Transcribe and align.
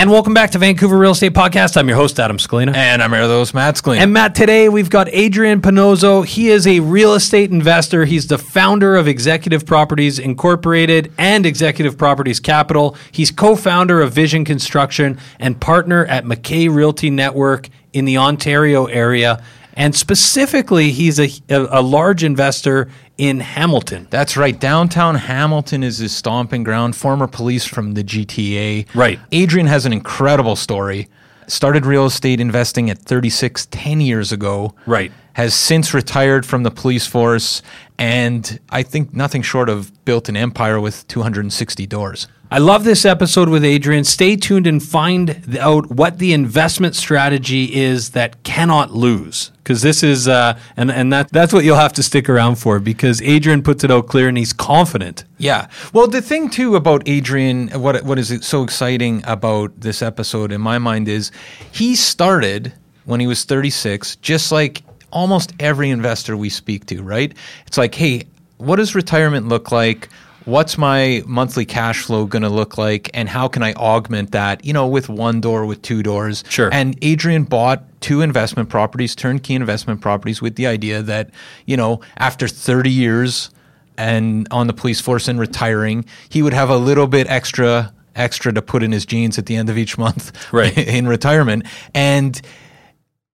And 0.00 0.10
welcome 0.10 0.32
back 0.32 0.52
to 0.52 0.58
Vancouver 0.58 0.96
Real 0.96 1.10
Estate 1.10 1.34
Podcast. 1.34 1.76
I'm 1.76 1.86
your 1.86 1.98
host, 1.98 2.18
Adam 2.18 2.38
Scalina. 2.38 2.74
And 2.74 3.02
I'm 3.02 3.10
Erdos 3.10 3.52
Matt 3.52 3.74
Scalina. 3.74 3.98
And 3.98 4.14
Matt, 4.14 4.34
today 4.34 4.70
we've 4.70 4.88
got 4.88 5.10
Adrian 5.10 5.60
Panozzo. 5.60 6.24
He 6.24 6.48
is 6.48 6.66
a 6.66 6.80
real 6.80 7.12
estate 7.12 7.50
investor. 7.50 8.06
He's 8.06 8.26
the 8.26 8.38
founder 8.38 8.96
of 8.96 9.06
Executive 9.06 9.66
Properties 9.66 10.18
Incorporated 10.18 11.12
and 11.18 11.44
Executive 11.44 11.98
Properties 11.98 12.40
Capital. 12.40 12.96
He's 13.12 13.30
co-founder 13.30 14.00
of 14.00 14.14
Vision 14.14 14.46
Construction 14.46 15.18
and 15.38 15.60
partner 15.60 16.06
at 16.06 16.24
McKay 16.24 16.74
Realty 16.74 17.10
Network 17.10 17.68
in 17.92 18.06
the 18.06 18.16
Ontario 18.16 18.86
area. 18.86 19.44
And 19.80 19.96
specifically, 19.96 20.90
he's 20.90 21.18
a, 21.18 21.30
a, 21.48 21.80
a 21.80 21.82
large 21.82 22.22
investor 22.22 22.90
in 23.16 23.40
Hamilton. 23.40 24.08
That's 24.10 24.36
right. 24.36 24.60
Downtown 24.60 25.14
Hamilton 25.14 25.82
is 25.82 25.96
his 25.96 26.14
stomping 26.14 26.64
ground. 26.64 26.94
Former 26.94 27.26
police 27.26 27.64
from 27.64 27.94
the 27.94 28.04
GTA. 28.04 28.94
Right. 28.94 29.18
Adrian 29.32 29.66
has 29.68 29.86
an 29.86 29.94
incredible 29.94 30.54
story. 30.54 31.08
Started 31.46 31.86
real 31.86 32.04
estate 32.04 32.40
investing 32.40 32.90
at 32.90 32.98
36 32.98 33.68
10 33.70 34.02
years 34.02 34.32
ago. 34.32 34.74
Right. 34.84 35.12
Has 35.32 35.54
since 35.54 35.94
retired 35.94 36.44
from 36.44 36.62
the 36.62 36.70
police 36.70 37.06
force 37.06 37.62
and 38.00 38.58
I 38.70 38.82
think 38.82 39.12
nothing 39.12 39.42
short 39.42 39.68
of 39.68 40.04
built 40.06 40.30
an 40.30 40.36
empire 40.36 40.80
with 40.80 41.06
260 41.08 41.86
doors. 41.86 42.28
I 42.50 42.58
love 42.58 42.82
this 42.82 43.04
episode 43.04 43.50
with 43.50 43.62
Adrian. 43.62 44.04
Stay 44.04 44.36
tuned 44.36 44.66
and 44.66 44.82
find 44.82 45.56
out 45.60 45.88
what 45.90 46.18
the 46.18 46.32
investment 46.32 46.96
strategy 46.96 47.72
is 47.72 48.10
that 48.10 48.42
cannot 48.42 48.90
lose. 48.90 49.52
Because 49.58 49.82
this 49.82 50.02
is, 50.02 50.26
uh, 50.26 50.58
and 50.76 50.90
and 50.90 51.12
that 51.12 51.30
that's 51.30 51.52
what 51.52 51.62
you'll 51.62 51.76
have 51.76 51.92
to 51.92 52.02
stick 52.02 52.28
around 52.28 52.56
for. 52.56 52.80
Because 52.80 53.22
Adrian 53.22 53.62
puts 53.62 53.84
it 53.84 53.90
out 53.90 54.08
clear 54.08 54.28
and 54.28 54.36
he's 54.36 54.52
confident. 54.52 55.24
Yeah. 55.38 55.68
Well, 55.92 56.08
the 56.08 56.22
thing 56.22 56.50
too 56.50 56.74
about 56.74 57.02
Adrian, 57.06 57.68
what 57.68 58.02
what 58.02 58.18
is 58.18 58.36
so 58.44 58.64
exciting 58.64 59.22
about 59.26 59.78
this 59.78 60.02
episode 60.02 60.50
in 60.50 60.60
my 60.60 60.78
mind 60.78 61.06
is 61.06 61.30
he 61.70 61.94
started 61.94 62.72
when 63.04 63.20
he 63.20 63.28
was 63.28 63.44
36, 63.44 64.16
just 64.16 64.50
like 64.50 64.82
almost 65.12 65.52
every 65.60 65.90
investor 65.90 66.36
we 66.36 66.48
speak 66.48 66.86
to. 66.86 67.02
Right? 67.02 67.34
It's 67.66 67.78
like, 67.78 67.94
hey, 67.94 68.24
what 68.58 68.76
does 68.76 68.94
retirement 68.94 69.48
look 69.48 69.72
like? 69.72 70.08
what's 70.44 70.78
my 70.78 71.22
monthly 71.26 71.64
cash 71.64 72.02
flow 72.02 72.26
going 72.26 72.42
to 72.42 72.48
look 72.48 72.78
like 72.78 73.10
and 73.14 73.28
how 73.28 73.48
can 73.48 73.62
I 73.62 73.72
augment 73.74 74.32
that, 74.32 74.64
you 74.64 74.72
know, 74.72 74.86
with 74.86 75.08
one 75.08 75.40
door, 75.40 75.66
with 75.66 75.82
two 75.82 76.02
doors. 76.02 76.44
Sure. 76.48 76.70
And 76.72 76.98
Adrian 77.02 77.44
bought 77.44 77.84
two 78.00 78.20
investment 78.22 78.68
properties, 78.68 79.14
turnkey 79.14 79.54
investment 79.54 80.00
properties 80.00 80.40
with 80.40 80.56
the 80.56 80.66
idea 80.66 81.02
that, 81.02 81.30
you 81.66 81.76
know, 81.76 82.00
after 82.16 82.48
30 82.48 82.90
years 82.90 83.50
and 83.96 84.48
on 84.50 84.66
the 84.66 84.72
police 84.72 85.00
force 85.00 85.28
and 85.28 85.38
retiring, 85.38 86.04
he 86.28 86.42
would 86.42 86.54
have 86.54 86.70
a 86.70 86.78
little 86.78 87.06
bit 87.06 87.28
extra 87.28 87.92
extra 88.16 88.52
to 88.52 88.60
put 88.60 88.82
in 88.82 88.90
his 88.90 89.06
jeans 89.06 89.38
at 89.38 89.46
the 89.46 89.54
end 89.54 89.70
of 89.70 89.78
each 89.78 89.96
month 89.96 90.52
right. 90.52 90.76
in 90.88 91.06
retirement. 91.06 91.64
And 91.94 92.40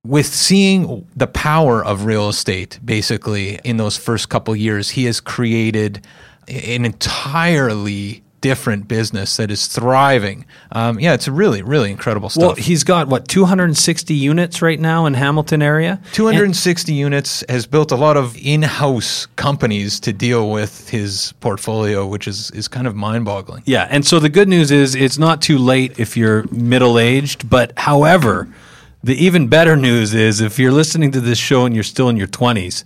with 0.09 0.27
seeing 0.27 1.07
the 1.17 1.27
power 1.27 1.85
of 1.85 2.05
real 2.05 2.29
estate 2.29 2.79
basically 2.85 3.59
in 3.65 3.77
those 3.77 3.97
first 3.97 4.29
couple 4.29 4.55
years, 4.55 4.91
he 4.91 5.05
has 5.05 5.21
created 5.21 6.07
an 6.49 6.85
entirely 6.85 8.23
different 8.41 8.87
business 8.87 9.39
that 9.39 9.51
is 9.51 9.67
thriving. 9.67 10.45
Um, 10.71 11.01
yeah, 11.01 11.15
it's 11.15 11.27
really, 11.27 11.63
really 11.63 11.91
incredible 11.91 12.29
stuff. 12.29 12.43
Well, 12.43 12.55
he's 12.55 12.85
got 12.85 13.09
what 13.09 13.27
260 13.27 14.15
units 14.15 14.63
right 14.63 14.79
now 14.79 15.07
in 15.07 15.15
Hamilton 15.15 15.63
area. 15.63 16.01
260 16.13 16.93
and 16.93 16.99
units 16.99 17.43
has 17.49 17.67
built 17.67 17.91
a 17.91 17.97
lot 17.97 18.17
of 18.17 18.37
in-house 18.37 19.27
companies 19.35 19.99
to 20.01 20.13
deal 20.13 20.51
with 20.51 20.89
his 20.89 21.33
portfolio, 21.41 22.07
which 22.07 22.29
is 22.29 22.51
is 22.53 22.69
kind 22.69 22.87
of 22.87 22.95
mind-boggling. 22.95 23.65
Yeah, 23.67 23.89
and 23.91 24.07
so 24.07 24.21
the 24.21 24.29
good 24.29 24.49
news 24.49 24.71
is 24.71 24.95
it's 24.95 25.19
not 25.19 25.43
too 25.43 25.59
late 25.59 25.99
if 25.99 26.17
you're 26.17 26.45
middle-aged, 26.53 27.51
but 27.51 27.77
however, 27.77 28.49
the 29.07 29.15
even 29.25 29.47
better 29.47 29.77
news 29.77 30.15
is 30.15 30.41
if 30.41 30.59
you're 30.59 30.73
listening 30.73 31.13
to 31.13 31.21
this 31.21 31.39
show 31.39 31.65
and 31.65 31.73
you're 31.77 31.85
still 31.85 32.09
in 32.09 32.17
your 32.17 32.27
20s, 32.27 32.83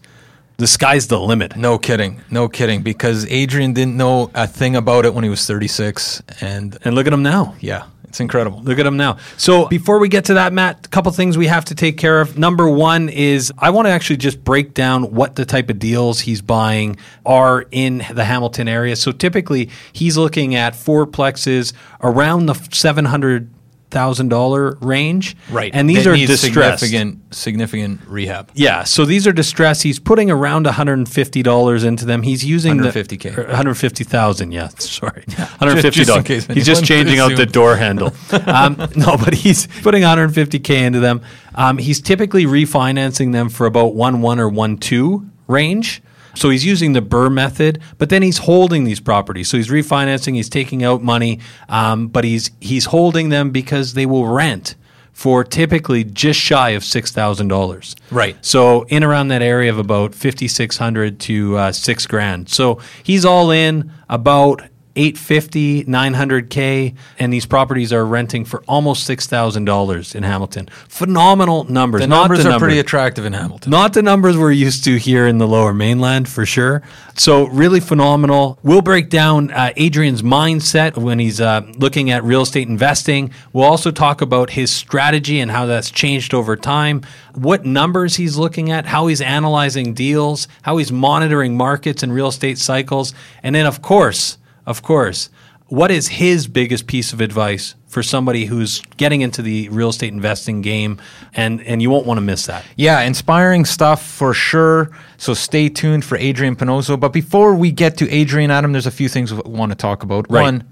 the 0.58 0.66
sky's 0.66 1.06
the 1.06 1.18
limit. 1.18 1.56
No 1.56 1.78
kidding. 1.78 2.20
No 2.30 2.46
kidding. 2.46 2.82
Because 2.82 3.26
Adrian 3.30 3.72
didn't 3.72 3.96
know 3.96 4.30
a 4.34 4.46
thing 4.46 4.76
about 4.76 5.06
it 5.06 5.14
when 5.14 5.24
he 5.24 5.30
was 5.30 5.46
36. 5.46 6.22
And, 6.42 6.76
and 6.84 6.94
look 6.94 7.06
at 7.06 7.14
him 7.14 7.22
now. 7.22 7.54
Yeah. 7.60 7.86
It's 8.04 8.20
incredible. 8.20 8.60
Look 8.62 8.78
at 8.78 8.84
him 8.84 8.98
now. 8.98 9.16
So 9.38 9.68
before 9.68 9.98
we 9.98 10.10
get 10.10 10.26
to 10.26 10.34
that, 10.34 10.52
Matt, 10.52 10.84
a 10.84 10.88
couple 10.90 11.10
things 11.12 11.38
we 11.38 11.46
have 11.46 11.64
to 11.66 11.74
take 11.74 11.96
care 11.96 12.20
of. 12.20 12.36
Number 12.36 12.68
one 12.68 13.08
is 13.08 13.50
I 13.56 13.70
want 13.70 13.86
to 13.86 13.90
actually 13.90 14.18
just 14.18 14.44
break 14.44 14.74
down 14.74 15.14
what 15.14 15.36
the 15.36 15.46
type 15.46 15.70
of 15.70 15.78
deals 15.78 16.20
he's 16.20 16.42
buying 16.42 16.98
are 17.24 17.64
in 17.70 18.04
the 18.12 18.24
Hamilton 18.24 18.68
area. 18.68 18.96
So 18.96 19.12
typically 19.12 19.70
he's 19.92 20.18
looking 20.18 20.54
at 20.54 20.74
fourplexes 20.74 21.72
around 22.02 22.46
the 22.46 22.54
700 22.54 23.48
thousand 23.90 24.28
dollar 24.28 24.76
range. 24.80 25.36
Right. 25.50 25.70
And 25.74 25.88
these 25.88 26.04
That 26.04 26.10
are 26.10 26.16
needs 26.16 26.30
distressed. 26.30 26.80
significant 26.82 27.34
significant 27.34 28.00
rehab. 28.06 28.50
Yeah, 28.54 28.84
so 28.84 29.04
these 29.04 29.26
are 29.26 29.32
distressed. 29.32 29.82
He's 29.82 29.98
putting 29.98 30.30
around 30.30 30.66
$150 30.66 31.84
into 31.84 32.04
them. 32.04 32.22
He's 32.22 32.44
using 32.44 32.78
the- 32.78 32.88
150K. 32.90 33.36
or 33.38 33.44
150,000, 33.46 34.52
yeah, 34.52 34.68
sorry. 34.78 35.22
$150. 35.28 35.90
just 35.92 36.16
in 36.16 36.22
case 36.24 36.46
he's 36.46 36.66
just 36.66 36.84
changing 36.84 37.18
out 37.18 37.36
the 37.36 37.46
door 37.46 37.76
handle. 37.76 38.12
um, 38.46 38.76
no, 38.96 39.16
but 39.16 39.34
he's 39.34 39.66
putting 39.82 40.02
150K 40.02 40.70
into 40.70 41.00
them. 41.00 41.20
Um, 41.54 41.78
he's 41.78 42.00
typically 42.00 42.44
refinancing 42.46 43.32
them 43.32 43.48
for 43.48 43.66
about 43.66 43.94
1 43.94 44.22
1 44.22 44.40
or 44.40 44.48
1 44.48 44.76
2 44.78 45.26
range. 45.48 46.02
So 46.34 46.50
he's 46.50 46.64
using 46.64 46.92
the 46.92 47.02
BRRRR 47.02 47.32
method, 47.32 47.80
but 47.98 48.08
then 48.08 48.22
he's 48.22 48.38
holding 48.38 48.84
these 48.84 49.00
properties. 49.00 49.48
So 49.48 49.56
he's 49.56 49.68
refinancing, 49.68 50.34
he's 50.34 50.48
taking 50.48 50.84
out 50.84 51.02
money, 51.02 51.40
um, 51.68 52.08
but 52.08 52.24
he's 52.24 52.50
he's 52.60 52.86
holding 52.86 53.28
them 53.28 53.50
because 53.50 53.94
they 53.94 54.06
will 54.06 54.26
rent 54.26 54.76
for 55.12 55.44
typically 55.44 56.04
just 56.04 56.40
shy 56.40 56.70
of 56.70 56.84
six 56.84 57.12
thousand 57.12 57.48
dollars. 57.48 57.96
Right. 58.10 58.36
So 58.44 58.84
in 58.84 59.04
around 59.04 59.28
that 59.28 59.42
area 59.42 59.70
of 59.70 59.78
about 59.78 60.14
fifty 60.14 60.48
six 60.48 60.78
hundred 60.78 61.20
to 61.20 61.56
uh, 61.56 61.72
six 61.72 62.06
grand. 62.06 62.48
So 62.48 62.80
he's 63.02 63.24
all 63.24 63.50
in 63.50 63.92
about 64.08 64.62
850 65.00 65.84
900k 65.84 66.94
and 67.18 67.32
these 67.32 67.46
properties 67.46 67.92
are 67.92 68.04
renting 68.04 68.44
for 68.44 68.62
almost 68.68 69.08
$6000 69.08 70.14
in 70.14 70.22
hamilton 70.22 70.68
phenomenal 70.88 71.64
numbers 71.64 72.02
The 72.02 72.06
not 72.06 72.22
numbers 72.22 72.38
the 72.42 72.48
are 72.48 72.52
numbers. 72.52 72.66
pretty 72.66 72.78
attractive 72.80 73.24
in 73.24 73.32
Hamilton. 73.32 73.70
Not 73.70 73.92
the 73.94 74.02
numbers 74.02 74.36
we're 74.36 74.52
used 74.52 74.84
to 74.84 74.96
here 74.96 75.26
in 75.26 75.38
the 75.38 75.46
lower 75.46 75.72
mainland 75.72 76.28
for 76.28 76.44
sure. 76.44 76.82
So, 77.16 77.46
really 77.48 77.80
phenomenal. 77.80 78.58
We'll 78.62 78.82
break 78.82 79.08
down 79.10 79.50
uh, 79.50 79.72
Adrian's 79.76 80.22
mindset 80.22 80.96
when 80.96 81.18
he's 81.18 81.40
uh, 81.40 81.62
looking 81.76 82.10
at 82.10 82.24
real 82.24 82.42
estate 82.42 82.68
investing. 82.68 83.30
We'll 83.52 83.64
also 83.64 83.90
talk 83.90 84.20
about 84.20 84.50
his 84.50 84.70
strategy 84.70 85.40
and 85.40 85.50
how 85.50 85.66
that's 85.66 85.90
changed 85.90 86.32
over 86.34 86.56
time, 86.56 87.02
what 87.34 87.64
numbers 87.64 88.16
he's 88.16 88.36
looking 88.36 88.70
at, 88.70 88.86
how 88.86 89.06
he's 89.06 89.20
analyzing 89.20 89.94
deals, 89.94 90.48
how 90.62 90.76
he's 90.78 90.92
monitoring 90.92 91.56
markets 91.56 92.02
and 92.02 92.12
real 92.14 92.28
estate 92.28 92.58
cycles. 92.58 93.12
And 93.42 93.54
then, 93.54 93.66
of 93.66 93.82
course, 93.82 94.38
of 94.66 94.82
course, 94.82 95.30
what 95.66 95.90
is 95.90 96.08
his 96.08 96.46
biggest 96.48 96.86
piece 96.86 97.12
of 97.12 97.20
advice 97.20 97.74
for 97.86 98.02
somebody 98.02 98.44
who's 98.44 98.80
getting 98.96 99.20
into 99.20 99.42
the 99.42 99.68
real 99.70 99.88
estate 99.88 100.12
investing 100.12 100.62
game 100.62 101.00
and 101.34 101.60
and 101.62 101.82
you 101.82 101.90
won't 101.90 102.06
want 102.06 102.18
to 102.18 102.22
miss 102.22 102.46
that 102.46 102.64
Yeah, 102.76 103.00
inspiring 103.02 103.64
stuff 103.64 104.04
for 104.04 104.32
sure. 104.32 104.90
So 105.16 105.34
stay 105.34 105.68
tuned 105.68 106.04
for 106.04 106.16
Adrian 106.16 106.56
Pinozo. 106.56 106.98
But 106.98 107.12
before 107.12 107.54
we 107.54 107.72
get 107.72 107.96
to 107.98 108.08
Adrian 108.10 108.50
Adam, 108.50 108.72
there's 108.72 108.86
a 108.86 108.90
few 108.92 109.08
things 109.08 109.32
we 109.34 109.40
want 109.44 109.70
to 109.72 109.76
talk 109.76 110.02
about. 110.02 110.26
Right. 110.30 110.42
One, 110.42 110.64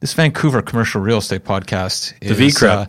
this 0.00 0.14
Vancouver 0.14 0.62
commercial 0.62 1.00
real 1.00 1.18
estate 1.18 1.44
podcast 1.44 2.14
is 2.20 2.38
VCREP. 2.38 2.68
uh, 2.68 2.86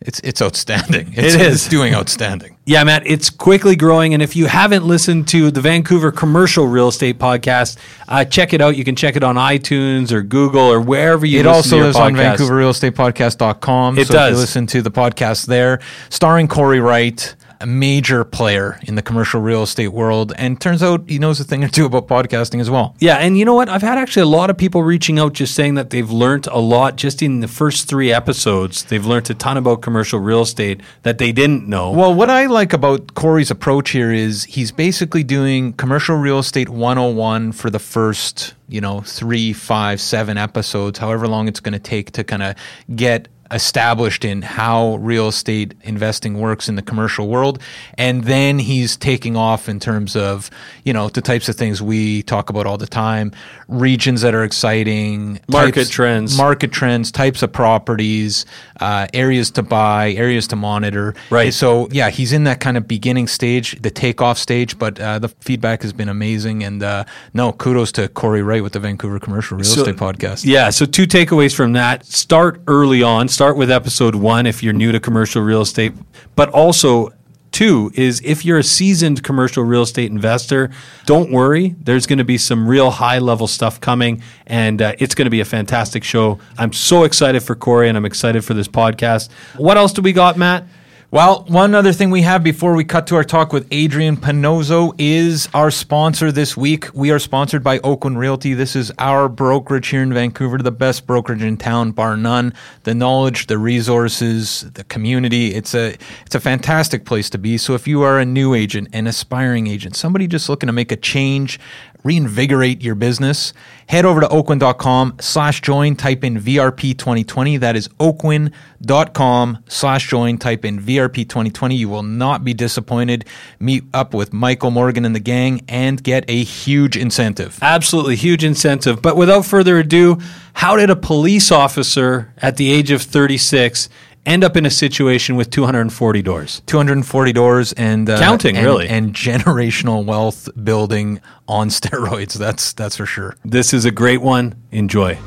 it's 0.00 0.20
it's 0.20 0.40
outstanding. 0.40 1.12
It's, 1.16 1.34
It 1.34 1.40
is. 1.40 1.54
It's 1.56 1.68
doing 1.68 1.94
outstanding. 1.94 2.54
Yeah, 2.68 2.84
Matt, 2.84 3.06
it's 3.06 3.30
quickly 3.30 3.76
growing. 3.76 4.12
And 4.12 4.22
if 4.22 4.36
you 4.36 4.44
haven't 4.44 4.84
listened 4.86 5.26
to 5.28 5.50
the 5.50 5.62
Vancouver 5.62 6.12
Commercial 6.12 6.66
Real 6.66 6.88
Estate 6.88 7.18
Podcast, 7.18 7.78
uh, 8.08 8.26
check 8.26 8.52
it 8.52 8.60
out. 8.60 8.76
You 8.76 8.84
can 8.84 8.94
check 8.94 9.16
it 9.16 9.22
on 9.24 9.36
iTunes 9.36 10.12
or 10.12 10.20
Google 10.20 10.60
or 10.60 10.78
wherever 10.78 11.24
you 11.24 11.40
It 11.40 11.46
also 11.46 11.88
is 11.88 11.96
on 11.96 12.12
podcast. 12.12 12.36
VancouverRealEstatePodcast.com. 12.36 13.98
It 13.98 14.06
so 14.06 14.12
If 14.12 14.14
does. 14.14 14.30
you 14.32 14.36
listen 14.40 14.66
to 14.66 14.82
the 14.82 14.90
podcast 14.90 15.46
there, 15.46 15.80
starring 16.10 16.46
Corey 16.46 16.80
Wright, 16.80 17.34
a 17.60 17.66
major 17.66 18.24
player 18.24 18.78
in 18.84 18.94
the 18.94 19.02
commercial 19.02 19.40
real 19.40 19.62
estate 19.62 19.88
world, 19.88 20.32
and 20.36 20.60
turns 20.60 20.82
out 20.82 21.02
he 21.08 21.18
knows 21.18 21.40
a 21.40 21.44
thing 21.44 21.64
or 21.64 21.68
two 21.68 21.86
about 21.86 22.06
podcasting 22.06 22.60
as 22.60 22.70
well. 22.70 22.94
Yeah, 22.98 23.16
and 23.16 23.36
you 23.36 23.44
know 23.44 23.54
what? 23.54 23.68
I've 23.68 23.82
had 23.82 23.98
actually 23.98 24.22
a 24.22 24.26
lot 24.26 24.50
of 24.50 24.56
people 24.56 24.82
reaching 24.82 25.18
out 25.18 25.32
just 25.32 25.54
saying 25.54 25.74
that 25.74 25.90
they've 25.90 26.10
learned 26.10 26.46
a 26.48 26.58
lot 26.58 26.96
just 26.96 27.22
in 27.22 27.40
the 27.40 27.48
first 27.48 27.88
three 27.88 28.12
episodes. 28.12 28.84
They've 28.84 29.04
learned 29.04 29.30
a 29.30 29.34
ton 29.34 29.56
about 29.56 29.82
commercial 29.82 30.20
real 30.20 30.42
estate 30.42 30.80
that 31.02 31.18
they 31.18 31.32
didn't 31.32 31.68
know. 31.68 31.90
Well, 31.90 32.14
what 32.14 32.30
I 32.30 32.46
like 32.46 32.72
about 32.72 33.14
Corey's 33.14 33.50
approach 33.50 33.90
here 33.90 34.12
is 34.12 34.44
he's 34.44 34.72
basically 34.72 35.24
doing 35.24 35.72
commercial 35.72 36.16
real 36.16 36.38
estate 36.38 36.68
101 36.68 37.52
for 37.52 37.70
the 37.70 37.78
first, 37.78 38.54
you 38.68 38.80
know, 38.80 39.00
three, 39.00 39.52
five, 39.52 40.00
seven 40.00 40.38
episodes, 40.38 40.98
however 40.98 41.26
long 41.26 41.48
it's 41.48 41.60
going 41.60 41.72
to 41.72 41.78
take 41.78 42.12
to 42.12 42.24
kind 42.24 42.42
of 42.42 42.54
get 42.94 43.28
established 43.50 44.24
in 44.24 44.42
how 44.42 44.96
real 44.96 45.28
estate 45.28 45.74
investing 45.82 46.38
works 46.38 46.68
in 46.68 46.74
the 46.74 46.82
commercial 46.82 47.28
world. 47.28 47.60
And 47.96 48.24
then 48.24 48.58
he's 48.58 48.96
taking 48.96 49.36
off 49.36 49.68
in 49.68 49.80
terms 49.80 50.16
of, 50.16 50.50
you 50.84 50.92
know, 50.92 51.08
the 51.08 51.20
types 51.22 51.48
of 51.48 51.56
things 51.56 51.80
we 51.80 52.22
talk 52.24 52.50
about 52.50 52.66
all 52.66 52.76
the 52.78 52.86
time, 52.86 53.32
regions 53.68 54.20
that 54.22 54.34
are 54.34 54.44
exciting, 54.44 55.40
Market 55.48 55.74
types- 55.74 55.90
trends. 55.90 56.36
market 56.36 56.72
trends, 56.72 57.10
types 57.10 57.42
of 57.42 57.52
properties, 57.52 58.44
uh, 58.80 59.06
areas 59.14 59.50
to 59.52 59.62
buy, 59.62 60.12
areas 60.12 60.46
to 60.48 60.56
monitor. 60.56 61.14
Right. 61.30 61.52
So 61.54 61.88
yeah, 61.90 62.10
he's 62.10 62.32
in 62.32 62.44
that 62.44 62.60
kind 62.60 62.76
of 62.76 62.86
beginning 62.86 63.28
stage, 63.28 63.80
the 63.80 63.90
takeoff 63.90 64.38
stage, 64.38 64.78
but 64.78 65.00
uh, 65.00 65.18
the 65.18 65.28
feedback 65.40 65.82
has 65.82 65.92
been 65.92 66.08
amazing. 66.08 66.62
And 66.64 66.82
uh, 66.82 67.04
no, 67.34 67.52
kudos 67.52 67.92
to 67.92 68.08
Corey 68.08 68.42
Wright 68.42 68.62
with 68.62 68.72
the 68.74 68.80
Vancouver 68.80 69.18
Commercial 69.18 69.56
Real 69.56 69.64
So- 69.64 69.80
Estate 69.82 69.96
Podcast. 69.96 70.44
Yeah, 70.44 70.70
so 70.70 70.84
two 70.86 71.06
takeaways 71.06 71.54
from 71.54 71.72
that. 71.72 72.04
Start 72.06 72.60
early 72.66 73.02
on. 73.02 73.28
Start 73.38 73.56
with 73.56 73.70
episode 73.70 74.16
one 74.16 74.46
if 74.46 74.64
you're 74.64 74.72
new 74.72 74.90
to 74.90 74.98
commercial 74.98 75.40
real 75.42 75.60
estate. 75.60 75.92
But 76.34 76.48
also, 76.48 77.10
two 77.52 77.92
is 77.94 78.20
if 78.24 78.44
you're 78.44 78.58
a 78.58 78.64
seasoned 78.64 79.22
commercial 79.22 79.62
real 79.62 79.82
estate 79.82 80.10
investor, 80.10 80.70
don't 81.06 81.30
worry. 81.30 81.76
There's 81.78 82.04
going 82.04 82.18
to 82.18 82.24
be 82.24 82.36
some 82.36 82.66
real 82.66 82.90
high 82.90 83.20
level 83.20 83.46
stuff 83.46 83.80
coming, 83.80 84.24
and 84.48 84.82
uh, 84.82 84.94
it's 84.98 85.14
going 85.14 85.26
to 85.26 85.30
be 85.30 85.38
a 85.38 85.44
fantastic 85.44 86.02
show. 86.02 86.40
I'm 86.58 86.72
so 86.72 87.04
excited 87.04 87.44
for 87.44 87.54
Corey, 87.54 87.88
and 87.88 87.96
I'm 87.96 88.04
excited 88.04 88.44
for 88.44 88.54
this 88.54 88.66
podcast. 88.66 89.30
What 89.56 89.76
else 89.76 89.92
do 89.92 90.02
we 90.02 90.12
got, 90.12 90.36
Matt? 90.36 90.64
Well, 91.10 91.44
one 91.48 91.74
other 91.74 91.94
thing 91.94 92.10
we 92.10 92.20
have 92.20 92.44
before 92.44 92.74
we 92.74 92.84
cut 92.84 93.06
to 93.06 93.16
our 93.16 93.24
talk 93.24 93.50
with 93.50 93.66
Adrian 93.70 94.18
Pinozo 94.18 94.94
is 94.98 95.48
our 95.54 95.70
sponsor 95.70 96.30
this 96.30 96.54
week. 96.54 96.92
We 96.92 97.10
are 97.10 97.18
sponsored 97.18 97.64
by 97.64 97.78
Oakwyn 97.78 98.18
Realty. 98.18 98.52
This 98.52 98.76
is 98.76 98.92
our 98.98 99.26
brokerage 99.30 99.88
here 99.88 100.02
in 100.02 100.12
Vancouver, 100.12 100.58
the 100.58 100.70
best 100.70 101.06
brokerage 101.06 101.42
in 101.42 101.56
town, 101.56 101.92
bar 101.92 102.14
none. 102.14 102.52
The 102.82 102.94
knowledge, 102.94 103.46
the 103.46 103.56
resources, 103.56 104.70
the 104.74 104.84
community. 104.84 105.54
It's 105.54 105.74
a 105.74 105.96
it's 106.26 106.34
a 106.34 106.40
fantastic 106.40 107.06
place 107.06 107.30
to 107.30 107.38
be. 107.38 107.56
So 107.56 107.72
if 107.72 107.88
you 107.88 108.02
are 108.02 108.18
a 108.18 108.26
new 108.26 108.52
agent, 108.52 108.88
an 108.92 109.06
aspiring 109.06 109.66
agent, 109.66 109.96
somebody 109.96 110.26
just 110.26 110.50
looking 110.50 110.66
to 110.66 110.74
make 110.74 110.92
a 110.92 110.96
change, 110.96 111.58
reinvigorate 112.04 112.82
your 112.82 112.94
business, 112.94 113.52
head 113.88 114.04
over 114.04 114.20
to 114.20 114.28
oakwyn.com 114.28 115.16
slash 115.20 115.60
join, 115.60 115.96
type 115.96 116.24
in 116.24 116.40
VRP 116.40 116.96
2020. 116.96 117.56
That 117.56 117.76
is 117.76 117.88
oakwyn.com 118.00 119.64
slash 119.68 120.08
join, 120.08 120.38
type 120.38 120.64
in 120.64 120.80
VRP 120.80 121.28
2020. 121.28 121.74
You 121.74 121.88
will 121.88 122.02
not 122.02 122.44
be 122.44 122.54
disappointed. 122.54 123.24
Meet 123.58 123.84
up 123.92 124.14
with 124.14 124.32
Michael 124.32 124.70
Morgan 124.70 125.04
and 125.04 125.14
the 125.14 125.20
gang 125.20 125.64
and 125.68 126.02
get 126.02 126.24
a 126.28 126.42
huge 126.42 126.96
incentive. 126.96 127.58
Absolutely 127.62 128.16
huge 128.16 128.44
incentive. 128.44 129.02
But 129.02 129.16
without 129.16 129.44
further 129.44 129.78
ado, 129.78 130.18
how 130.54 130.76
did 130.76 130.90
a 130.90 130.96
police 130.96 131.52
officer 131.52 132.32
at 132.38 132.56
the 132.56 132.72
age 132.72 132.90
of 132.90 133.02
36 133.02 133.88
end 134.28 134.44
up 134.44 134.56
in 134.56 134.64
a 134.66 134.70
situation 134.70 135.34
with 135.36 135.50
240 135.50 136.22
doors? 136.22 136.62
240 136.66 137.32
doors 137.32 137.72
and 137.72 138.08
uh, 138.08 138.18
Counting, 138.18 138.56
and- 138.56 138.64
really. 138.66 138.88
and 138.88 139.12
generational 139.14 140.04
wealth 140.04 140.48
building 140.62 141.20
on 141.48 141.68
steroids. 141.78 142.34
That's 142.34 142.72
that's 142.74 142.96
for 142.96 143.06
sure. 143.06 143.36
This 143.44 143.72
is 143.74 143.84
a 143.84 143.90
great 143.90 144.20
one. 144.20 144.54
Enjoy. 144.70 145.18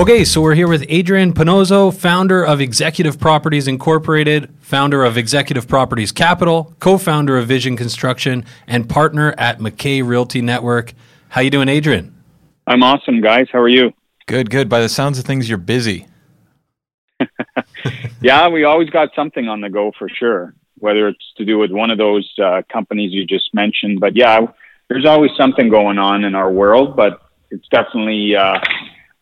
Okay, 0.00 0.24
so 0.24 0.40
we're 0.40 0.54
here 0.54 0.66
with 0.66 0.82
Adrian 0.88 1.34
Pinozo, 1.34 1.94
founder 1.94 2.42
of 2.42 2.58
Executive 2.58 3.20
Properties 3.20 3.68
Incorporated, 3.68 4.48
founder 4.58 5.04
of 5.04 5.18
Executive 5.18 5.68
Properties 5.68 6.10
Capital, 6.10 6.74
co-founder 6.80 7.36
of 7.36 7.46
Vision 7.46 7.76
Construction, 7.76 8.46
and 8.66 8.88
partner 8.88 9.34
at 9.36 9.58
McKay 9.58 10.02
Realty 10.02 10.40
Network. 10.40 10.94
How 11.28 11.42
you 11.42 11.50
doing, 11.50 11.68
Adrian? 11.68 12.16
I'm 12.66 12.82
awesome, 12.82 13.20
guys. 13.20 13.48
How 13.52 13.58
are 13.58 13.68
you? 13.68 13.92
Good, 14.24 14.48
good. 14.48 14.70
By 14.70 14.80
the 14.80 14.88
sounds 14.88 15.18
of 15.18 15.26
things, 15.26 15.50
you're 15.50 15.58
busy. 15.58 16.06
Yeah, 18.22 18.48
we 18.48 18.64
always 18.64 18.88
got 18.88 19.10
something 19.14 19.48
on 19.48 19.60
the 19.60 19.68
go 19.68 19.92
for 19.98 20.08
sure, 20.08 20.54
whether 20.78 21.08
it's 21.08 21.32
to 21.36 21.44
do 21.44 21.58
with 21.58 21.72
one 21.72 21.90
of 21.90 21.98
those 21.98 22.30
uh, 22.42 22.62
companies 22.72 23.12
you 23.12 23.26
just 23.26 23.52
mentioned. 23.52 24.00
But 24.00 24.16
yeah, 24.16 24.46
there's 24.88 25.04
always 25.04 25.30
something 25.36 25.68
going 25.68 25.98
on 25.98 26.24
in 26.24 26.34
our 26.34 26.50
world, 26.50 26.96
but 26.96 27.20
it's 27.50 27.68
definitely, 27.68 28.34
uh, 28.34 28.58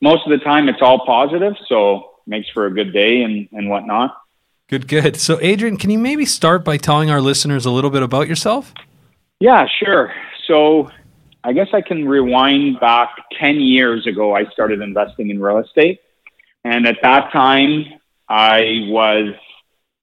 most 0.00 0.26
of 0.26 0.30
the 0.30 0.44
time, 0.44 0.68
it's 0.68 0.82
all 0.82 1.04
positive. 1.04 1.54
So 1.68 2.10
makes 2.26 2.48
for 2.50 2.66
a 2.66 2.70
good 2.70 2.92
day 2.92 3.22
and, 3.22 3.48
and 3.52 3.68
whatnot. 3.68 4.16
Good, 4.68 4.86
good. 4.86 5.16
So, 5.16 5.38
Adrian, 5.40 5.78
can 5.78 5.90
you 5.90 5.98
maybe 5.98 6.26
start 6.26 6.64
by 6.64 6.76
telling 6.76 7.10
our 7.10 7.20
listeners 7.20 7.64
a 7.64 7.70
little 7.70 7.90
bit 7.90 8.02
about 8.02 8.28
yourself? 8.28 8.74
Yeah, 9.40 9.66
sure. 9.66 10.12
So 10.46 10.90
I 11.42 11.52
guess 11.52 11.68
I 11.72 11.80
can 11.80 12.06
rewind 12.06 12.80
back 12.80 13.10
10 13.40 13.60
years 13.60 14.06
ago. 14.06 14.34
I 14.34 14.44
started 14.46 14.82
investing 14.82 15.30
in 15.30 15.40
real 15.40 15.58
estate. 15.58 16.00
And 16.64 16.86
at 16.86 16.98
that 17.02 17.32
time, 17.32 17.86
I 18.28 18.82
was 18.88 19.34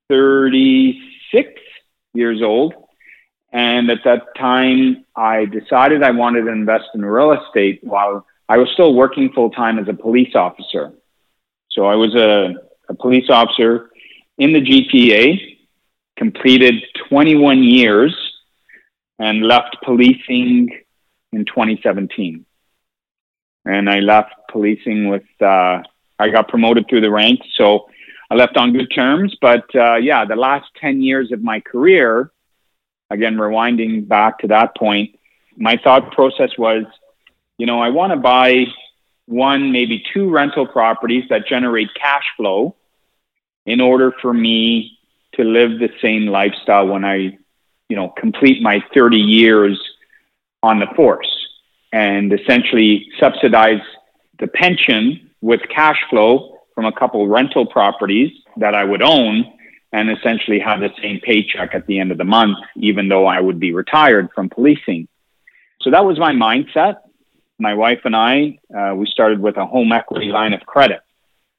36 0.09 1.51
years 2.13 2.41
old. 2.41 2.73
And 3.51 3.89
at 3.89 3.99
that 4.03 4.35
time, 4.35 5.05
I 5.15 5.45
decided 5.45 6.01
I 6.01 6.11
wanted 6.11 6.43
to 6.43 6.51
invest 6.51 6.85
in 6.95 7.05
real 7.05 7.31
estate 7.33 7.81
while 7.83 8.25
I 8.47 8.57
was 8.57 8.69
still 8.73 8.93
working 8.93 9.31
full 9.33 9.49
time 9.49 9.79
as 9.79 9.87
a 9.87 9.93
police 9.93 10.35
officer. 10.35 10.93
So 11.71 11.85
I 11.85 11.95
was 11.95 12.15
a, 12.15 12.53
a 12.89 12.93
police 12.95 13.29
officer 13.29 13.89
in 14.37 14.53
the 14.53 14.61
GTA, 14.61 15.57
completed 16.17 16.75
21 17.09 17.63
years, 17.63 18.15
and 19.19 19.41
left 19.41 19.77
policing 19.83 20.69
in 21.31 21.45
2017. 21.45 22.45
And 23.65 23.89
I 23.89 23.99
left 23.99 24.33
policing 24.51 25.09
with, 25.09 25.23
uh, 25.41 25.81
I 26.19 26.29
got 26.29 26.47
promoted 26.47 26.85
through 26.87 27.01
the 27.01 27.11
ranks. 27.11 27.47
So 27.55 27.87
I 28.29 28.35
left 28.35 28.57
on 28.57 28.73
good 28.73 28.91
terms. 28.93 29.35
But 29.41 29.63
uh, 29.75 29.95
yeah, 29.95 30.25
the 30.25 30.35
last 30.35 30.67
10 30.79 31.01
years 31.01 31.31
of 31.31 31.41
my 31.41 31.59
career, 31.61 32.31
again, 33.09 33.37
rewinding 33.37 34.07
back 34.07 34.39
to 34.39 34.47
that 34.47 34.75
point, 34.77 35.17
my 35.57 35.77
thought 35.83 36.11
process 36.11 36.51
was, 36.57 36.83
you 37.57 37.65
know, 37.65 37.79
I 37.79 37.89
want 37.89 38.11
to 38.11 38.17
buy 38.17 38.65
one, 39.25 39.71
maybe 39.71 40.03
two 40.13 40.29
rental 40.29 40.67
properties 40.67 41.23
that 41.29 41.47
generate 41.47 41.89
cash 41.93 42.25
flow 42.37 42.75
in 43.65 43.81
order 43.81 44.13
for 44.21 44.33
me 44.33 44.99
to 45.33 45.43
live 45.43 45.79
the 45.79 45.89
same 46.01 46.27
lifestyle 46.27 46.87
when 46.87 47.03
I, 47.03 47.37
you 47.89 47.95
know, 47.95 48.09
complete 48.09 48.61
my 48.61 48.83
30 48.93 49.17
years 49.17 49.81
on 50.61 50.79
the 50.79 50.87
force 50.95 51.29
and 51.91 52.31
essentially 52.33 53.07
subsidize 53.19 53.81
the 54.39 54.47
pension 54.47 55.31
with 55.41 55.61
cash 55.73 55.97
flow 56.09 56.59
from 56.73 56.85
a 56.85 56.91
couple 56.91 57.27
rental 57.27 57.65
properties 57.65 58.31
that 58.57 58.75
I 58.75 58.83
would 58.83 59.01
own 59.01 59.45
and 59.93 60.11
essentially 60.11 60.59
have 60.59 60.81
the 60.81 60.89
same 61.01 61.21
paycheck 61.21 61.73
at 61.73 61.87
the 61.87 61.99
end 61.99 62.11
of 62.11 62.17
the 62.17 62.25
month, 62.25 62.57
even 62.75 63.07
though 63.07 63.25
I 63.25 63.39
would 63.39 63.59
be 63.59 63.73
retired 63.73 64.29
from 64.35 64.49
policing. 64.49 65.07
So 65.81 65.91
that 65.91 66.03
was 66.03 66.19
my 66.19 66.33
mindset. 66.33 66.97
My 67.57 67.73
wife 67.73 68.01
and 68.03 68.15
I, 68.15 68.59
uh, 68.75 68.95
we 68.95 69.05
started 69.05 69.39
with 69.39 69.57
a 69.57 69.65
home 69.65 69.91
equity 69.91 70.27
line 70.27 70.53
of 70.53 70.61
credit. 70.65 70.99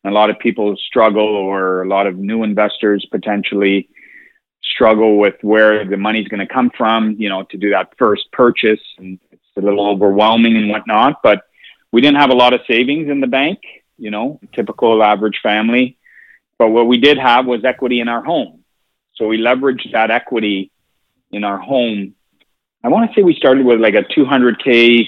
A 0.05 0.11
lot 0.11 0.31
of 0.31 0.38
people 0.38 0.76
struggle, 0.76 1.26
or 1.26 1.83
a 1.83 1.88
lot 1.88 2.07
of 2.07 2.17
new 2.17 2.43
investors 2.43 3.07
potentially 3.11 3.88
struggle 4.62 5.19
with 5.19 5.35
where 5.43 5.85
the 5.85 5.97
money's 5.97 6.29
going 6.29 6.47
to 6.47 6.53
come 6.53 6.71
from, 6.76 7.17
you 7.19 7.29
know, 7.29 7.45
to 7.45 7.57
do 7.57 7.71
that 7.71 7.95
first 7.99 8.31
purchase. 8.31 8.81
And 8.99 9.19
it's 9.33 9.43
a 9.57 9.61
little 9.61 9.88
overwhelming 9.88 10.57
and 10.57 10.69
whatnot. 10.69 11.23
But 11.23 11.43
we 11.93 12.03
didn't 12.03 12.19
have 12.19 12.31
a 12.31 12.35
lot 12.35 12.53
of 12.53 12.61
savings 12.69 13.09
in 13.09 13.21
the 13.21 13.26
bank, 13.26 13.61
you 13.97 14.11
know, 14.11 14.38
typical 14.53 15.03
average 15.03 15.41
family. 15.43 15.97
But 16.59 16.69
what 16.69 16.87
we 16.87 16.99
did 16.99 17.19
have 17.19 17.47
was 17.47 17.65
equity 17.65 18.00
in 18.00 18.09
our 18.09 18.23
home. 18.23 18.65
So 19.15 19.26
we 19.26 19.38
leveraged 19.38 19.93
that 19.93 20.11
equity 20.11 20.71
in 21.33 21.43
our 21.43 21.59
home. 21.59 22.15
I 22.85 22.88
want 22.88 23.11
to 23.11 23.15
say 23.15 23.23
we 23.23 23.35
started 23.35 23.65
with 23.65 23.81
like 23.81 23.95
a 23.95 24.05
200K 24.05 25.07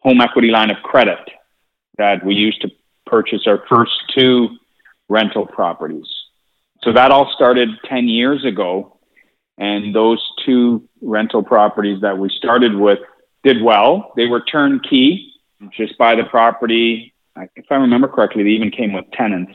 home 0.00 0.20
equity 0.20 0.48
line 0.48 0.70
of 0.70 0.76
credit 0.82 1.18
that 1.98 2.24
we 2.24 2.34
used 2.34 2.60
to 2.62 2.70
purchase 3.06 3.42
our 3.46 3.62
first 3.68 3.92
two 4.16 4.48
rental 5.08 5.46
properties. 5.46 6.06
So 6.82 6.92
that 6.92 7.10
all 7.10 7.30
started 7.34 7.68
10 7.88 8.08
years 8.08 8.44
ago. 8.44 8.96
And 9.58 9.94
those 9.94 10.26
two 10.46 10.88
rental 11.02 11.42
properties 11.42 12.00
that 12.00 12.16
we 12.16 12.30
started 12.30 12.74
with 12.74 13.00
did 13.42 13.62
well. 13.62 14.12
They 14.16 14.26
were 14.26 14.40
turnkey, 14.40 15.34
just 15.76 15.98
buy 15.98 16.14
the 16.14 16.24
property. 16.24 17.12
If 17.36 17.66
I 17.70 17.74
remember 17.74 18.08
correctly, 18.08 18.42
they 18.42 18.50
even 18.50 18.70
came 18.70 18.94
with 18.94 19.04
tenants, 19.12 19.52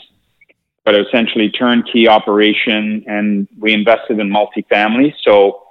but 0.83 0.93
essentially 0.93 1.49
turnkey 1.49 2.07
operation. 2.07 3.05
And 3.07 3.47
we 3.57 3.73
invested 3.73 4.19
in 4.19 4.29
multifamily. 4.29 5.13
So 5.23 5.63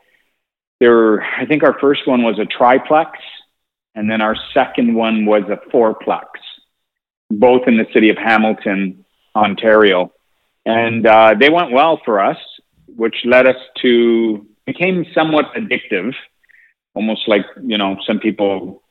there, 0.80 1.22
I 1.22 1.46
think 1.46 1.62
our 1.62 1.78
first 1.78 2.06
one 2.08 2.24
was 2.24 2.40
a 2.40 2.46
triplex 2.46 3.16
and 3.94 4.10
then 4.10 4.20
our 4.20 4.36
second 4.52 4.94
one 4.94 5.24
was 5.24 5.42
a 5.48 5.70
fourplex, 5.70 6.26
both 7.30 7.62
in 7.66 7.76
the 7.76 7.86
city 7.92 8.10
of 8.10 8.16
Hamilton, 8.16 9.04
Ontario. 9.34 10.12
And 10.66 11.06
uh, 11.06 11.34
they 11.38 11.50
went 11.50 11.72
well 11.72 12.00
for 12.04 12.20
us, 12.20 12.38
which 12.86 13.16
led 13.24 13.46
us 13.46 13.56
to 13.82 14.46
became 14.66 15.04
somewhat 15.14 15.46
addictive, 15.54 16.14
almost 16.94 17.28
like 17.28 17.44
you 17.62 17.78
know 17.78 17.96
some 18.06 18.18
people 18.18 18.82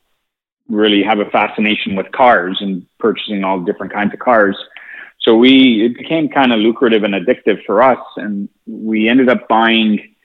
really 0.69 1.03
have 1.03 1.19
a 1.19 1.29
fascination 1.29 1.95
with 1.95 2.11
cars 2.11 2.57
and 2.61 2.85
purchasing 2.99 3.43
all 3.43 3.59
different 3.59 3.91
kinds 3.91 4.13
of 4.13 4.19
cars. 4.19 4.57
So 5.21 5.35
we 5.35 5.85
it 5.85 5.97
became 5.97 6.29
kind 6.29 6.53
of 6.53 6.59
lucrative 6.59 7.03
and 7.03 7.13
addictive 7.13 7.65
for 7.65 7.81
us, 7.81 7.99
and 8.17 8.49
we 8.65 9.09
ended 9.09 9.29
up 9.29 9.47
buying, 9.47 10.15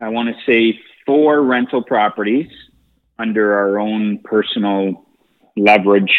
I 0.00 0.08
want 0.08 0.28
to 0.28 0.50
say, 0.50 0.78
four 1.04 1.42
rental 1.42 1.82
properties 1.82 2.50
under 3.18 3.58
our 3.58 3.78
own 3.78 4.18
personal 4.18 5.06
leverage 5.56 6.14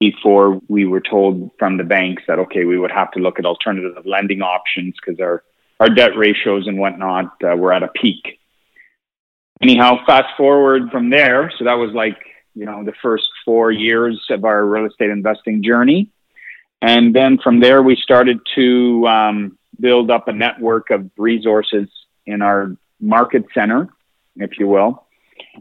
before 0.00 0.60
we 0.68 0.84
were 0.84 1.00
told 1.00 1.50
from 1.58 1.76
the 1.76 1.84
banks 1.84 2.22
that 2.26 2.38
okay 2.38 2.64
we 2.64 2.78
would 2.78 2.90
have 2.90 3.10
to 3.12 3.20
look 3.20 3.38
at 3.38 3.46
alternative 3.46 4.04
lending 4.04 4.42
options 4.42 4.94
because 5.00 5.20
our 5.20 5.44
our 5.80 5.88
debt 5.88 6.16
ratios 6.16 6.66
and 6.66 6.78
whatnot 6.78 7.32
uh, 7.42 7.56
were 7.56 7.72
at 7.72 7.82
a 7.82 7.88
peak. 7.88 8.38
Anyhow 9.60 9.98
fast 10.06 10.36
forward 10.36 10.90
from 10.90 11.10
there. 11.10 11.52
So 11.58 11.64
that 11.64 11.74
was 11.74 11.92
like 11.92 12.18
you 12.54 12.64
know 12.64 12.84
the 12.84 12.92
first 13.02 13.24
four 13.44 13.70
years 13.70 14.24
of 14.30 14.44
our 14.44 14.64
real 14.64 14.86
estate 14.86 15.10
investing 15.10 15.62
journey. 15.62 16.10
And 16.82 17.14
then 17.14 17.38
from 17.38 17.60
there 17.60 17.82
we 17.82 17.96
started 17.96 18.40
to 18.56 19.06
um, 19.06 19.58
build 19.80 20.10
up 20.10 20.28
a 20.28 20.32
network 20.32 20.90
of 20.90 21.10
resources 21.16 21.88
in 22.26 22.42
our 22.42 22.76
market 23.00 23.44
center 23.54 23.88
if 24.36 24.58
you 24.58 24.66
will 24.66 25.03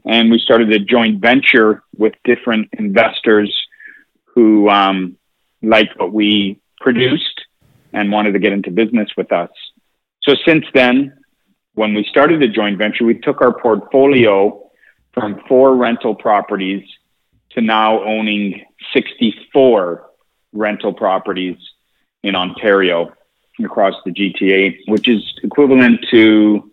and 0.05 0.31
we 0.31 0.39
started 0.39 0.71
a 0.71 0.79
joint 0.79 1.21
venture 1.21 1.83
with 1.97 2.13
different 2.23 2.69
investors 2.73 3.53
who 4.33 4.69
um, 4.69 5.17
liked 5.61 5.97
what 5.99 6.11
we 6.11 6.59
produced 6.79 7.41
and 7.93 8.11
wanted 8.11 8.33
to 8.33 8.39
get 8.39 8.51
into 8.53 8.71
business 8.71 9.09
with 9.15 9.31
us. 9.31 9.49
So 10.23 10.35
since 10.45 10.65
then, 10.73 11.17
when 11.75 11.93
we 11.93 12.05
started 12.09 12.41
the 12.41 12.47
joint 12.47 12.77
venture, 12.77 13.05
we 13.05 13.19
took 13.19 13.41
our 13.41 13.57
portfolio 13.59 14.69
from 15.13 15.41
four 15.47 15.75
rental 15.75 16.15
properties 16.15 16.83
to 17.51 17.61
now 17.61 18.03
owning 18.03 18.65
64 18.93 20.09
rental 20.53 20.93
properties 20.93 21.57
in 22.23 22.35
Ontario 22.35 23.13
across 23.63 23.93
the 24.05 24.11
GTA, 24.11 24.77
which 24.87 25.07
is 25.07 25.21
equivalent 25.43 26.03
to 26.11 26.71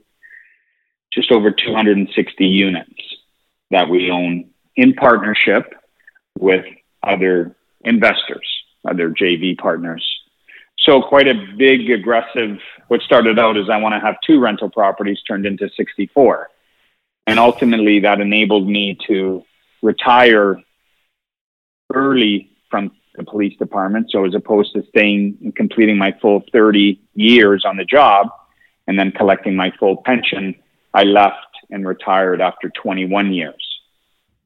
just 1.13 1.33
over 1.33 1.51
260 1.51 2.47
units 2.47 3.10
that 3.71 3.89
we 3.89 4.11
own 4.11 4.51
in 4.77 4.95
partnership 4.95 5.73
with 6.39 6.65
other 7.03 7.57
investors, 7.85 8.47
other 8.89 9.11
JV 9.11 9.57
partners. 9.57 10.07
So 10.81 11.03
quite 11.03 11.29
a 11.29 11.35
big, 11.59 11.91
aggressive. 11.91 12.59
What 12.89 13.03
started 13.03 13.39
out 13.39 13.57
as 13.57 13.69
I 13.71 13.77
want 13.77 13.95
to 13.95 14.01
have 14.01 14.17
two 14.27 14.41
rental 14.41 14.71
properties 14.71 15.19
turned 15.23 15.47
into 15.47 15.69
64, 15.77 16.49
and 17.27 17.39
ultimately 17.39 18.01
that 18.01 18.21
enabled 18.21 18.67
me 18.67 18.99
to 19.07 19.45
retire 19.83 20.57
early 21.93 22.51
from 22.71 22.93
the 23.15 23.25
police 23.25 23.57
department. 23.59 24.11
So 24.11 24.25
as 24.25 24.35
opposed 24.35 24.73
to 24.75 24.83
staying 24.89 25.39
and 25.43 25.55
completing 25.55 25.99
my 25.99 26.17
full 26.23 26.43
30 26.53 27.01
years 27.15 27.65
on 27.65 27.77
the 27.77 27.85
job 27.85 28.29
and 28.87 28.99
then 28.99 29.13
collecting 29.13 29.57
my 29.57 29.73
full 29.79 29.99
pension, 30.05 30.55
I 30.95 31.03
left 31.05 31.50
and 31.71 31.87
retired 31.87 32.41
after 32.41 32.71
21 32.71 33.33
years. 33.33 33.81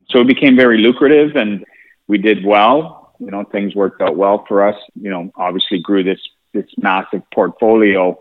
So 0.09 0.21
it 0.21 0.27
became 0.27 0.57
very 0.57 0.79
lucrative 0.79 1.37
and 1.37 1.65
we 2.07 2.19
did 2.19 2.45
well. 2.45 3.15
You 3.19 3.31
know, 3.31 3.45
things 3.45 3.75
worked 3.75 4.03
out 4.03 4.17
well 4.17 4.45
for 4.47 4.67
us. 4.67 4.77
You 4.95 5.11
know, 5.11 5.33
obviously 5.37 5.81
grew 5.81 6.03
this 6.03 6.21
this 6.53 6.67
massive 6.77 7.23
portfolio 7.33 8.19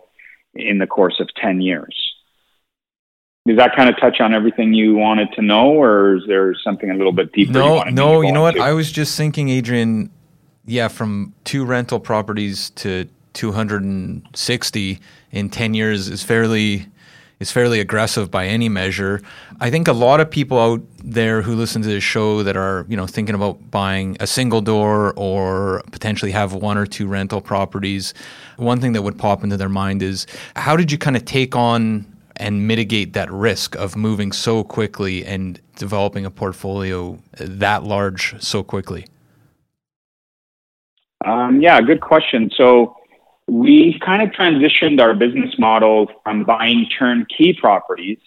in 0.55 0.79
the 0.79 0.87
course 0.87 1.19
of 1.19 1.29
10 1.35 1.61
years. 1.61 1.95
Does 3.45 3.57
that 3.57 3.75
kind 3.75 3.89
of 3.89 3.99
touch 3.99 4.21
on 4.21 4.33
everything 4.33 4.73
you 4.73 4.95
wanted 4.95 5.31
to 5.33 5.41
know, 5.41 5.71
or 5.71 6.15
is 6.15 6.23
there 6.27 6.55
something 6.63 6.89
a 6.89 6.95
little 6.95 7.11
bit 7.11 7.33
deeper? 7.33 7.51
No, 7.51 7.83
no. 7.83 8.21
You 8.21 8.31
know 8.31 8.41
what? 8.41 8.55
To? 8.55 8.61
I 8.61 8.71
was 8.71 8.91
just 8.91 9.17
thinking, 9.17 9.49
Adrian. 9.49 10.09
Yeah, 10.65 10.87
from 10.87 11.33
two 11.43 11.65
rental 11.65 11.99
properties 11.99 12.69
to 12.71 13.09
260 13.33 14.99
in 15.31 15.49
10 15.49 15.73
years 15.73 16.07
is 16.07 16.23
fairly 16.23 16.87
is 17.43 17.51
fairly 17.51 17.81
aggressive 17.81 18.31
by 18.31 18.47
any 18.47 18.69
measure. 18.69 19.21
I 19.59 19.69
think 19.69 19.89
a 19.89 19.93
lot 19.93 20.21
of 20.21 20.31
people 20.31 20.57
out 20.57 20.81
there 21.03 21.41
who 21.41 21.55
listen 21.55 21.81
to 21.81 21.87
this 21.89 22.03
show 22.03 22.41
that 22.41 22.55
are, 22.55 22.85
you 22.87 22.95
know, 22.95 23.05
thinking 23.05 23.35
about 23.35 23.69
buying 23.69 24.15
a 24.21 24.27
single 24.27 24.61
door 24.61 25.13
or 25.17 25.83
potentially 25.91 26.31
have 26.31 26.53
one 26.53 26.77
or 26.77 26.85
two 26.85 27.05
rental 27.05 27.41
properties, 27.41 28.13
one 28.55 28.79
thing 28.79 28.93
that 28.93 29.01
would 29.01 29.17
pop 29.17 29.43
into 29.43 29.57
their 29.57 29.67
mind 29.67 30.01
is 30.01 30.25
how 30.55 30.77
did 30.77 30.89
you 30.89 30.97
kind 30.97 31.17
of 31.17 31.25
take 31.25 31.53
on 31.53 32.05
and 32.37 32.65
mitigate 32.65 33.11
that 33.11 33.29
risk 33.29 33.75
of 33.75 33.97
moving 33.97 34.31
so 34.31 34.63
quickly 34.63 35.25
and 35.25 35.59
developing 35.75 36.25
a 36.25 36.31
portfolio 36.31 37.19
that 37.33 37.83
large 37.83 38.41
so 38.41 38.63
quickly? 38.63 39.05
Um, 41.25 41.61
yeah, 41.61 41.81
good 41.81 41.99
question. 41.99 42.49
So 42.55 42.95
we 43.53 43.99
kind 44.03 44.23
of 44.23 44.29
transitioned 44.29 44.99
our 44.99 45.13
business 45.13 45.53
model 45.59 46.09
from 46.23 46.43
buying 46.43 46.87
turnkey 46.97 47.53
properties 47.53 48.17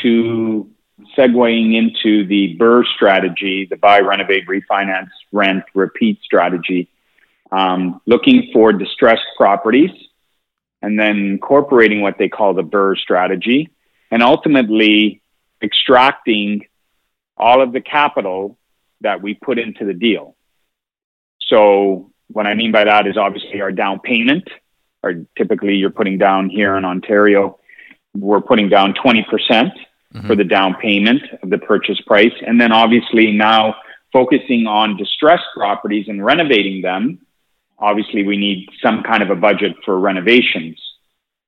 to 0.00 0.70
segueing 1.18 1.74
into 1.76 2.24
the 2.28 2.56
BRRRR 2.56 2.84
strategy, 2.94 3.66
the 3.68 3.76
buy, 3.76 3.98
renovate, 3.98 4.46
refinance, 4.46 5.08
rent, 5.32 5.64
repeat 5.74 6.20
strategy, 6.22 6.88
um, 7.50 8.00
looking 8.06 8.50
for 8.52 8.72
distressed 8.72 9.26
properties 9.36 9.90
and 10.82 11.00
then 11.00 11.16
incorporating 11.16 12.00
what 12.00 12.16
they 12.16 12.28
call 12.28 12.54
the 12.54 12.62
BRRRR 12.62 12.96
strategy 12.96 13.70
and 14.12 14.22
ultimately 14.22 15.20
extracting 15.64 16.64
all 17.36 17.60
of 17.60 17.72
the 17.72 17.80
capital 17.80 18.56
that 19.00 19.20
we 19.20 19.34
put 19.34 19.58
into 19.58 19.84
the 19.84 19.94
deal. 19.94 20.36
So 21.40 22.12
what 22.34 22.48
I 22.48 22.54
mean 22.54 22.72
by 22.72 22.84
that 22.84 23.06
is 23.06 23.16
obviously 23.16 23.60
our 23.60 23.70
down 23.70 24.00
payment, 24.00 24.48
or 25.04 25.24
typically 25.38 25.76
you're 25.76 25.90
putting 25.90 26.18
down 26.18 26.50
here 26.50 26.76
in 26.76 26.84
Ontario, 26.84 27.58
we're 28.12 28.40
putting 28.40 28.68
down 28.68 28.92
20% 28.94 29.24
mm 29.24 29.70
hmm 29.70 30.28
for 30.28 30.36
the 30.36 30.44
down 30.44 30.76
payment 30.80 31.20
of 31.42 31.50
the 31.50 31.58
purchase 31.58 32.00
price. 32.02 32.36
And 32.46 32.60
then 32.60 32.70
obviously 32.70 33.32
now 33.32 33.74
focusing 34.12 34.64
on 34.68 34.96
distressed 34.96 35.50
properties 35.56 36.06
and 36.06 36.24
renovating 36.24 36.82
them, 36.82 37.18
obviously 37.80 38.22
we 38.22 38.36
need 38.36 38.68
some 38.80 39.02
kind 39.02 39.24
of 39.24 39.30
a 39.30 39.34
budget 39.34 39.72
for 39.84 39.98
renovations. 39.98 40.80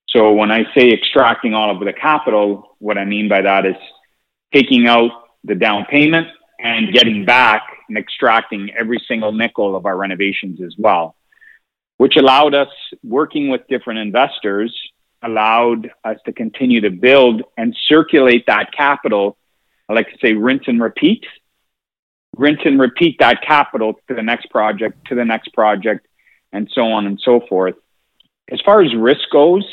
So 0.09 0.33
when 0.33 0.51
I 0.51 0.65
say 0.75 0.91
extracting 0.91 1.55
all 1.55 1.71
of 1.71 1.79
the 1.79 1.93
capital, 1.93 2.75
what 2.81 2.99
I 2.99 3.05
mean 3.05 3.29
by 3.29 3.43
that 3.43 3.67
is 3.67 3.77
taking 4.53 4.89
out 4.89 5.13
the 5.45 5.55
down 5.55 5.85
payment 5.89 6.27
and 6.59 6.93
getting 6.93 7.25
back 7.25 7.63
and 7.89 7.99
extracting 7.99 8.71
every 8.79 9.03
single 9.07 9.33
nickel 9.33 9.77
of 9.77 9.87
our 9.87 9.97
renovations 9.97 10.61
as 10.61 10.75
well, 10.79 11.17
which 11.97 12.17
allowed 12.17 12.55
us 12.55 12.69
working 13.03 13.49
with 13.49 13.67
different 13.69 14.01
investors, 14.01 14.77
allowed 15.23 15.91
us 16.05 16.19
to 16.27 16.33
continue 16.33 16.81
to 16.83 16.91
build 16.91 17.43
and 17.57 17.77
circulate 17.89 18.45
that 18.47 18.73
capital. 18.73 19.37
I 19.89 19.95
like 19.95 20.11
to 20.11 20.19
say 20.19 20.35
rinse 20.35 20.65
and 20.67 20.81
repeat, 20.81 21.25
rinse 22.37 22.61
and 22.65 22.79
repeat 22.79 23.17
that 23.21 23.43
capital 23.43 23.95
to 24.09 24.15
the 24.15 24.23
next 24.23 24.51
project, 24.51 25.07
to 25.09 25.15
the 25.15 25.25
next 25.25 25.49
project, 25.55 26.07
and 26.53 26.71
so 26.73 26.93
on 26.93 27.07
and 27.07 27.21
so 27.21 27.41
forth. 27.49 27.75
As 28.51 28.61
far 28.61 28.83
as 28.83 28.95
risk 28.95 29.29
goes, 29.33 29.65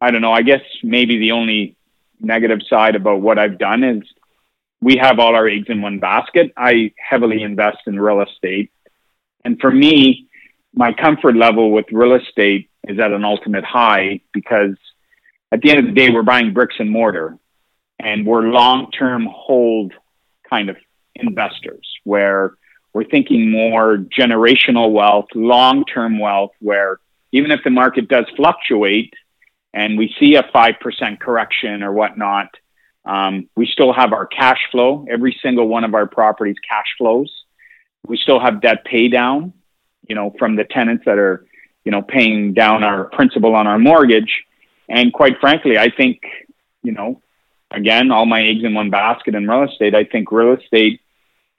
I 0.00 0.10
don't 0.10 0.20
know. 0.20 0.32
I 0.32 0.42
guess 0.42 0.60
maybe 0.82 1.18
the 1.18 1.32
only 1.32 1.76
negative 2.20 2.60
side 2.68 2.96
about 2.96 3.20
what 3.20 3.38
I've 3.38 3.58
done 3.58 3.84
is 3.84 4.02
we 4.84 4.98
have 4.98 5.18
all 5.18 5.34
our 5.34 5.48
eggs 5.48 5.68
in 5.70 5.80
one 5.80 5.98
basket. 5.98 6.52
I 6.58 6.92
heavily 6.98 7.42
invest 7.42 7.78
in 7.86 7.98
real 7.98 8.20
estate. 8.20 8.70
And 9.42 9.58
for 9.58 9.70
me, 9.70 10.28
my 10.74 10.92
comfort 10.92 11.36
level 11.36 11.72
with 11.72 11.86
real 11.90 12.12
estate 12.12 12.68
is 12.86 12.98
at 12.98 13.10
an 13.10 13.24
ultimate 13.24 13.64
high 13.64 14.20
because 14.34 14.76
at 15.50 15.62
the 15.62 15.70
end 15.70 15.78
of 15.78 15.86
the 15.86 15.92
day, 15.92 16.10
we're 16.10 16.22
buying 16.22 16.52
bricks 16.52 16.74
and 16.78 16.90
mortar 16.90 17.38
and 17.98 18.26
we're 18.26 18.42
long 18.42 18.90
term 18.90 19.26
hold 19.32 19.94
kind 20.50 20.68
of 20.68 20.76
investors 21.14 21.88
where 22.04 22.52
we're 22.92 23.08
thinking 23.08 23.50
more 23.50 23.96
generational 23.96 24.92
wealth, 24.92 25.28
long 25.34 25.86
term 25.86 26.18
wealth, 26.18 26.52
where 26.58 26.98
even 27.32 27.50
if 27.52 27.60
the 27.64 27.70
market 27.70 28.06
does 28.08 28.26
fluctuate 28.36 29.14
and 29.72 29.96
we 29.96 30.14
see 30.20 30.34
a 30.34 30.42
5% 30.42 31.20
correction 31.20 31.82
or 31.82 31.90
whatnot, 31.90 32.48
um, 33.04 33.48
we 33.56 33.66
still 33.66 33.92
have 33.92 34.12
our 34.12 34.26
cash 34.26 34.60
flow. 34.70 35.06
Every 35.10 35.38
single 35.42 35.68
one 35.68 35.84
of 35.84 35.94
our 35.94 36.06
properties 36.06 36.56
cash 36.68 36.86
flows. 36.98 37.32
We 38.06 38.16
still 38.16 38.40
have 38.40 38.60
debt 38.60 38.84
pay 38.84 39.08
down, 39.08 39.52
you 40.08 40.14
know, 40.14 40.34
from 40.38 40.56
the 40.56 40.64
tenants 40.64 41.04
that 41.06 41.18
are, 41.18 41.46
you 41.84 41.92
know, 41.92 42.02
paying 42.02 42.54
down 42.54 42.82
our 42.82 43.04
principal 43.04 43.54
on 43.54 43.66
our 43.66 43.78
mortgage. 43.78 44.44
And 44.88 45.12
quite 45.12 45.40
frankly, 45.40 45.78
I 45.78 45.90
think, 45.90 46.20
you 46.82 46.92
know, 46.92 47.22
again, 47.70 48.10
all 48.10 48.26
my 48.26 48.42
eggs 48.42 48.64
in 48.64 48.74
one 48.74 48.90
basket 48.90 49.34
in 49.34 49.48
real 49.48 49.64
estate. 49.64 49.94
I 49.94 50.04
think 50.04 50.30
real 50.30 50.54
estate 50.54 51.00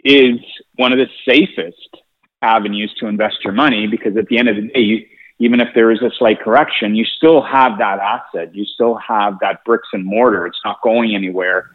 is 0.04 0.40
one 0.76 0.92
of 0.92 1.00
the 1.00 1.08
safest 1.28 1.98
avenues 2.42 2.94
to 3.00 3.08
invest 3.08 3.38
your 3.44 3.54
money 3.54 3.88
because 3.88 4.16
at 4.18 4.28
the 4.28 4.38
end 4.38 4.50
of 4.50 4.56
the 4.56 4.68
day, 4.68 4.80
you, 4.80 5.06
even 5.40 5.60
if 5.60 5.70
there 5.76 5.92
is 5.92 6.02
a 6.02 6.12
slight 6.18 6.40
correction, 6.40 6.96
you 6.96 7.04
still 7.04 7.42
have 7.42 7.78
that 7.80 8.00
asset. 8.00 8.56
You 8.56 8.66
still 8.66 8.96
have 8.96 9.40
that 9.42 9.64
bricks 9.66 9.90
and 9.92 10.06
mortar. 10.06 10.48
It's 10.48 10.62
not 10.64 10.82
going 10.82 11.14
anywhere. 11.14 11.72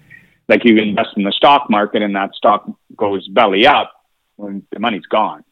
Like 0.49 0.65
you 0.65 0.79
invest 0.79 1.11
in 1.17 1.25
the 1.25 1.33
stock 1.33 1.69
market 1.69 2.03
and 2.03 2.17
that 2.17 2.35
stock 2.35 2.69
goes 2.97 3.29
belly 3.29 3.67
up 3.67 3.93
when 4.37 4.63
the 4.73 4.81
money's 4.81 5.07
gone, 5.07 5.45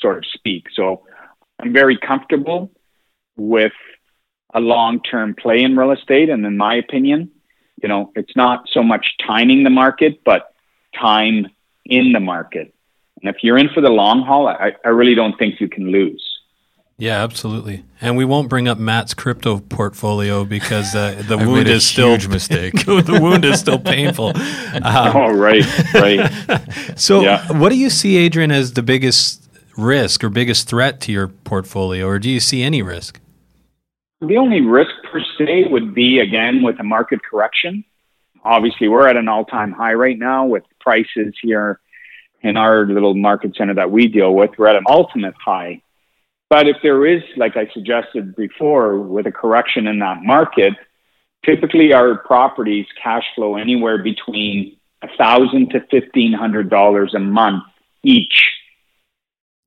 sort 0.00 0.18
of 0.18 0.24
speak. 0.26 0.66
So 0.74 1.04
I'm 1.60 1.72
very 1.72 1.98
comfortable 1.98 2.70
with 3.36 3.72
a 4.54 4.60
long 4.60 5.02
term 5.02 5.34
play 5.34 5.62
in 5.62 5.76
real 5.76 5.92
estate. 5.92 6.30
And 6.30 6.44
in 6.46 6.56
my 6.56 6.76
opinion, 6.76 7.30
you 7.82 7.88
know, 7.88 8.10
it's 8.16 8.34
not 8.34 8.64
so 8.72 8.82
much 8.82 9.06
timing 9.26 9.62
the 9.62 9.70
market, 9.70 10.24
but 10.24 10.54
time 10.98 11.46
in 11.84 12.12
the 12.12 12.20
market. 12.20 12.74
And 13.20 13.34
if 13.34 13.42
you're 13.42 13.58
in 13.58 13.68
for 13.68 13.82
the 13.82 13.90
long 13.90 14.22
haul, 14.22 14.48
I, 14.48 14.72
I 14.84 14.88
really 14.88 15.14
don't 15.14 15.38
think 15.38 15.60
you 15.60 15.68
can 15.68 15.90
lose. 15.90 16.22
Yeah, 16.98 17.22
absolutely. 17.22 17.84
And 18.00 18.16
we 18.16 18.24
won't 18.24 18.48
bring 18.48 18.68
up 18.68 18.78
Matt's 18.78 19.12
crypto 19.12 19.58
portfolio 19.58 20.46
because 20.46 20.94
uh, 20.94 21.22
the 21.28 21.36
wound 21.46 21.68
is 21.68 21.84
still 21.84 22.12
huge 22.12 22.28
mistake. 22.28 22.72
the 22.86 23.18
wound 23.20 23.44
is 23.44 23.60
still 23.60 23.78
painful. 23.78 24.32
Um, 24.76 25.16
oh, 25.16 25.32
right, 25.32 25.64
right. 25.94 26.98
so, 26.98 27.22
yeah. 27.22 27.50
what 27.52 27.70
do 27.70 27.76
you 27.78 27.88
see, 27.88 28.18
Adrian, 28.18 28.50
as 28.50 28.74
the 28.74 28.82
biggest 28.82 29.48
risk 29.76 30.22
or 30.22 30.28
biggest 30.28 30.68
threat 30.68 31.00
to 31.02 31.12
your 31.12 31.28
portfolio, 31.28 32.06
or 32.06 32.18
do 32.18 32.28
you 32.28 32.40
see 32.40 32.62
any 32.62 32.82
risk? 32.82 33.18
The 34.20 34.36
only 34.36 34.60
risk 34.60 34.90
per 35.10 35.22
se 35.38 35.68
would 35.70 35.94
be 35.94 36.18
again 36.18 36.62
with 36.62 36.78
a 36.78 36.82
market 36.84 37.20
correction. 37.28 37.84
Obviously, 38.44 38.88
we're 38.88 39.08
at 39.08 39.16
an 39.16 39.28
all-time 39.28 39.72
high 39.72 39.94
right 39.94 40.18
now 40.18 40.44
with 40.44 40.62
prices 40.78 41.34
here 41.40 41.80
in 42.42 42.56
our 42.58 42.86
little 42.86 43.14
market 43.14 43.56
center 43.56 43.74
that 43.74 43.90
we 43.90 44.08
deal 44.08 44.34
with. 44.34 44.50
We're 44.58 44.68
at 44.68 44.76
an 44.76 44.84
ultimate 44.88 45.34
high 45.42 45.82
but 46.48 46.68
if 46.68 46.76
there 46.82 47.04
is, 47.06 47.22
like 47.36 47.56
I 47.56 47.68
suggested 47.72 48.36
before, 48.36 48.98
with 49.00 49.26
a 49.26 49.32
correction 49.32 49.86
in 49.86 49.98
that 50.00 50.22
market, 50.22 50.74
typically 51.44 51.92
our 51.92 52.16
properties 52.18 52.86
cash 53.02 53.24
flow 53.34 53.56
anywhere 53.56 54.02
between 54.02 54.76
a 55.02 55.08
thousand 55.16 55.70
to 55.70 55.80
fifteen 55.90 56.32
hundred 56.32 56.70
dollars 56.70 57.14
a 57.14 57.18
month 57.18 57.64
each. 58.02 58.52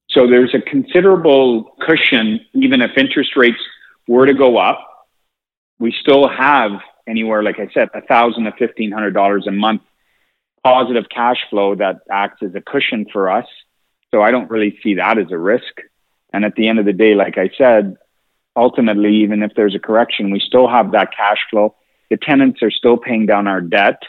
So 0.09 0.27
there's 0.27 0.55
a 0.55 0.61
considerable 0.61 1.75
cushion, 1.85 2.39
even 2.53 2.81
if 2.81 2.97
interest 2.97 3.35
rates 3.35 3.61
were 4.07 4.25
to 4.25 4.33
go 4.33 4.57
up. 4.57 5.07
We 5.77 5.93
still 6.01 6.27
have 6.27 6.71
anywhere, 7.07 7.43
like 7.43 7.59
I 7.59 7.69
said, 7.73 7.89
a 7.93 8.01
thousand 8.01 8.45
to 8.45 8.51
fifteen 8.53 8.91
hundred 8.91 9.11
dollars 9.13 9.45
a 9.47 9.51
month 9.51 9.81
positive 10.63 11.05
cash 11.09 11.37
flow 11.49 11.75
that 11.75 12.01
acts 12.11 12.43
as 12.43 12.53
a 12.55 12.61
cushion 12.61 13.05
for 13.11 13.29
us. 13.29 13.45
So 14.11 14.21
I 14.21 14.31
don't 14.31 14.49
really 14.49 14.77
see 14.83 14.95
that 14.95 15.17
as 15.17 15.31
a 15.31 15.37
risk. 15.37 15.81
And 16.31 16.45
at 16.45 16.55
the 16.55 16.67
end 16.67 16.79
of 16.79 16.85
the 16.85 16.93
day, 16.93 17.15
like 17.15 17.37
I 17.37 17.49
said, 17.57 17.97
ultimately, 18.55 19.23
even 19.23 19.43
if 19.43 19.51
there's 19.55 19.75
a 19.75 19.79
correction, 19.79 20.31
we 20.31 20.39
still 20.39 20.67
have 20.67 20.91
that 20.91 21.15
cash 21.15 21.39
flow. 21.49 21.75
The 22.09 22.17
tenants 22.17 22.61
are 22.61 22.71
still 22.71 22.97
paying 22.97 23.25
down 23.25 23.47
our 23.47 23.61
debt 23.61 24.01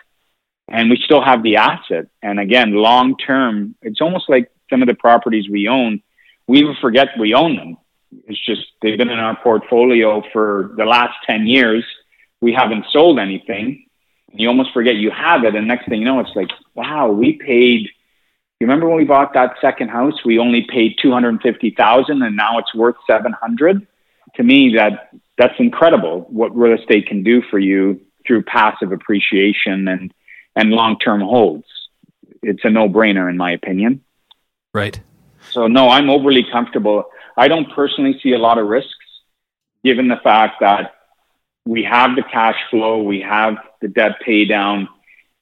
and 0.70 0.88
we 0.88 0.96
still 1.04 1.22
have 1.22 1.42
the 1.42 1.56
asset. 1.56 2.06
And 2.22 2.38
again, 2.38 2.72
long 2.72 3.16
term, 3.16 3.74
it's 3.82 4.00
almost 4.00 4.30
like 4.30 4.50
some 4.70 4.82
of 4.82 4.88
the 4.88 4.94
properties 4.94 5.50
we 5.50 5.68
own, 5.68 6.00
we 6.46 6.60
even 6.60 6.76
forget 6.80 7.08
we 7.18 7.34
own 7.34 7.56
them. 7.56 7.76
It's 8.26 8.44
just 8.44 8.62
they've 8.80 8.96
been 8.96 9.10
in 9.10 9.18
our 9.18 9.36
portfolio 9.36 10.22
for 10.32 10.72
the 10.76 10.84
last 10.84 11.14
10 11.26 11.46
years. 11.46 11.84
We 12.40 12.52
haven't 12.52 12.86
sold 12.90 13.18
anything. 13.18 13.86
You 14.32 14.48
almost 14.48 14.72
forget 14.72 14.94
you 14.94 15.10
have 15.10 15.44
it. 15.44 15.54
And 15.54 15.66
next 15.66 15.88
thing 15.88 16.00
you 16.00 16.04
know, 16.04 16.20
it's 16.20 16.34
like, 16.36 16.50
wow, 16.74 17.10
we 17.10 17.32
paid 17.32 17.88
you 18.60 18.66
remember 18.66 18.86
when 18.86 18.98
we 18.98 19.04
bought 19.04 19.32
that 19.32 19.54
second 19.58 19.88
house, 19.88 20.22
we 20.22 20.38
only 20.38 20.66
paid 20.68 20.98
250,000 21.00 22.22
and 22.22 22.36
now 22.36 22.58
it's 22.58 22.74
worth 22.74 22.96
700. 23.06 23.86
To 24.36 24.42
me, 24.42 24.74
that 24.76 25.10
that's 25.38 25.58
incredible 25.58 26.26
what 26.28 26.54
real 26.54 26.78
estate 26.78 27.06
can 27.06 27.22
do 27.22 27.40
for 27.50 27.58
you 27.58 27.98
through 28.26 28.42
passive 28.42 28.92
appreciation 28.92 29.88
and, 29.88 30.12
and 30.54 30.70
long-term 30.70 31.22
holds. 31.22 31.64
It's 32.42 32.60
a 32.62 32.68
no-brainer 32.68 33.30
in 33.30 33.38
my 33.38 33.52
opinion. 33.52 34.04
Right. 34.74 35.00
So 35.50 35.66
no, 35.66 35.88
I'm 35.88 36.10
overly 36.10 36.44
comfortable. 36.52 37.06
I 37.38 37.48
don't 37.48 37.72
personally 37.72 38.20
see 38.22 38.34
a 38.34 38.38
lot 38.38 38.58
of 38.58 38.66
risks 38.66 38.94
given 39.82 40.08
the 40.08 40.20
fact 40.22 40.60
that 40.60 40.96
we 41.64 41.82
have 41.84 42.14
the 42.14 42.22
cash 42.22 42.56
flow, 42.68 43.02
we 43.02 43.22
have 43.22 43.56
the 43.80 43.88
debt 43.88 44.20
pay 44.24 44.44
down, 44.44 44.86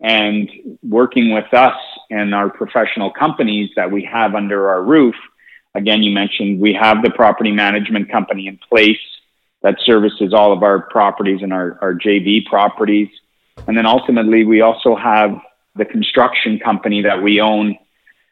and 0.00 0.48
working 0.83 1.33
with 1.33 1.52
us 1.52 1.74
and 2.10 2.34
our 2.34 2.48
professional 2.50 3.10
companies 3.10 3.70
that 3.76 3.90
we 3.90 4.04
have 4.04 4.34
under 4.34 4.68
our 4.70 4.82
roof. 4.82 5.14
Again, 5.74 6.02
you 6.02 6.12
mentioned 6.12 6.60
we 6.60 6.74
have 6.74 7.02
the 7.02 7.10
property 7.10 7.52
management 7.52 8.10
company 8.10 8.46
in 8.46 8.58
place 8.68 8.98
that 9.62 9.76
services 9.84 10.32
all 10.32 10.52
of 10.52 10.62
our 10.62 10.80
properties 10.80 11.42
and 11.42 11.52
our, 11.52 11.78
our 11.82 11.94
JV 11.94 12.44
properties. 12.46 13.08
And 13.66 13.76
then 13.76 13.86
ultimately, 13.86 14.44
we 14.44 14.60
also 14.60 14.94
have 14.96 15.38
the 15.74 15.84
construction 15.84 16.58
company 16.58 17.02
that 17.02 17.22
we 17.22 17.40
own 17.40 17.76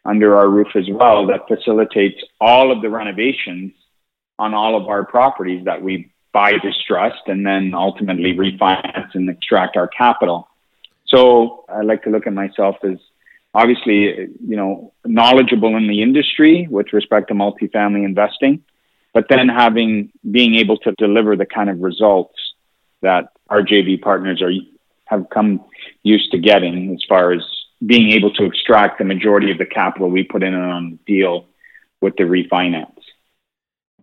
under 0.04 0.36
our 0.36 0.48
roof 0.48 0.68
as 0.76 0.88
well 0.88 1.26
that 1.26 1.48
facilitates 1.48 2.22
all 2.40 2.70
of 2.70 2.80
the 2.80 2.88
renovations 2.88 3.72
on 4.38 4.54
all 4.54 4.76
of 4.76 4.86
our 4.88 5.04
properties 5.04 5.64
that 5.64 5.82
we 5.82 6.12
buy 6.32 6.52
distressed 6.58 7.26
and 7.26 7.44
then 7.44 7.74
ultimately 7.74 8.34
refinance 8.34 9.14
and 9.14 9.28
extract 9.28 9.76
our 9.76 9.88
capital. 9.88 10.48
So 11.06 11.64
I 11.68 11.82
like 11.82 12.02
to 12.04 12.10
look 12.10 12.26
at 12.26 12.32
myself 12.32 12.76
as 12.82 12.98
obviously, 13.54 14.28
you 14.46 14.56
know, 14.56 14.92
knowledgeable 15.04 15.76
in 15.76 15.88
the 15.88 16.02
industry 16.02 16.66
with 16.70 16.92
respect 16.92 17.28
to 17.28 17.34
multifamily 17.34 18.04
investing, 18.04 18.62
but 19.14 19.26
then 19.28 19.48
having 19.48 20.12
being 20.30 20.54
able 20.56 20.76
to 20.78 20.92
deliver 20.92 21.36
the 21.36 21.46
kind 21.46 21.70
of 21.70 21.80
results 21.80 22.38
that 23.02 23.28
our 23.48 23.62
JV 23.62 24.00
partners 24.00 24.42
are 24.42 24.52
have 25.06 25.30
come 25.30 25.64
used 26.02 26.32
to 26.32 26.38
getting 26.38 26.92
as 26.94 27.02
far 27.08 27.32
as 27.32 27.42
being 27.84 28.12
able 28.12 28.32
to 28.34 28.44
extract 28.44 28.98
the 28.98 29.04
majority 29.04 29.50
of 29.50 29.58
the 29.58 29.66
capital 29.66 30.08
we 30.08 30.22
put 30.22 30.42
in 30.42 30.54
on 30.54 30.98
the 31.06 31.14
deal 31.18 31.46
with 32.00 32.16
the 32.16 32.24
refinance. 32.24 32.95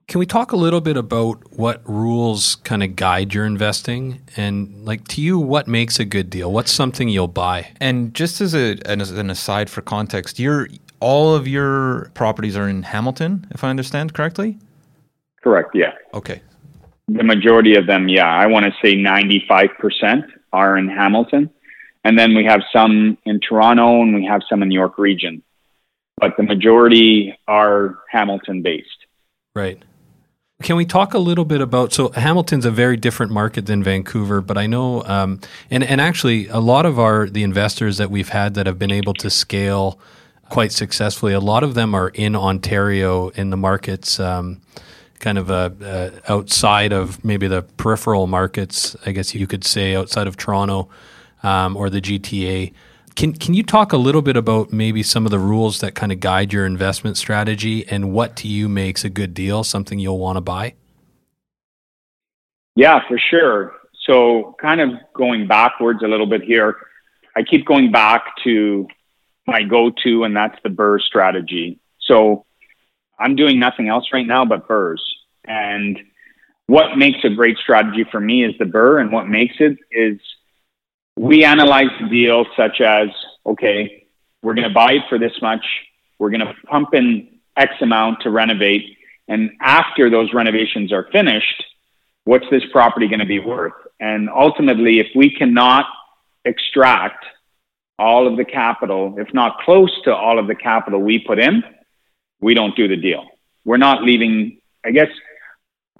Can 0.07 0.19
we 0.19 0.25
talk 0.25 0.51
a 0.51 0.57
little 0.57 0.81
bit 0.81 0.97
about 0.97 1.53
what 1.53 1.81
rules 1.89 2.55
kind 2.55 2.83
of 2.83 2.95
guide 2.95 3.33
your 3.33 3.45
investing 3.45 4.21
and 4.35 4.85
like 4.85 5.07
to 5.09 5.21
you 5.21 5.39
what 5.39 5.67
makes 5.67 5.99
a 5.99 6.05
good 6.05 6.29
deal? 6.29 6.51
What's 6.51 6.71
something 6.71 7.07
you'll 7.09 7.27
buy? 7.27 7.71
And 7.79 8.13
just 8.13 8.41
as 8.41 8.53
a 8.53 8.77
as 8.85 9.11
an 9.11 9.29
aside 9.29 9.69
for 9.69 9.81
context, 9.81 10.39
your 10.39 10.67
all 10.99 11.35
of 11.35 11.47
your 11.47 12.11
properties 12.13 12.55
are 12.55 12.69
in 12.69 12.83
Hamilton, 12.83 13.45
if 13.51 13.63
I 13.63 13.69
understand 13.69 14.13
correctly? 14.13 14.57
Correct, 15.43 15.71
yeah. 15.75 15.91
Okay. 16.13 16.41
The 17.09 17.23
majority 17.23 17.75
of 17.75 17.87
them, 17.87 18.07
yeah, 18.07 18.27
I 18.27 18.47
want 18.47 18.65
to 18.65 18.71
say 18.81 18.95
95% 18.95 20.23
are 20.53 20.77
in 20.77 20.87
Hamilton. 20.87 21.49
And 22.05 22.17
then 22.17 22.35
we 22.35 22.45
have 22.45 22.61
some 22.71 23.17
in 23.25 23.41
Toronto 23.41 24.01
and 24.01 24.15
we 24.15 24.25
have 24.25 24.41
some 24.49 24.63
in 24.63 24.69
the 24.69 24.75
York 24.75 24.97
region. 24.97 25.43
But 26.17 26.37
the 26.37 26.43
majority 26.43 27.37
are 27.47 27.99
Hamilton 28.09 28.61
based. 28.61 28.87
Right. 29.55 29.81
Can 30.63 30.77
we 30.77 30.85
talk 30.85 31.13
a 31.13 31.19
little 31.19 31.43
bit 31.43 31.59
about 31.59 31.91
so 31.91 32.09
Hamilton's 32.09 32.65
a 32.65 32.71
very 32.71 32.95
different 32.95 33.31
market 33.31 33.65
than 33.65 33.83
Vancouver, 33.83 34.39
but 34.39 34.57
I 34.57 34.65
know 34.65 35.03
um, 35.03 35.41
and 35.69 35.83
and 35.83 35.99
actually 35.99 36.47
a 36.47 36.59
lot 36.59 36.85
of 36.85 36.97
our 36.97 37.27
the 37.27 37.43
investors 37.43 37.97
that 37.97 38.09
we've 38.09 38.29
had 38.29 38.53
that 38.53 38.65
have 38.65 38.79
been 38.79 38.91
able 38.91 39.13
to 39.15 39.29
scale 39.29 39.99
quite 40.49 40.71
successfully, 40.71 41.33
a 41.33 41.39
lot 41.39 41.63
of 41.63 41.73
them 41.73 41.93
are 41.93 42.09
in 42.09 42.35
Ontario 42.35 43.29
in 43.29 43.49
the 43.49 43.57
markets. 43.57 44.19
Um, 44.19 44.61
kind 45.19 45.37
of 45.37 45.49
uh, 45.49 45.69
uh, 45.81 46.11
outside 46.27 46.91
of 46.91 47.23
maybe 47.23 47.47
the 47.47 47.61
peripheral 47.61 48.27
markets, 48.27 48.95
I 49.05 49.13
guess 49.13 49.33
you 49.33 49.47
could 49.47 49.63
say, 49.63 49.95
outside 49.95 50.27
of 50.27 50.35
Toronto 50.35 50.89
um, 51.43 51.77
or 51.77 51.89
the 51.89 52.01
GTA. 52.01 52.73
Can 53.15 53.33
can 53.33 53.53
you 53.53 53.63
talk 53.63 53.93
a 53.93 53.97
little 53.97 54.21
bit 54.21 54.35
about 54.35 54.71
maybe 54.71 55.03
some 55.03 55.25
of 55.25 55.31
the 55.31 55.39
rules 55.39 55.79
that 55.79 55.95
kind 55.95 56.11
of 56.11 56.19
guide 56.19 56.53
your 56.53 56.65
investment 56.65 57.17
strategy 57.17 57.87
and 57.87 58.11
what 58.11 58.35
to 58.37 58.47
you 58.47 58.67
makes 58.69 59.03
a 59.03 59.09
good 59.09 59.33
deal, 59.33 59.63
something 59.63 59.99
you'll 59.99 60.19
want 60.19 60.37
to 60.37 60.41
buy? 60.41 60.75
Yeah, 62.75 63.01
for 63.07 63.19
sure. 63.19 63.73
So, 64.05 64.55
kind 64.59 64.81
of 64.81 64.89
going 65.13 65.47
backwards 65.47 66.01
a 66.03 66.07
little 66.07 66.25
bit 66.25 66.41
here, 66.41 66.75
I 67.35 67.43
keep 67.43 67.65
going 67.65 67.91
back 67.91 68.23
to 68.43 68.87
my 69.47 69.63
go-to, 69.63 70.23
and 70.23 70.35
that's 70.35 70.57
the 70.63 70.69
BRRRR 70.69 71.01
strategy. 71.01 71.79
So, 71.99 72.45
I'm 73.19 73.35
doing 73.35 73.59
nothing 73.59 73.87
else 73.87 74.07
right 74.11 74.25
now 74.25 74.43
but 74.43 74.67
BRRRRs, 74.67 75.01
and 75.45 75.99
what 76.67 76.97
makes 76.97 77.19
a 77.23 77.29
great 77.29 77.57
strategy 77.57 78.05
for 78.11 78.19
me 78.19 78.43
is 78.43 78.57
the 78.57 78.65
BRRRR 78.65 79.01
and 79.01 79.11
what 79.11 79.27
makes 79.27 79.55
it 79.59 79.77
is 79.91 80.19
we 81.17 81.43
analyze 81.43 81.91
deals 82.09 82.47
such 82.57 82.81
as, 82.81 83.09
okay, 83.45 84.05
we're 84.41 84.55
going 84.55 84.67
to 84.67 84.73
buy 84.73 84.93
it 84.93 85.03
for 85.09 85.17
this 85.19 85.33
much. 85.41 85.65
We're 86.19 86.31
going 86.31 86.41
to 86.41 86.53
pump 86.65 86.93
in 86.93 87.39
X 87.55 87.73
amount 87.81 88.21
to 88.21 88.29
renovate. 88.29 88.97
And 89.27 89.51
after 89.61 90.09
those 90.09 90.33
renovations 90.33 90.91
are 90.91 91.07
finished, 91.11 91.63
what's 92.25 92.45
this 92.51 92.63
property 92.71 93.07
going 93.07 93.19
to 93.19 93.25
be 93.25 93.39
worth? 93.39 93.73
And 93.99 94.29
ultimately, 94.29 94.99
if 94.99 95.07
we 95.15 95.29
cannot 95.33 95.85
extract 96.45 97.25
all 97.99 98.27
of 98.27 98.37
the 98.37 98.45
capital, 98.45 99.15
if 99.17 99.33
not 99.33 99.59
close 99.59 99.91
to 100.03 100.13
all 100.13 100.39
of 100.39 100.47
the 100.47 100.55
capital 100.55 100.99
we 100.99 101.19
put 101.19 101.39
in, 101.39 101.63
we 102.41 102.53
don't 102.53 102.75
do 102.75 102.87
the 102.87 102.97
deal. 102.97 103.25
We're 103.63 103.77
not 103.77 104.03
leaving, 104.03 104.59
I 104.83 104.91
guess 104.91 105.07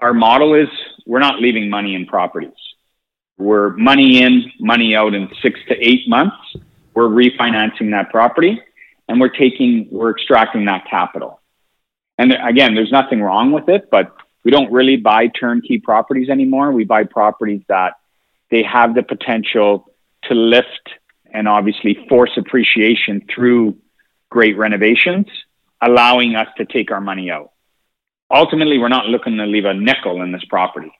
our 0.00 0.12
model 0.12 0.54
is 0.54 0.68
we're 1.06 1.20
not 1.20 1.40
leaving 1.40 1.70
money 1.70 1.94
in 1.94 2.04
properties. 2.04 2.52
We're 3.36 3.70
money 3.70 4.22
in, 4.22 4.50
money 4.60 4.94
out 4.94 5.14
in 5.14 5.28
six 5.42 5.58
to 5.68 5.74
eight 5.80 6.08
months. 6.08 6.36
We're 6.94 7.08
refinancing 7.08 7.90
that 7.90 8.10
property 8.10 8.60
and 9.08 9.20
we're 9.20 9.28
taking, 9.28 9.88
we're 9.90 10.10
extracting 10.10 10.66
that 10.66 10.86
capital. 10.88 11.40
And 12.18 12.32
again, 12.32 12.74
there's 12.74 12.92
nothing 12.92 13.20
wrong 13.20 13.50
with 13.50 13.68
it, 13.68 13.90
but 13.90 14.14
we 14.44 14.50
don't 14.50 14.70
really 14.72 14.96
buy 14.96 15.28
turnkey 15.28 15.78
properties 15.78 16.28
anymore. 16.28 16.70
We 16.72 16.84
buy 16.84 17.04
properties 17.04 17.62
that 17.68 17.94
they 18.50 18.62
have 18.62 18.94
the 18.94 19.02
potential 19.02 19.92
to 20.24 20.34
lift 20.34 20.90
and 21.32 21.48
obviously 21.48 22.06
force 22.08 22.30
appreciation 22.36 23.26
through 23.34 23.76
great 24.30 24.56
renovations, 24.56 25.26
allowing 25.80 26.36
us 26.36 26.48
to 26.58 26.64
take 26.64 26.92
our 26.92 27.00
money 27.00 27.30
out. 27.30 27.50
Ultimately, 28.30 28.78
we're 28.78 28.88
not 28.88 29.06
looking 29.06 29.36
to 29.38 29.46
leave 29.46 29.64
a 29.64 29.74
nickel 29.74 30.22
in 30.22 30.32
this 30.32 30.44
property. 30.44 30.92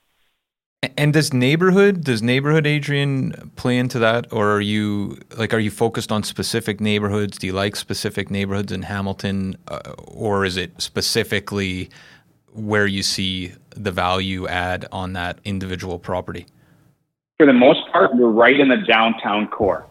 And 0.97 1.13
does 1.13 1.33
neighborhood 1.33 2.03
does 2.03 2.21
neighborhood 2.21 2.67
Adrian 2.67 3.51
play 3.55 3.77
into 3.77 3.99
that, 3.99 4.31
or 4.31 4.51
are 4.51 4.61
you 4.61 5.17
like 5.37 5.53
are 5.53 5.59
you 5.59 5.71
focused 5.71 6.11
on 6.11 6.23
specific 6.23 6.81
neighborhoods? 6.81 7.37
Do 7.37 7.47
you 7.47 7.53
like 7.53 7.75
specific 7.75 8.29
neighborhoods 8.29 8.71
in 8.71 8.83
Hamilton, 8.83 9.57
uh, 9.67 9.93
or 9.97 10.45
is 10.45 10.57
it 10.57 10.81
specifically 10.81 11.89
where 12.53 12.87
you 12.87 13.03
see 13.03 13.53
the 13.75 13.91
value 13.91 14.47
add 14.47 14.85
on 14.91 15.13
that 15.13 15.39
individual 15.45 15.99
property? 15.99 16.45
For 17.37 17.45
the 17.45 17.53
most 17.53 17.81
part, 17.91 18.15
we're 18.15 18.29
right 18.29 18.59
in 18.59 18.69
the 18.69 18.77
downtown 18.77 19.47
core. 19.47 19.85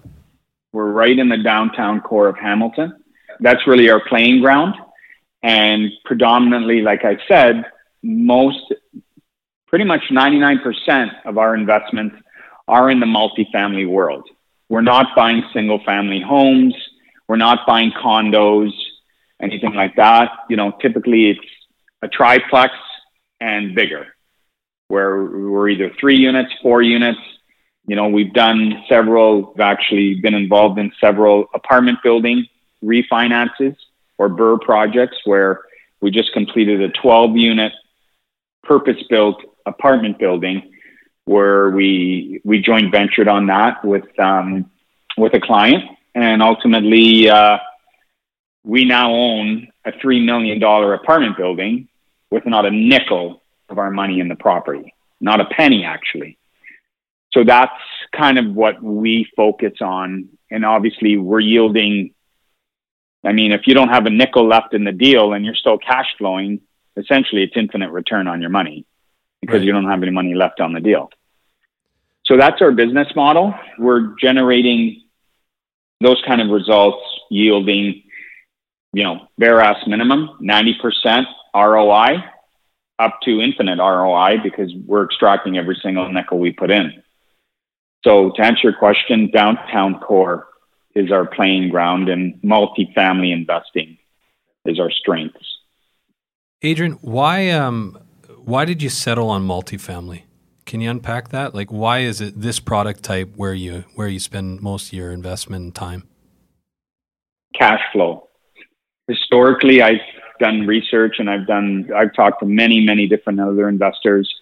We're 0.72 0.90
right 0.90 1.18
in 1.18 1.28
the 1.28 1.36
downtown 1.36 2.00
core 2.00 2.28
of 2.28 2.38
Hamilton. 2.38 3.02
That's 3.40 3.66
really 3.66 3.90
our 3.90 4.00
playing 4.08 4.40
ground, 4.40 4.74
and 5.42 5.90
predominantly, 6.04 6.82
like 6.82 7.04
I 7.04 7.18
said, 7.28 7.64
most 8.02 8.72
pretty 9.74 9.84
much 9.84 10.02
99% 10.08 11.10
of 11.24 11.36
our 11.36 11.56
investments 11.56 12.14
are 12.68 12.92
in 12.92 13.00
the 13.00 13.06
multifamily 13.06 13.88
world. 13.88 14.22
We're 14.68 14.82
not 14.82 15.16
buying 15.16 15.42
single 15.52 15.82
family 15.84 16.22
homes. 16.24 16.76
We're 17.26 17.38
not 17.38 17.66
buying 17.66 17.90
condos, 17.90 18.70
anything 19.42 19.74
like 19.74 19.96
that. 19.96 20.30
You 20.48 20.54
know, 20.54 20.70
typically 20.80 21.30
it's 21.30 21.40
a 22.02 22.06
triplex 22.06 22.72
and 23.40 23.74
bigger, 23.74 24.14
where 24.86 25.24
we're 25.24 25.70
either 25.70 25.90
three 25.98 26.18
units, 26.18 26.52
four 26.62 26.80
units. 26.80 27.18
You 27.88 27.96
know, 27.96 28.06
we've 28.06 28.32
done 28.32 28.84
several, 28.88 29.54
we've 29.56 29.60
actually 29.60 30.20
been 30.20 30.34
involved 30.34 30.78
in 30.78 30.92
several 31.00 31.46
apartment 31.52 31.98
building 32.04 32.46
refinances 32.80 33.74
or 34.18 34.28
BRRRR 34.28 34.60
projects 34.60 35.16
where 35.24 35.62
we 36.00 36.12
just 36.12 36.32
completed 36.32 36.80
a 36.80 36.90
12 36.90 37.36
unit 37.36 37.72
purpose 38.62 39.02
built 39.10 39.42
apartment 39.66 40.18
building 40.18 40.70
where 41.24 41.70
we 41.70 42.40
we 42.44 42.60
joint 42.60 42.90
ventured 42.90 43.28
on 43.28 43.46
that 43.46 43.84
with 43.84 44.18
um, 44.18 44.70
with 45.16 45.34
a 45.34 45.40
client, 45.40 45.84
and 46.14 46.42
ultimately 46.42 47.28
uh, 47.28 47.58
we 48.62 48.84
now 48.84 49.12
own 49.12 49.68
a 49.84 49.92
three 50.00 50.24
million 50.24 50.58
dollar 50.58 50.94
apartment 50.94 51.36
building 51.36 51.88
with 52.30 52.46
not 52.46 52.66
a 52.66 52.70
nickel 52.70 53.42
of 53.68 53.78
our 53.78 53.90
money 53.90 54.20
in 54.20 54.28
the 54.28 54.36
property, 54.36 54.94
not 55.20 55.40
a 55.40 55.46
penny 55.46 55.84
actually. 55.84 56.38
So 57.32 57.42
that's 57.42 57.72
kind 58.16 58.38
of 58.38 58.54
what 58.54 58.82
we 58.82 59.28
focus 59.36 59.74
on, 59.80 60.28
and 60.50 60.64
obviously 60.64 61.16
we're 61.16 61.40
yielding. 61.40 62.12
I 63.26 63.32
mean, 63.32 63.52
if 63.52 63.62
you 63.66 63.72
don't 63.72 63.88
have 63.88 64.04
a 64.04 64.10
nickel 64.10 64.46
left 64.46 64.74
in 64.74 64.84
the 64.84 64.92
deal 64.92 65.32
and 65.32 65.46
you're 65.46 65.54
still 65.54 65.78
cash 65.78 66.08
flowing, 66.18 66.60
essentially 66.98 67.42
it's 67.42 67.56
infinite 67.56 67.90
return 67.90 68.28
on 68.28 68.42
your 68.42 68.50
money 68.50 68.84
because 69.44 69.60
right. 69.60 69.66
you 69.66 69.72
don't 69.72 69.88
have 69.88 70.02
any 70.02 70.10
money 70.10 70.34
left 70.34 70.60
on 70.60 70.72
the 70.72 70.80
deal. 70.80 71.10
So 72.24 72.36
that's 72.36 72.62
our 72.62 72.72
business 72.72 73.08
model. 73.14 73.54
We're 73.78 74.14
generating 74.18 75.02
those 76.00 76.22
kind 76.26 76.40
of 76.40 76.48
results, 76.48 77.02
yielding, 77.30 78.02
you 78.92 79.02
know, 79.02 79.28
bare 79.38 79.60
ass 79.60 79.86
minimum, 79.86 80.30
90% 80.40 81.24
ROI 81.54 82.24
up 82.98 83.18
to 83.24 83.40
infinite 83.40 83.78
ROI 83.78 84.38
because 84.42 84.72
we're 84.86 85.04
extracting 85.04 85.58
every 85.58 85.78
single 85.82 86.10
nickel 86.10 86.38
we 86.38 86.52
put 86.52 86.70
in. 86.70 87.02
So 88.04 88.30
to 88.36 88.42
answer 88.42 88.60
your 88.64 88.74
question, 88.74 89.30
downtown 89.30 90.00
core 90.00 90.48
is 90.94 91.10
our 91.10 91.26
playing 91.26 91.70
ground 91.70 92.08
and 92.08 92.40
multifamily 92.42 93.32
investing 93.32 93.98
is 94.64 94.78
our 94.78 94.90
strengths. 94.90 95.58
Adrian, 96.62 96.92
why 97.02 97.50
um, 97.50 97.98
why 98.44 98.64
did 98.64 98.82
you 98.82 98.88
settle 98.88 99.30
on 99.30 99.46
multifamily? 99.46 100.22
Can 100.66 100.80
you 100.80 100.90
unpack 100.90 101.28
that? 101.28 101.54
Like, 101.54 101.70
why 101.70 102.00
is 102.00 102.20
it 102.20 102.40
this 102.40 102.60
product 102.60 103.02
type 103.02 103.32
where 103.36 103.54
you 103.54 103.84
where 103.94 104.08
you 104.08 104.18
spend 104.18 104.62
most 104.62 104.88
of 104.88 104.92
your 104.94 105.12
investment 105.12 105.74
time? 105.74 106.04
Cash 107.54 107.80
flow. 107.92 108.28
Historically, 109.08 109.82
I've 109.82 110.00
done 110.40 110.66
research 110.66 111.16
and 111.18 111.28
I've 111.28 111.46
done 111.46 111.90
I've 111.94 112.14
talked 112.14 112.40
to 112.40 112.46
many 112.46 112.84
many 112.84 113.06
different 113.06 113.40
other 113.40 113.68
investors, 113.68 114.32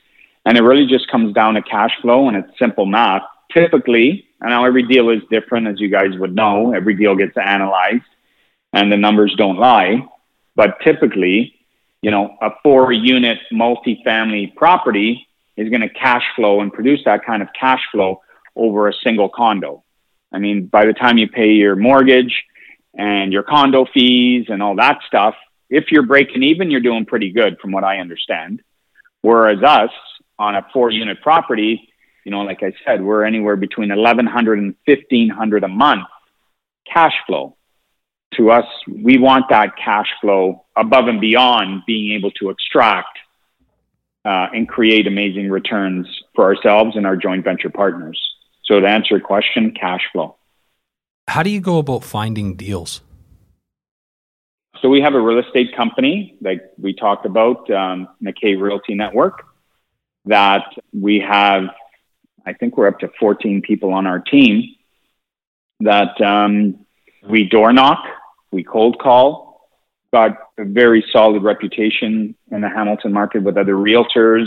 and 0.46 0.56
it 0.56 0.62
really 0.62 0.86
just 0.86 1.10
comes 1.10 1.34
down 1.34 1.54
to 1.54 1.62
cash 1.62 1.92
flow 2.00 2.28
and 2.28 2.36
it's 2.36 2.58
simple 2.58 2.86
math. 2.86 3.22
typically, 3.52 4.26
and 4.40 4.50
now 4.50 4.64
every 4.64 4.82
deal 4.82 5.10
is 5.10 5.20
different, 5.30 5.66
as 5.68 5.80
you 5.80 5.88
guys 5.88 6.16
would 6.18 6.34
know. 6.34 6.72
Every 6.72 6.94
deal 6.94 7.14
gets 7.14 7.36
analyzed, 7.36 8.02
and 8.72 8.90
the 8.90 8.96
numbers 8.96 9.34
don't 9.36 9.58
lie. 9.58 10.06
But 10.54 10.78
typically, 10.84 11.54
you 12.02 12.10
know, 12.10 12.36
a 12.42 12.50
four-unit 12.62 13.38
multifamily 13.52 14.54
property 14.56 15.26
is 15.56 15.68
going 15.68 15.82
to 15.82 15.88
cash 15.88 16.24
flow 16.36 16.60
and 16.60 16.72
produce 16.72 17.00
that 17.04 17.24
kind 17.24 17.42
of 17.42 17.48
cash 17.58 17.80
flow 17.92 18.20
over 18.56 18.88
a 18.88 18.92
single 19.04 19.28
condo. 19.28 19.84
I 20.32 20.38
mean, 20.38 20.66
by 20.66 20.86
the 20.86 20.92
time 20.92 21.18
you 21.18 21.28
pay 21.28 21.52
your 21.52 21.76
mortgage 21.76 22.44
and 22.94 23.32
your 23.32 23.42
condo 23.42 23.86
fees 23.92 24.46
and 24.48 24.62
all 24.62 24.76
that 24.76 24.98
stuff, 25.06 25.34
if 25.70 25.90
you're 25.90 26.06
breaking 26.06 26.42
even, 26.42 26.70
you're 26.70 26.80
doing 26.80 27.06
pretty 27.06 27.30
good 27.30 27.58
from 27.60 27.72
what 27.72 27.84
I 27.84 27.98
understand. 27.98 28.62
Whereas 29.22 29.62
us 29.62 29.90
on 30.38 30.56
a 30.56 30.66
four 30.72 30.90
unit 30.90 31.22
property, 31.22 31.88
you 32.24 32.32
know, 32.32 32.42
like 32.42 32.62
I 32.62 32.72
said, 32.84 33.02
we're 33.02 33.24
anywhere 33.24 33.56
between 33.56 33.88
1100 33.90 34.58
and 34.58 34.74
1500 34.86 35.64
a 35.64 35.68
month 35.68 36.06
cash 36.92 37.14
flow. 37.26 37.56
To 38.36 38.50
us, 38.50 38.64
we 38.88 39.18
want 39.18 39.46
that 39.50 39.76
cash 39.76 40.08
flow 40.20 40.64
above 40.76 41.06
and 41.08 41.20
beyond 41.20 41.82
being 41.86 42.12
able 42.16 42.30
to 42.32 42.50
extract 42.50 43.18
uh, 44.24 44.46
and 44.54 44.68
create 44.68 45.06
amazing 45.06 45.50
returns 45.50 46.06
for 46.34 46.44
ourselves 46.44 46.96
and 46.96 47.06
our 47.06 47.16
joint 47.16 47.44
venture 47.44 47.70
partners. 47.70 48.20
So 48.64 48.80
to 48.80 48.86
answer 48.86 49.16
your 49.16 49.20
question, 49.20 49.74
cash 49.78 50.02
flow. 50.12 50.36
How 51.28 51.42
do 51.42 51.50
you 51.50 51.60
go 51.60 51.78
about 51.78 52.04
finding 52.04 52.56
deals? 52.56 53.00
So 54.80 54.88
we 54.88 55.00
have 55.00 55.14
a 55.14 55.20
real 55.20 55.38
estate 55.38 55.76
company 55.76 56.36
like 56.40 56.62
we 56.76 56.92
talked 56.92 57.26
about, 57.26 57.70
um, 57.70 58.08
McKay 58.22 58.60
Realty 58.60 58.94
Network, 58.94 59.44
that 60.24 60.64
we 60.92 61.20
have. 61.20 61.64
I 62.44 62.52
think 62.52 62.76
we're 62.76 62.88
up 62.88 62.98
to 63.00 63.10
14 63.20 63.62
people 63.62 63.92
on 63.92 64.06
our 64.06 64.18
team 64.18 64.74
that 65.80 66.20
um, 66.20 66.84
we 67.28 67.44
door 67.44 67.72
knock, 67.72 68.04
we 68.52 68.62
cold 68.62 68.98
call, 68.98 69.68
got 70.12 70.36
a 70.58 70.64
very 70.64 71.04
solid 71.10 71.42
reputation 71.42 72.34
in 72.50 72.60
the 72.60 72.68
Hamilton 72.68 73.12
market 73.12 73.42
with 73.42 73.56
other 73.56 73.74
realtors 73.74 74.46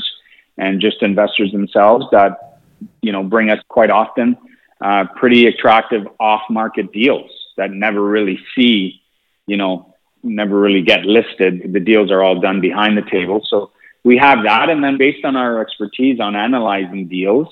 and 0.57 0.79
just 0.79 1.01
investors 1.01 1.51
themselves 1.51 2.05
that 2.11 2.59
you 3.01 3.11
know 3.11 3.23
bring 3.23 3.49
us 3.49 3.59
quite 3.67 3.89
often 3.89 4.37
uh, 4.81 5.05
pretty 5.15 5.47
attractive 5.47 6.07
off-market 6.19 6.91
deals 6.91 7.31
that 7.57 7.71
never 7.71 8.01
really 8.01 8.39
see 8.55 9.01
you 9.47 9.57
know 9.57 9.95
never 10.25 10.59
really 10.59 10.81
get 10.81 11.05
listed. 11.05 11.71
The 11.71 11.79
deals 11.79 12.11
are 12.11 12.23
all 12.23 12.39
done 12.39 12.59
behind 12.59 12.97
the 12.97 13.03
table. 13.09 13.45
So 13.47 13.71
we 14.03 14.17
have 14.17 14.43
that. 14.43 14.69
And 14.69 14.83
then 14.83 14.97
based 14.97 15.23
on 15.23 15.35
our 15.35 15.61
expertise 15.61 16.19
on 16.19 16.35
analyzing 16.35 17.07
deals, 17.07 17.47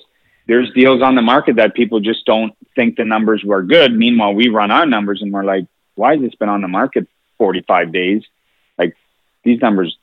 there's 0.47 0.71
deals 0.73 1.01
on 1.01 1.15
the 1.15 1.21
market 1.21 1.55
that 1.57 1.73
people 1.73 1.99
just 1.99 2.25
don't 2.25 2.53
think 2.75 2.97
the 2.97 3.05
numbers 3.05 3.43
were 3.45 3.61
good. 3.61 3.95
Meanwhile, 3.95 4.33
we 4.33 4.49
run 4.49 4.71
our 4.71 4.85
numbers 4.85 5.21
and 5.21 5.31
we're 5.31 5.45
like, 5.45 5.65
why 5.95 6.13
has 6.13 6.21
this 6.21 6.35
been 6.35 6.49
on 6.49 6.61
the 6.61 6.67
market 6.67 7.07
45 7.37 7.91
days? 7.91 8.23
Like 8.77 8.95
these 9.43 9.61
numbers, 9.61 9.97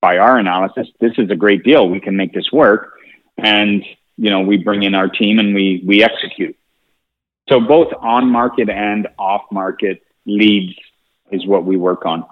by 0.00 0.18
our 0.18 0.38
analysis, 0.38 0.88
this 1.00 1.12
is 1.18 1.30
a 1.30 1.36
great 1.36 1.64
deal. 1.64 1.88
We 1.88 2.00
can 2.00 2.16
make 2.16 2.32
this 2.32 2.50
work. 2.52 2.98
And, 3.38 3.84
you 4.16 4.30
know, 4.30 4.40
we 4.40 4.58
bring 4.58 4.82
in 4.82 4.94
our 4.94 5.08
team 5.08 5.38
and 5.38 5.54
we, 5.54 5.82
we 5.86 6.02
execute. 6.02 6.56
So 7.48 7.60
both 7.60 7.92
on 8.00 8.30
market 8.30 8.68
and 8.68 9.08
off 9.18 9.42
market 9.50 10.02
leads 10.26 10.74
is 11.30 11.46
what 11.46 11.64
we 11.64 11.76
work 11.76 12.06
on. 12.06 12.24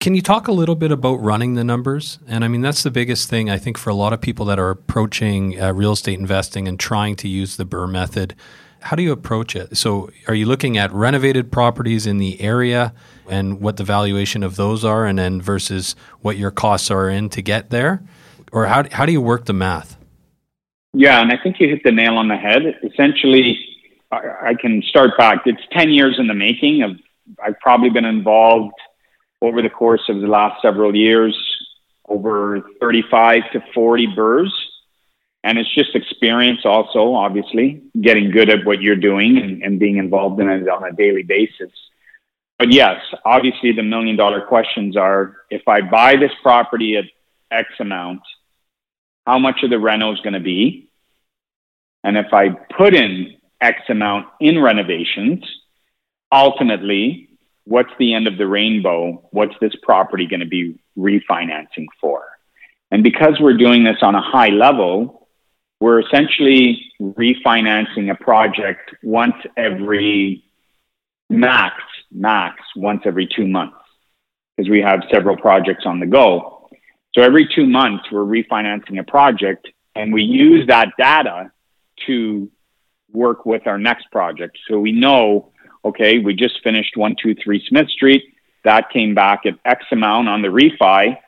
Can 0.00 0.14
you 0.16 0.22
talk 0.22 0.48
a 0.48 0.52
little 0.52 0.74
bit 0.74 0.90
about 0.90 1.14
running 1.16 1.54
the 1.54 1.62
numbers? 1.62 2.18
And 2.26 2.44
I 2.44 2.48
mean, 2.48 2.60
that's 2.60 2.82
the 2.82 2.90
biggest 2.90 3.30
thing 3.30 3.48
I 3.48 3.56
think 3.56 3.78
for 3.78 3.90
a 3.90 3.94
lot 3.94 4.12
of 4.12 4.20
people 4.20 4.44
that 4.46 4.58
are 4.58 4.70
approaching 4.70 5.60
uh, 5.60 5.72
real 5.72 5.92
estate 5.92 6.18
investing 6.18 6.66
and 6.66 6.78
trying 6.78 7.14
to 7.16 7.28
use 7.28 7.56
the 7.56 7.64
BRRRR 7.64 7.90
method. 7.90 8.34
How 8.82 8.96
do 8.96 9.02
you 9.02 9.12
approach 9.12 9.56
it? 9.56 9.76
So, 9.76 10.10
are 10.28 10.34
you 10.34 10.46
looking 10.46 10.76
at 10.76 10.92
renovated 10.92 11.50
properties 11.50 12.06
in 12.06 12.18
the 12.18 12.40
area 12.40 12.92
and 13.28 13.60
what 13.60 13.76
the 13.76 13.84
valuation 13.84 14.42
of 14.42 14.56
those 14.56 14.84
are, 14.84 15.06
and 15.06 15.18
then 15.18 15.40
versus 15.40 15.94
what 16.20 16.36
your 16.36 16.50
costs 16.50 16.90
are 16.90 17.08
in 17.08 17.28
to 17.30 17.42
get 17.42 17.70
there? 17.70 18.02
Or 18.52 18.66
how, 18.66 18.84
how 18.90 19.06
do 19.06 19.12
you 19.12 19.20
work 19.20 19.46
the 19.46 19.52
math? 19.52 19.96
Yeah, 20.92 21.22
and 21.22 21.32
I 21.32 21.36
think 21.42 21.58
you 21.58 21.68
hit 21.68 21.82
the 21.84 21.92
nail 21.92 22.16
on 22.16 22.28
the 22.28 22.36
head. 22.36 22.62
Essentially, 22.82 23.58
I, 24.10 24.50
I 24.50 24.54
can 24.60 24.82
start 24.82 25.16
back. 25.16 25.42
It's 25.46 25.62
10 25.72 25.90
years 25.90 26.16
in 26.18 26.26
the 26.26 26.34
making 26.34 26.82
of 26.82 26.92
I've 27.42 27.58
probably 27.60 27.88
been 27.88 28.04
involved 28.04 28.74
over 29.40 29.62
the 29.62 29.70
course 29.70 30.02
of 30.08 30.20
the 30.20 30.26
last 30.26 30.60
several 30.60 30.94
years 30.94 31.36
over 32.08 32.62
35 32.80 33.42
to 33.52 33.60
40 33.74 34.08
BRRRRs. 34.08 34.50
And 35.44 35.58
it's 35.58 35.74
just 35.74 35.94
experience 35.96 36.60
also, 36.64 37.14
obviously, 37.14 37.82
getting 38.00 38.30
good 38.30 38.48
at 38.48 38.64
what 38.64 38.80
you're 38.80 38.96
doing 38.96 39.38
and, 39.38 39.62
and 39.62 39.78
being 39.78 39.96
involved 39.96 40.40
in 40.40 40.48
it 40.48 40.68
on 40.68 40.84
a 40.84 40.92
daily 40.92 41.24
basis. 41.24 41.70
But 42.58 42.72
yes, 42.72 43.00
obviously 43.24 43.72
the 43.72 43.82
million 43.82 44.16
dollar 44.16 44.42
questions 44.42 44.96
are 44.96 45.36
if 45.50 45.66
I 45.66 45.80
buy 45.80 46.14
this 46.14 46.30
property 46.42 46.96
at 46.96 47.04
X 47.50 47.68
amount, 47.80 48.20
how 49.26 49.38
much 49.38 49.64
of 49.64 49.70
the 49.70 49.80
reno 49.80 50.12
is 50.12 50.20
going 50.20 50.34
to 50.34 50.40
be? 50.40 50.88
And 52.04 52.16
if 52.16 52.32
I 52.32 52.50
put 52.76 52.94
in 52.94 53.36
X 53.60 53.78
amount 53.88 54.26
in 54.40 54.60
renovations, 54.60 55.44
ultimately, 56.30 57.30
what's 57.64 57.92
the 57.98 58.14
end 58.14 58.26
of 58.26 58.38
the 58.38 58.46
rainbow? 58.46 59.28
What's 59.30 59.54
this 59.60 59.74
property 59.82 60.26
going 60.26 60.40
to 60.40 60.46
be 60.46 60.78
refinancing 60.96 61.86
for? 62.00 62.24
And 62.90 63.02
because 63.02 63.40
we're 63.40 63.56
doing 63.56 63.84
this 63.84 63.98
on 64.02 64.14
a 64.14 64.22
high 64.22 64.48
level, 64.48 65.21
we're 65.82 65.98
essentially 65.98 66.92
refinancing 67.00 68.12
a 68.12 68.14
project 68.14 68.94
once 69.02 69.34
every 69.56 70.44
max, 71.28 71.74
max, 72.12 72.62
once 72.76 73.02
every 73.04 73.26
two 73.26 73.48
months, 73.48 73.74
because 74.56 74.70
we 74.70 74.80
have 74.80 75.00
several 75.12 75.36
projects 75.36 75.84
on 75.84 75.98
the 75.98 76.06
go. 76.06 76.68
So 77.16 77.22
every 77.22 77.48
two 77.52 77.66
months, 77.66 78.04
we're 78.12 78.24
refinancing 78.24 79.00
a 79.00 79.02
project, 79.02 79.66
and 79.96 80.12
we 80.12 80.22
use 80.22 80.68
that 80.68 80.90
data 80.96 81.50
to 82.06 82.48
work 83.12 83.44
with 83.44 83.66
our 83.66 83.76
next 83.76 84.08
project. 84.12 84.56
So 84.68 84.78
we 84.78 84.92
know 84.92 85.52
okay, 85.84 86.20
we 86.20 86.32
just 86.32 86.62
finished 86.62 86.96
123 86.96 87.66
Smith 87.68 87.88
Street. 87.88 88.22
That 88.62 88.88
came 88.90 89.16
back 89.16 89.40
at 89.46 89.54
X 89.64 89.84
amount 89.90 90.28
on 90.28 90.42
the 90.42 90.48
refi 90.48 91.18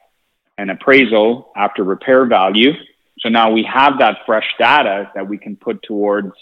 and 0.57 0.71
appraisal 0.71 1.51
after 1.57 1.83
repair 1.83 2.25
value. 2.25 2.71
So 3.25 3.31
now 3.31 3.51
we 3.51 3.65
have 3.65 4.01
that 4.01 4.19
fresh 4.27 4.47
data 4.59 5.11
that 5.15 5.27
we 5.27 5.39
can 5.39 5.57
put 5.57 5.83
towards 5.83 6.33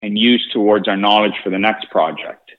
and 0.00 0.18
use 0.18 0.48
towards 0.52 0.88
our 0.88 0.96
knowledge 0.96 1.34
for 1.44 1.50
the 1.50 1.58
next 1.58 1.90
project. 1.90 2.50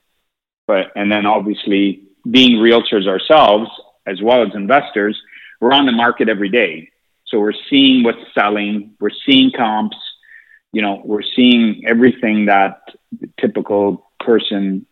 But, 0.68 0.92
and 0.94 1.10
then 1.10 1.26
obviously 1.26 2.04
being 2.30 2.58
realtors 2.58 3.08
ourselves, 3.08 3.68
as 4.06 4.22
well 4.22 4.42
as 4.46 4.54
investors, 4.54 5.20
we're 5.60 5.72
on 5.72 5.86
the 5.86 5.92
market 5.92 6.28
every 6.28 6.48
day. 6.48 6.90
So 7.26 7.40
we're 7.40 7.52
seeing 7.68 8.04
what's 8.04 8.22
selling, 8.34 8.94
we're 9.00 9.10
seeing 9.26 9.50
comps, 9.50 9.96
you 10.72 10.82
know, 10.82 11.02
we're 11.04 11.22
seeing 11.34 11.82
everything 11.88 12.46
that 12.46 12.82
the 13.18 13.28
typical 13.40 14.10
person 14.20 14.86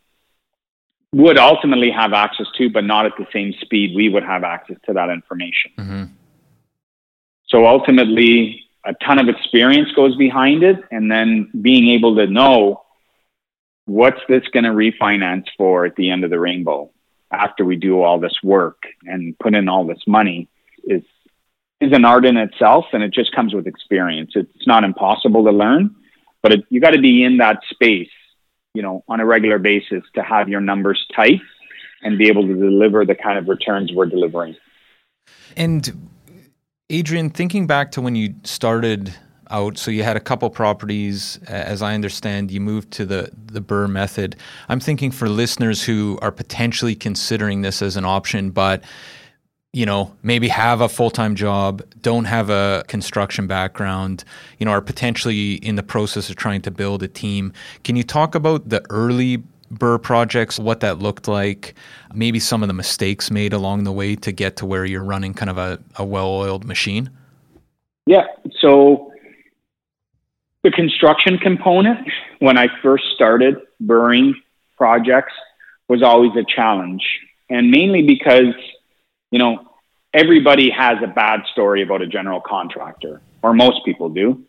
would 1.13 1.39
ultimately 1.39 1.91
have 1.91 2.13
access 2.13 2.47
to, 2.57 2.71
but 2.71 2.85
not 2.85 3.07
at 3.07 3.13
the 3.19 3.27
same 3.33 3.55
speed 3.61 3.95
we 3.95 4.09
would 4.09 4.25
have 4.25 4.43
access 4.43 4.77
to 4.87 4.95
that 4.95 5.11
information. 5.11 5.71
Mm-hmm. 5.79 6.05
So 7.49 7.67
ultimately, 7.67 8.65
a 8.85 8.95
ton 9.05 9.19
of 9.19 9.29
experience 9.29 9.91
goes 9.93 10.17
behind 10.17 10.63
it, 10.63 10.77
and 10.91 11.11
then 11.11 11.51
being 11.61 11.89
able 11.89 12.17
to 12.17 12.27
know 12.27 12.83
what's 13.87 14.21
this 14.29 14.43
going 14.53 14.65
to 14.65 14.71
refinance 14.71 15.47
for 15.57 15.87
at 15.87 15.97
the 15.97 16.11
end 16.11 16.25
of 16.25 16.31
the 16.31 16.39
rainbow 16.39 16.91
after 17.31 17.65
we 17.65 17.77
do 17.77 18.03
all 18.03 18.19
this 18.19 18.37
work 18.43 18.83
and 19.05 19.39
put 19.39 19.55
in 19.55 19.69
all 19.69 19.87
this 19.87 20.03
money 20.07 20.49
is 20.85 21.03
is 21.81 21.93
an 21.93 22.05
art 22.05 22.25
in 22.25 22.37
itself, 22.37 22.87
and 22.93 23.05
it 23.05 23.13
just 23.13 23.33
comes 23.33 23.55
with 23.55 23.69
experience. 23.69 24.33
It's 24.35 24.67
not 24.67 24.83
impossible 24.83 25.45
to 25.45 25.53
learn, 25.53 25.95
but 26.43 26.53
it, 26.53 26.65
you 26.71 26.81
got 26.81 26.91
to 26.91 27.01
be 27.01 27.23
in 27.23 27.37
that 27.37 27.61
space 27.71 28.11
you 28.79 28.83
know, 28.83 29.03
on 29.09 29.19
a 29.19 29.27
regular 29.27 29.59
basis 29.59 30.05
to 30.15 30.23
have 30.23 30.49
your 30.49 30.61
numbers 30.61 31.05
tight 31.15 31.41
and 32.03 32.17
be 32.17 32.29
able 32.29 32.47
to 32.47 32.55
deliver 32.55 33.05
the 33.05 33.15
kind 33.17 33.37
of 33.37 33.49
returns 33.49 33.93
we're 33.93 34.07
delivering. 34.07 34.55
And 35.57 36.11
Adrian, 36.91 37.29
thinking 37.29 37.67
back 37.67 37.93
to 37.93 38.01
when 38.01 38.15
you 38.15 38.35
started 38.45 39.15
out, 39.51 39.77
so 39.77 39.91
you 39.91 40.03
had 40.03 40.17
a 40.17 40.21
couple 40.21 40.49
properties, 40.49 41.39
as 41.47 41.83
I 41.83 41.95
understand, 41.95 42.51
you 42.51 42.61
moved 42.63 42.91
to 42.93 43.05
the 43.05 43.31
the 43.35 43.61
BRRRR 43.61 43.91
method. 43.91 44.37
I'm 44.71 44.81
thinking 44.81 45.11
for 45.11 45.29
listeners 45.29 45.85
who 45.85 46.19
are 46.23 46.33
potentially 46.33 46.95
considering 46.95 47.61
this 47.61 47.83
as 47.83 47.97
an 47.97 48.07
option, 48.07 48.51
but 48.51 48.83
you 49.75 49.85
know, 49.85 50.17
maybe 50.23 50.49
have 50.49 50.81
a 50.81 50.89
full 50.89 51.11
time 51.11 51.35
job, 51.35 51.83
don't 52.01 52.25
have 52.25 52.49
a 52.49 52.85
construction 52.89 53.47
background, 53.47 54.25
you 54.59 54.65
know, 54.65 54.73
are 54.73 54.81
potentially 54.81 55.55
in 55.57 55.77
the 55.77 55.83
process 55.83 56.31
of 56.31 56.37
trying 56.37 56.63
to 56.63 56.71
build 56.71 57.03
a 57.03 57.09
team. 57.09 57.53
Can 57.85 57.97
you 57.97 58.03
talk 58.03 58.35
about 58.35 58.71
the 58.71 58.83
early 58.89 59.43
BRRRR 59.73 60.03
projects, 60.03 60.59
what 60.59 60.81
that 60.81 60.99
looked 60.99 61.29
like, 61.29 61.75
maybe 62.15 62.39
some 62.39 62.63
of 62.63 62.69
the 62.69 62.75
mistakes 62.75 63.31
made 63.31 63.53
along 63.53 63.85
the 63.85 63.93
way 63.93 64.17
to 64.17 64.33
get 64.33 64.57
to 64.57 64.67
where 64.67 64.85
you're 64.85 65.05
running 65.05 65.35
kind 65.35 65.51
of 65.51 65.59
a, 65.59 65.79
a 65.97 66.05
well 66.05 66.29
oiled 66.29 66.65
machine? 66.65 67.11
Yeah. 68.07 68.27
So 68.61 69.13
the 70.63 70.71
construction 70.71 71.39
component 71.39 72.09
when 72.39 72.57
I 72.57 72.69
first 72.83 73.05
started 73.15 73.57
burring 73.81 74.35
projects 74.77 75.33
was 75.89 76.03
always 76.03 76.33
a 76.37 76.45
challenge. 76.45 77.03
And 77.51 77.71
mainly 77.71 78.03
because, 78.03 78.55
you 79.31 79.39
know, 79.39 79.69
everybody 80.13 80.71
has 80.71 80.99
a 81.03 81.07
bad 81.07 81.41
story 81.53 81.83
about 81.83 82.03
a 82.03 82.07
general 82.07 82.41
contractor, 82.41 83.21
or 83.43 83.53
most 83.55 83.85
people 83.85 84.09
do. 84.09 84.43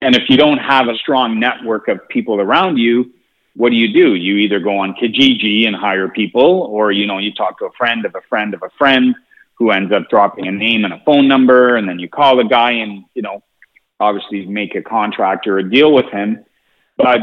And 0.00 0.16
if 0.16 0.28
you 0.28 0.36
don't 0.36 0.58
have 0.58 0.88
a 0.88 0.96
strong 0.96 1.38
network 1.38 1.88
of 1.88 2.08
people 2.08 2.40
around 2.40 2.78
you, 2.78 3.12
what 3.54 3.70
do 3.70 3.76
you 3.76 3.92
do? 3.92 4.14
You 4.14 4.36
either 4.36 4.60
go 4.60 4.78
on 4.78 4.94
Kijiji 4.94 5.66
and 5.66 5.76
hire 5.76 6.08
people, 6.08 6.66
or 6.70 6.92
you 6.92 7.06
know, 7.06 7.18
you 7.18 7.32
talk 7.34 7.58
to 7.58 7.66
a 7.66 7.72
friend 7.72 8.04
of 8.04 8.14
a 8.14 8.22
friend 8.28 8.54
of 8.54 8.62
a 8.62 8.70
friend 8.78 9.14
who 9.54 9.70
ends 9.70 9.92
up 9.92 10.08
dropping 10.08 10.46
a 10.46 10.52
name 10.52 10.84
and 10.84 10.94
a 10.94 11.02
phone 11.04 11.28
number, 11.28 11.76
and 11.76 11.88
then 11.88 11.98
you 11.98 12.08
call 12.08 12.36
the 12.36 12.44
guy 12.44 12.72
and 12.72 13.04
you 13.14 13.22
know, 13.22 13.42
obviously 14.00 14.46
make 14.46 14.74
a 14.74 14.82
contract 14.82 15.46
or 15.46 15.58
a 15.58 15.70
deal 15.70 15.92
with 15.92 16.06
him. 16.06 16.44
But 16.96 17.20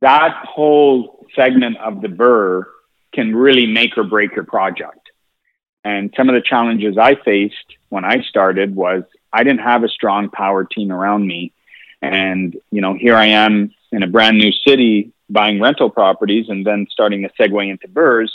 that 0.00 0.44
whole 0.44 1.26
segment 1.34 1.76
of 1.78 2.00
the 2.00 2.08
BRRRR 2.08 2.64
can 3.12 3.34
really 3.34 3.66
make 3.66 3.96
or 3.96 4.04
break 4.04 4.34
your 4.34 4.44
project. 4.44 5.10
And 5.84 6.12
some 6.16 6.28
of 6.28 6.34
the 6.34 6.42
challenges 6.42 6.98
I 6.98 7.14
faced 7.14 7.76
when 7.88 8.04
I 8.04 8.22
started 8.22 8.74
was 8.74 9.04
I 9.32 9.42
didn't 9.44 9.60
have 9.60 9.84
a 9.84 9.88
strong 9.88 10.30
power 10.30 10.64
team 10.64 10.92
around 10.92 11.26
me. 11.26 11.52
And, 12.02 12.56
you 12.70 12.80
know, 12.80 12.94
here 12.94 13.16
I 13.16 13.26
am 13.26 13.74
in 13.92 14.02
a 14.02 14.06
brand 14.06 14.38
new 14.38 14.52
city 14.66 15.12
buying 15.30 15.60
rental 15.60 15.90
properties 15.90 16.46
and 16.48 16.66
then 16.66 16.86
starting 16.90 17.24
a 17.24 17.28
segue 17.30 17.70
into 17.70 17.88
BRRRRs. 17.88 18.30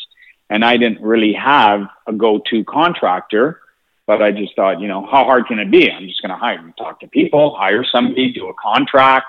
And 0.50 0.63
I 0.63 0.78
didn't 0.78 1.02
really 1.02 1.34
have 1.34 1.88
a 2.06 2.13
go 2.13 2.42
to 2.50 2.63
contractor, 2.66 3.62
but 4.06 4.22
I 4.22 4.32
just 4.32 4.56
thought, 4.56 4.80
you 4.80 4.88
know, 4.88 5.06
how 5.06 5.24
hard 5.24 5.48
can 5.48 5.60
it 5.60 5.72
be? 5.72 5.89
I'm 5.89 6.08
just 6.08 6.22
going 6.22 6.30
to 6.32 6.38
hire, 6.38 6.74
talk 6.78 7.00
to 7.00 7.08
people, 7.08 7.56
hire 7.56 7.84
somebody, 7.84 8.34
do 8.34 8.50
a 8.50 8.54
contract, 8.62 9.28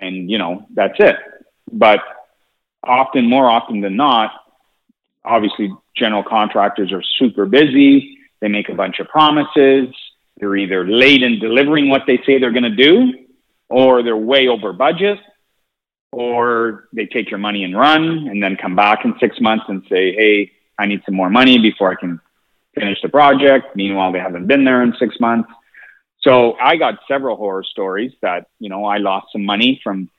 and, 0.00 0.30
you 0.30 0.38
know, 0.38 0.66
that's 0.72 0.94
it. 0.98 1.16
But 1.72 2.00
often, 2.82 3.28
more 3.28 3.50
often 3.50 3.80
than 3.80 3.96
not, 3.96 4.30
obviously 5.24 5.74
general 5.96 6.22
contractors 6.22 6.92
are 6.92 7.02
super 7.18 7.44
busy. 7.44 8.18
They 8.40 8.48
make 8.48 8.68
a 8.68 8.74
bunch 8.74 9.00
of 9.00 9.08
promises. 9.08 9.88
They're 10.38 10.56
either 10.56 10.86
late 10.86 11.22
in 11.22 11.40
delivering 11.40 11.90
what 11.90 12.02
they 12.06 12.18
say 12.24 12.38
they're 12.38 12.52
going 12.52 12.62
to 12.62 12.70
do, 12.70 13.12
or 13.68 14.02
they're 14.02 14.16
way 14.16 14.46
over 14.46 14.72
budget, 14.72 15.18
or 16.12 16.88
they 16.92 17.06
take 17.06 17.30
your 17.30 17.38
money 17.38 17.64
and 17.64 17.76
run 17.76 18.02
and 18.28 18.42
then 18.42 18.56
come 18.56 18.74
back 18.74 19.04
in 19.04 19.14
six 19.20 19.40
months 19.40 19.64
and 19.68 19.82
say, 19.88 20.14
hey, 20.14 20.52
I 20.78 20.86
need 20.86 21.02
some 21.04 21.14
more 21.14 21.30
money 21.30 21.58
before 21.58 21.90
I 21.90 21.96
can 21.96 22.20
finish 22.74 22.98
the 23.02 23.08
project. 23.08 23.76
Meanwhile, 23.76 24.12
they 24.12 24.18
haven't 24.18 24.46
been 24.46 24.64
there 24.64 24.82
in 24.82 24.94
six 24.98 25.18
months. 25.20 25.50
So 26.20 26.54
I 26.54 26.76
got 26.76 26.98
several 27.06 27.36
horror 27.36 27.62
stories 27.62 28.12
that, 28.22 28.48
you 28.58 28.68
know, 28.68 28.84
I 28.84 28.98
lost 28.98 29.28
some 29.32 29.44
money 29.44 29.80
from 29.84 30.10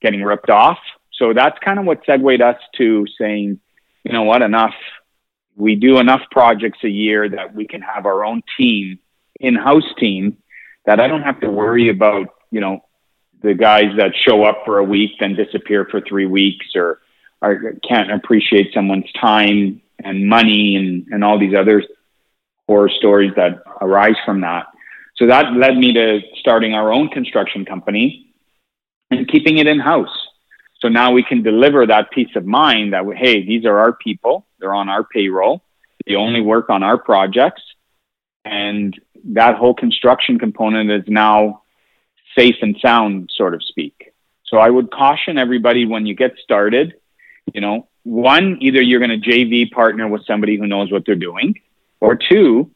getting 0.00 0.22
ripped 0.22 0.50
off. 0.50 0.78
So 1.12 1.32
that's 1.32 1.58
kind 1.60 1.78
of 1.78 1.84
what 1.84 2.04
segued 2.06 2.40
us 2.40 2.60
to 2.76 3.06
saying, 3.18 3.60
you 4.04 4.12
know 4.12 4.22
what, 4.22 4.42
enough. 4.42 4.74
We 5.56 5.76
do 5.76 5.98
enough 5.98 6.22
projects 6.30 6.78
a 6.82 6.88
year 6.88 7.28
that 7.28 7.54
we 7.54 7.66
can 7.66 7.80
have 7.80 8.06
our 8.06 8.24
own 8.24 8.42
team, 8.56 8.98
in-house 9.40 9.94
team, 9.98 10.38
that 10.84 11.00
I 11.00 11.06
don't 11.06 11.22
have 11.22 11.40
to 11.40 11.50
worry 11.50 11.88
about, 11.88 12.28
you 12.50 12.60
know, 12.60 12.83
the 13.44 13.54
guys 13.54 13.96
that 13.98 14.12
show 14.26 14.42
up 14.44 14.62
for 14.64 14.78
a 14.78 14.84
week 14.84 15.12
then 15.20 15.34
disappear 15.36 15.86
for 15.90 16.00
three 16.00 16.26
weeks 16.26 16.66
or, 16.74 17.00
can't 17.86 18.10
appreciate 18.10 18.72
someone's 18.72 19.12
time 19.20 19.82
and 20.02 20.26
money 20.26 20.76
and, 20.76 21.06
and 21.12 21.22
all 21.22 21.38
these 21.38 21.54
other 21.54 21.82
horror 22.66 22.88
stories 22.88 23.32
that 23.36 23.62
arise 23.82 24.16
from 24.24 24.40
that. 24.40 24.64
So 25.16 25.26
that 25.26 25.52
led 25.52 25.76
me 25.76 25.92
to 25.92 26.20
starting 26.40 26.72
our 26.72 26.90
own 26.90 27.10
construction 27.10 27.66
company 27.66 28.32
and 29.10 29.28
keeping 29.28 29.58
it 29.58 29.66
in 29.66 29.78
house. 29.78 30.16
So 30.80 30.88
now 30.88 31.12
we 31.12 31.22
can 31.22 31.42
deliver 31.42 31.86
that 31.86 32.10
peace 32.12 32.34
of 32.34 32.46
mind 32.46 32.94
that, 32.94 33.04
hey, 33.14 33.44
these 33.44 33.66
are 33.66 33.78
our 33.78 33.92
people, 33.92 34.46
they're 34.58 34.74
on 34.74 34.88
our 34.88 35.04
payroll, 35.04 35.62
they 36.06 36.14
only 36.14 36.40
work 36.40 36.70
on 36.70 36.82
our 36.82 36.96
projects. 36.96 37.62
And 38.46 38.98
that 39.24 39.56
whole 39.56 39.74
construction 39.74 40.38
component 40.38 40.90
is 40.90 41.04
now 41.08 41.63
safe 42.36 42.56
and 42.62 42.76
sound, 42.80 43.30
sort 43.34 43.54
of 43.54 43.62
speak. 43.62 44.12
So 44.46 44.58
I 44.58 44.70
would 44.70 44.90
caution 44.90 45.38
everybody 45.38 45.86
when 45.86 46.06
you 46.06 46.14
get 46.14 46.36
started, 46.42 46.94
you 47.52 47.60
know, 47.60 47.88
one, 48.04 48.58
either 48.60 48.82
you're 48.82 49.00
going 49.00 49.20
to 49.20 49.30
JV 49.30 49.70
partner 49.70 50.06
with 50.06 50.26
somebody 50.26 50.56
who 50.58 50.66
knows 50.66 50.92
what 50.92 51.04
they're 51.06 51.14
doing, 51.14 51.54
or 52.00 52.16
two, 52.16 52.70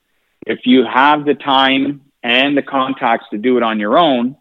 if 0.47 0.61
you 0.65 0.85
have 0.85 1.25
the 1.25 1.35
time 1.35 2.01
and 2.23 2.57
the 2.57 2.63
contacts 2.63 3.27
to 3.31 3.39
do 3.39 3.57
it 3.59 3.63
on 3.63 3.79
your 3.79 3.99
own, 3.99 4.37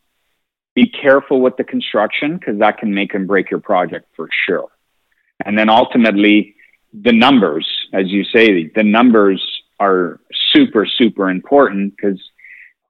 be 0.76 0.88
careful 0.88 1.42
with 1.42 1.58
the 1.58 1.64
construction 1.64 2.38
because 2.38 2.60
that 2.60 2.78
can 2.78 2.94
make 2.94 3.14
and 3.14 3.28
break 3.28 3.52
your 3.52 3.60
project 3.60 4.08
for 4.16 4.30
sure. 4.46 4.70
And 5.44 5.58
then 5.58 5.70
ultimately, 5.70 6.56
the 6.94 7.12
numbers, 7.12 7.68
as 7.94 8.08
you 8.08 8.24
say, 8.24 8.72
the 8.74 8.84
numbers 8.84 9.44
are 9.80 10.20
super, 10.54 10.86
super 10.86 11.30
important 11.30 11.96
because 11.96 12.20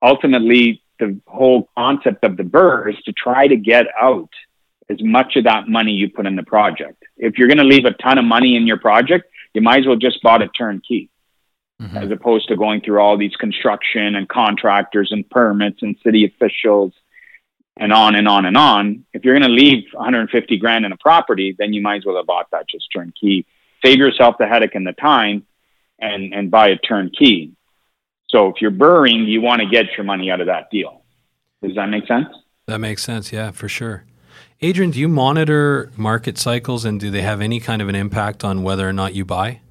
ultimately 0.02 0.82
the 1.00 1.20
whole 1.28 1.70
concept 1.78 2.24
of 2.24 2.38
the 2.38 2.44
BRRRR 2.44 2.94
is 2.94 3.04
to 3.06 3.14
try 3.14 3.48
to 3.48 3.56
get 3.56 3.88
out 4.00 4.30
as 4.90 4.98
much 5.02 5.36
of 5.36 5.44
that 5.44 5.68
money 5.68 5.92
you 5.92 6.10
put 6.10 6.26
in 6.26 6.36
the 6.36 6.44
project. 6.44 7.04
If 7.18 7.38
you're 7.38 7.48
going 7.48 7.58
to 7.58 7.64
leave 7.64 7.86
a 7.86 7.92
ton 7.92 8.18
of 8.18 8.26
money 8.26 8.56
in 8.56 8.68
your 8.68 8.80
project, 8.80 9.30
you 9.54 9.62
might 9.62 9.80
as 9.80 9.88
well 9.88 9.96
just 9.96 10.22
bought 10.22 10.42
a 10.42 10.48
turnkey. 10.48 11.10
Mm-hmm. 11.82 11.98
As 11.98 12.10
opposed 12.10 12.48
to 12.48 12.56
going 12.56 12.82
through 12.82 13.00
all 13.00 13.18
these 13.18 13.36
construction 13.36 14.16
and 14.16 14.28
contractors 14.28 15.10
and 15.12 15.30
permits 15.30 15.84
and 15.84 15.96
city 16.04 16.26
officials 16.26 16.92
and 17.80 17.94
on 17.94 18.16
and 18.16 18.28
on 18.28 18.46
and 18.46 18.58
on. 18.58 19.06
If 19.14 19.24
you're 19.24 19.38
going 19.38 19.48
to 19.48 19.56
leave 19.56 19.84
150 19.94 20.58
grand 20.58 20.86
in 20.86 20.92
a 20.92 20.98
property, 20.98 21.56
then 21.58 21.74
you 21.74 21.82
might 21.84 21.98
as 21.98 22.06
well 22.06 22.18
have 22.18 22.26
bought 22.26 22.50
that 22.52 22.68
just 22.68 22.88
turnkey. 22.92 23.46
Save 23.86 24.00
yourself 24.00 24.38
the 24.40 24.48
headache 24.48 24.74
and 24.74 24.88
the 24.88 24.94
time, 24.94 25.46
and 26.00 26.34
and 26.34 26.50
buy 26.50 26.70
a 26.70 26.78
turnkey. 26.78 27.52
So 28.30 28.48
if 28.48 28.56
you're 28.62 28.72
burring, 28.72 29.26
you 29.26 29.42
want 29.42 29.62
to 29.62 29.68
get 29.68 29.86
your 29.96 30.04
money 30.04 30.30
out 30.30 30.42
of 30.42 30.48
that 30.48 30.70
deal. 30.70 31.02
Does 31.64 31.76
that 31.76 31.88
make 31.88 32.08
sense? 32.08 32.28
That 32.68 32.80
makes 32.80 33.04
sense. 33.04 33.32
Yeah, 33.32 33.52
for 33.52 33.70
sure. 33.70 34.04
Adrian, 34.62 34.92
do 34.92 35.00
you 35.00 35.08
monitor 35.08 35.92
market 35.96 36.38
cycles 36.38 36.84
and 36.84 37.00
do 37.00 37.10
they 37.10 37.22
have 37.22 37.42
any 37.42 37.60
kind 37.60 37.82
of 37.82 37.90
an 37.90 37.96
impact 37.96 38.44
on 38.44 38.64
whether 38.64 38.88
or 38.88 38.94
not 38.94 39.14
you 39.14 39.24
buy? 39.24 39.62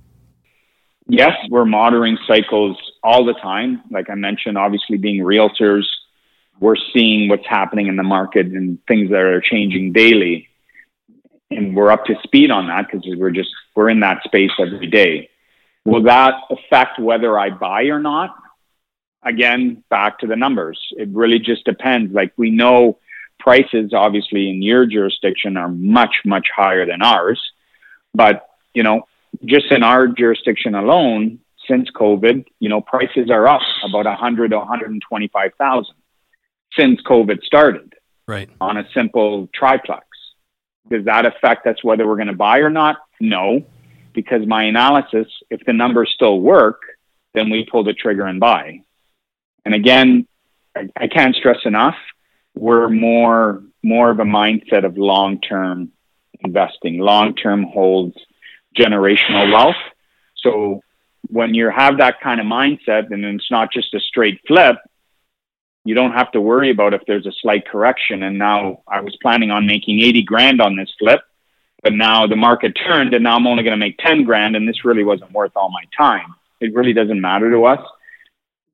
Yes, 1.08 1.32
we're 1.50 1.64
monitoring 1.64 2.18
cycles 2.26 2.76
all 3.02 3.24
the 3.24 3.34
time. 3.34 3.82
Like 3.90 4.10
I 4.10 4.14
mentioned, 4.14 4.56
obviously 4.56 4.96
being 4.96 5.22
realtors, 5.22 5.84
we're 6.58 6.76
seeing 6.94 7.28
what's 7.28 7.46
happening 7.46 7.86
in 7.86 7.96
the 7.96 8.02
market 8.02 8.46
and 8.46 8.78
things 8.88 9.10
that 9.10 9.20
are 9.20 9.40
changing 9.40 9.92
daily. 9.92 10.48
And 11.50 11.76
we're 11.76 11.90
up 11.90 12.06
to 12.06 12.14
speed 12.24 12.50
on 12.50 12.66
that 12.68 12.86
because 12.90 13.06
we're 13.06 13.30
just, 13.30 13.50
we're 13.74 13.90
in 13.90 14.00
that 14.00 14.22
space 14.24 14.50
every 14.58 14.88
day. 14.88 15.28
Will 15.84 16.02
that 16.04 16.34
affect 16.50 16.98
whether 16.98 17.38
I 17.38 17.50
buy 17.50 17.84
or 17.84 18.00
not? 18.00 18.34
Again, 19.26 19.82
back 19.90 20.20
to 20.20 20.26
the 20.26 20.36
numbers. 20.36 20.80
It 20.92 21.08
really 21.10 21.40
just 21.40 21.64
depends. 21.64 22.14
Like 22.14 22.32
we 22.36 22.50
know 22.50 22.98
prices, 23.40 23.92
obviously, 23.92 24.48
in 24.48 24.62
your 24.62 24.86
jurisdiction 24.86 25.56
are 25.56 25.68
much, 25.68 26.22
much 26.24 26.46
higher 26.54 26.86
than 26.86 27.02
ours. 27.02 27.40
But, 28.14 28.48
you 28.72 28.84
know, 28.84 29.02
just 29.44 29.70
in 29.72 29.82
our 29.82 30.06
jurisdiction 30.06 30.74
alone, 30.74 31.40
since 31.68 31.90
COVID, 31.90 32.46
you 32.60 32.68
know, 32.68 32.80
prices 32.80 33.28
are 33.30 33.48
up 33.48 33.62
about 33.84 34.06
100 34.06 34.52
to 34.52 34.58
125,000 34.58 35.94
since 36.78 37.00
COVID 37.02 37.42
started. 37.42 37.94
Right. 38.28 38.48
On 38.60 38.76
a 38.76 38.88
simple 38.94 39.48
triplex. 39.52 40.06
Does 40.88 41.04
that 41.06 41.26
affect 41.26 41.66
us 41.66 41.82
whether 41.82 42.06
we're 42.06 42.16
going 42.16 42.28
to 42.28 42.32
buy 42.32 42.58
or 42.58 42.70
not? 42.70 42.98
No, 43.20 43.64
because 44.12 44.46
my 44.46 44.64
analysis, 44.64 45.26
if 45.50 45.64
the 45.66 45.72
numbers 45.72 46.12
still 46.14 46.40
work, 46.40 46.80
then 47.34 47.50
we 47.50 47.66
pull 47.70 47.82
the 47.82 47.92
trigger 47.92 48.26
and 48.26 48.38
buy. 48.38 48.82
And 49.66 49.74
again, 49.74 50.28
I, 50.76 50.88
I 50.96 51.08
can't 51.08 51.34
stress 51.34 51.58
enough, 51.64 51.96
we're 52.54 52.88
more 52.88 53.62
more 53.82 54.10
of 54.10 54.18
a 54.20 54.24
mindset 54.24 54.84
of 54.84 54.96
long 54.96 55.40
term 55.40 55.92
investing, 56.40 56.98
long 56.98 57.34
term 57.34 57.64
holds, 57.64 58.16
generational 58.76 59.52
wealth. 59.52 59.82
So 60.36 60.82
when 61.28 61.52
you 61.52 61.68
have 61.70 61.98
that 61.98 62.20
kind 62.20 62.40
of 62.40 62.46
mindset, 62.46 63.10
and 63.10 63.24
it's 63.24 63.50
not 63.50 63.72
just 63.72 63.92
a 63.92 64.00
straight 64.00 64.40
flip, 64.46 64.76
you 65.84 65.96
don't 65.96 66.12
have 66.12 66.30
to 66.32 66.40
worry 66.40 66.70
about 66.70 66.94
if 66.94 67.02
there's 67.06 67.26
a 67.26 67.32
slight 67.42 67.66
correction. 67.66 68.22
And 68.22 68.38
now 68.38 68.82
I 68.86 69.00
was 69.00 69.16
planning 69.20 69.50
on 69.50 69.66
making 69.66 70.00
80 70.00 70.22
grand 70.22 70.60
on 70.60 70.76
this 70.76 70.92
flip, 70.98 71.20
but 71.82 71.92
now 71.92 72.28
the 72.28 72.36
market 72.36 72.72
turned 72.86 73.14
and 73.14 73.24
now 73.24 73.36
I'm 73.36 73.46
only 73.46 73.64
going 73.64 73.78
to 73.78 73.84
make 73.84 73.98
10 73.98 74.22
grand. 74.22 74.54
And 74.54 74.68
this 74.68 74.84
really 74.84 75.04
wasn't 75.04 75.32
worth 75.32 75.52
all 75.56 75.70
my 75.70 75.84
time. 75.96 76.34
It 76.60 76.72
really 76.74 76.92
doesn't 76.92 77.20
matter 77.20 77.50
to 77.50 77.64
us 77.64 77.84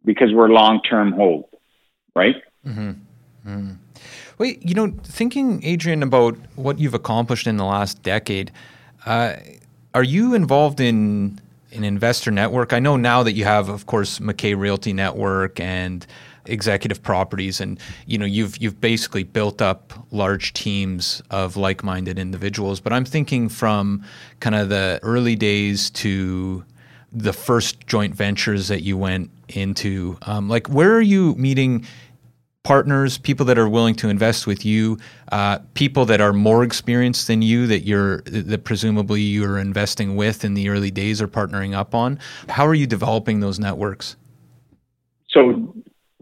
because 0.05 0.33
we're 0.33 0.49
long 0.49 0.81
term 0.83 1.13
hold, 1.13 1.45
right? 2.15 2.37
Mm-hmm. 2.67 2.93
Mm. 3.47 3.77
Wait, 4.39 4.63
you 4.63 4.75
know, 4.75 4.93
thinking, 5.05 5.63
Adrian, 5.65 6.03
about 6.03 6.37
what 6.57 6.79
you've 6.79 6.95
accomplished 6.95 7.47
in 7.47 7.57
the 7.57 7.65
last 7.65 8.03
decade, 8.03 8.51
uh, 9.07 9.35
are 9.95 10.03
you 10.03 10.35
involved 10.35 10.81
in 10.81 11.41
an 11.73 11.85
investor 11.85 12.31
network? 12.31 12.73
I 12.73 12.79
know 12.79 12.97
now 12.97 13.23
that 13.23 13.33
you 13.33 13.45
have, 13.45 13.69
of 13.69 13.87
course, 13.87 14.19
McKay 14.19 14.57
Realty 14.57 14.93
Network 14.93 15.61
and 15.61 16.07
executive 16.47 17.03
properties 17.03 17.61
and 17.61 17.79
you 18.07 18.19
know 18.19 18.27
you've 18.27 18.59
you've 18.59 18.81
basically 18.81 19.23
built 19.23 19.63
up 19.63 19.93
large 20.11 20.53
teams 20.53 21.23
of 21.31 21.57
like-minded 21.57 22.19
individuals 22.19 22.81
but 22.81 22.93
i'm 22.93 23.05
thinking 23.05 23.49
from 23.49 24.05
kind 24.41 24.57
of 24.57 24.69
the 24.69 24.99
early 25.05 25.37
days 25.37 25.89
to 25.89 26.65
the 27.13 27.33
first 27.33 27.87
joint 27.87 28.15
ventures 28.15 28.67
that 28.69 28.83
you 28.83 28.97
went 28.97 29.31
into 29.57 30.19
um, 30.23 30.49
like 30.49 30.69
where 30.69 30.95
are 30.95 31.01
you 31.01 31.35
meeting 31.35 31.87
partners 32.63 33.19
people 33.19 33.45
that 33.47 33.59
are 33.59 33.69
willing 33.69 33.95
to 33.95 34.09
invest 34.09 34.47
with 34.47 34.65
you 34.65 34.99
uh, 35.33 35.59
people 35.75 36.05
that 36.07 36.21
are 36.21 36.33
more 36.33 36.63
experienced 36.63 37.27
than 37.27 37.43
you 37.43 37.67
that 37.67 37.81
you're 37.81 38.21
that 38.23 38.65
presumably 38.65 39.21
you're 39.21 39.59
investing 39.59 40.15
with 40.15 40.45
in 40.45 40.55
the 40.55 40.69
early 40.69 40.91
days 40.91 41.21
or 41.21 41.27
partnering 41.27 41.75
up 41.75 41.95
on 41.95 42.19
how 42.49 42.67
are 42.67 42.75
you 42.75 42.87
developing 42.87 43.41
those 43.41 43.59
networks 43.59 44.17
so 45.29 45.75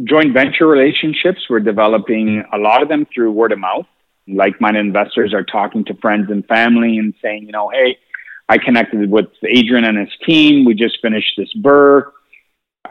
joint 0.04 0.32
venture 0.32 0.66
relationships 0.66 1.42
we're 1.50 1.60
developing 1.60 2.42
a 2.52 2.58
lot 2.58 2.82
of 2.82 2.88
them 2.88 3.06
through 3.14 3.30
word 3.30 3.52
of 3.52 3.58
mouth 3.58 3.86
like-minded 4.26 4.80
investors 4.80 5.34
are 5.34 5.44
talking 5.44 5.84
to 5.84 5.94
friends 5.94 6.30
and 6.30 6.46
family 6.46 6.96
and 6.96 7.12
saying 7.20 7.44
you 7.44 7.52
know 7.52 7.68
hey 7.68 7.98
I 8.50 8.58
connected 8.58 9.08
with 9.08 9.28
Adrian 9.44 9.84
and 9.84 9.96
his 9.96 10.08
team. 10.26 10.64
We 10.64 10.74
just 10.74 10.98
finished 11.00 11.34
this 11.36 11.48
BRRRR. 11.56 12.10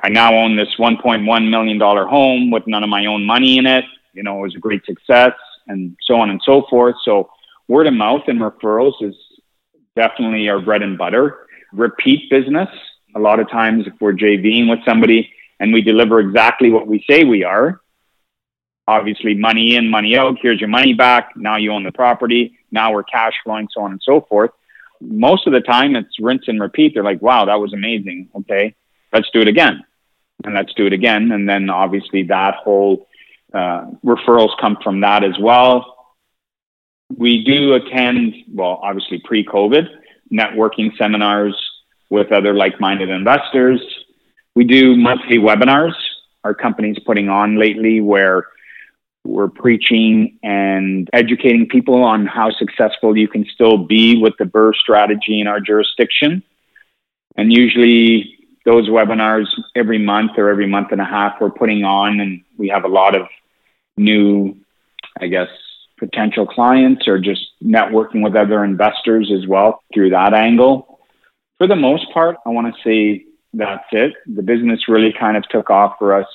I 0.02 0.10
now 0.10 0.34
own 0.34 0.56
this 0.56 0.70
$1.1 0.78 1.50
million 1.50 1.80
home 1.80 2.52
with 2.52 2.68
none 2.68 2.84
of 2.84 2.90
my 2.90 3.06
own 3.06 3.26
money 3.26 3.58
in 3.58 3.66
it. 3.66 3.86
You 4.14 4.24
know, 4.24 4.40
it 4.40 4.42
was 4.42 4.56
a 4.56 4.60
great 4.60 4.86
success 4.86 5.34
and 5.68 5.96
so 6.02 6.20
on 6.20 6.30
and 6.30 6.42
so 6.44 6.66
forth. 6.70 6.96
So 7.04 7.30
word 7.68 7.88
of 7.88 7.94
mouth 7.94 8.24
and 8.28 8.40
referrals 8.40 9.02
is 9.02 9.16
definitely 9.96 10.50
our 10.50 10.60
bread 10.60 10.82
and 10.82 10.98
butter. 10.98 11.48
Repeat 11.74 12.30
business. 12.30 12.70
A 13.16 13.20
lot 13.20 13.40
of 13.40 13.50
times 13.50 13.88
if 13.88 13.94
we're 14.00 14.14
JVing 14.14 14.70
with 14.70 14.80
somebody 14.86 15.32
and 15.60 15.74
we 15.74 15.82
deliver 15.82 16.20
exactly 16.20 16.70
what 16.70 16.88
we 16.88 17.04
say 17.10 17.24
we 17.24 17.44
are, 17.44 17.82
obviously 18.88 19.36
money 19.36 19.76
in, 19.76 19.90
money 19.90 20.18
out, 20.18 20.38
here's 20.42 20.60
your 20.60 20.70
money 20.70 20.94
back. 20.94 21.36
Now 21.36 21.58
you 21.58 21.72
own 21.72 21.84
the 21.84 21.92
property. 21.92 22.58
Now 22.72 22.94
we're 22.94 23.04
cash 23.04 23.34
flowing, 23.44 23.68
so 23.72 23.82
on 23.82 23.92
and 23.92 24.02
so 24.04 24.22
forth 24.22 24.52
most 25.02 25.48
of 25.48 25.54
the 25.54 25.62
time 25.62 25.96
it's 25.96 26.20
rinse 26.20 26.48
and 26.48 26.62
repeat. 26.62 26.94
They're 26.94 27.04
like, 27.04 27.22
wow, 27.22 27.46
that 27.46 27.56
was 27.56 27.74
amazing. 27.74 28.30
Okay, 28.36 28.76
let's 29.14 29.30
do 29.32 29.42
it 29.42 29.48
again. 29.48 29.84
And 30.44 30.54
let's 30.56 30.74
do 30.74 30.86
it 30.86 30.94
again. 30.94 31.32
And 31.32 31.48
then 31.48 31.70
obviously 31.70 32.24
that 32.24 32.56
whole 32.56 33.08
uh, 33.54 33.88
referrals 34.06 34.52
come 34.60 34.78
from 34.84 35.02
that 35.02 35.24
as 35.24 35.38
well. 35.40 35.96
We 37.16 37.44
do 37.44 37.74
attend, 37.74 38.36
well, 38.54 38.80
obviously 38.84 39.22
pre 39.24 39.44
COVID, 39.44 39.88
networking 40.32 40.96
seminars 40.98 41.56
with 42.10 42.32
other 42.32 42.54
like 42.54 42.80
minded 42.80 43.10
investors. 43.10 43.82
We 44.56 44.64
do 44.64 44.96
monthly 44.96 45.38
webinars 45.38 45.94
our 46.44 46.54
company's 46.54 46.98
putting 47.00 47.30
on 47.30 47.58
lately 47.58 48.02
where 48.02 48.48
we're 49.26 49.50
preaching 49.50 50.40
and 50.42 51.10
educating 51.12 51.68
people 51.68 52.04
on 52.04 52.26
how 52.26 52.52
successful 52.52 53.18
you 53.18 53.28
can 53.28 53.46
still 53.54 53.78
be 53.78 54.22
with 54.22 54.34
the 54.40 54.46
BRRRR 54.46 54.76
strategy 54.76 55.42
in 55.42 55.48
our 55.48 55.60
jurisdiction. 55.60 56.42
And 57.36 57.52
usually 57.52 58.39
those 58.70 58.88
webinars 58.88 59.48
every 59.76 59.98
month 59.98 60.34
or 60.38 60.48
every 60.48 60.68
month 60.68 60.92
and 60.92 61.02
a 61.02 61.06
half 61.06 61.42
we're 61.42 61.50
putting 61.50 61.84
on 61.84 62.20
and 62.20 62.44
we 62.56 62.68
have 62.70 62.84
a 62.84 62.88
lot 62.88 63.16
of 63.16 63.28
new, 63.98 64.56
I 65.20 65.26
guess, 65.26 65.48
potential 65.98 66.46
clients 66.46 67.08
or 67.08 67.18
just 67.18 67.42
networking 67.64 68.24
with 68.24 68.36
other 68.36 68.64
investors 68.64 69.32
as 69.36 69.48
well 69.48 69.82
through 69.92 70.12
that 70.12 70.36
angle. 70.36 71.00
For 71.58 71.66
the 71.66 71.76
most 71.76 72.14
part, 72.14 72.38
I 72.46 72.50
want 72.50 72.72
to 72.72 72.82
say 72.84 73.26
that's 73.54 73.88
it. 73.92 74.14
The 74.28 74.44
business 74.44 74.88
really 74.88 75.14
kind 75.20 75.36
of 75.36 75.50
took 75.50 75.72
off 75.72 75.96
for 75.98 76.14
us 76.14 76.28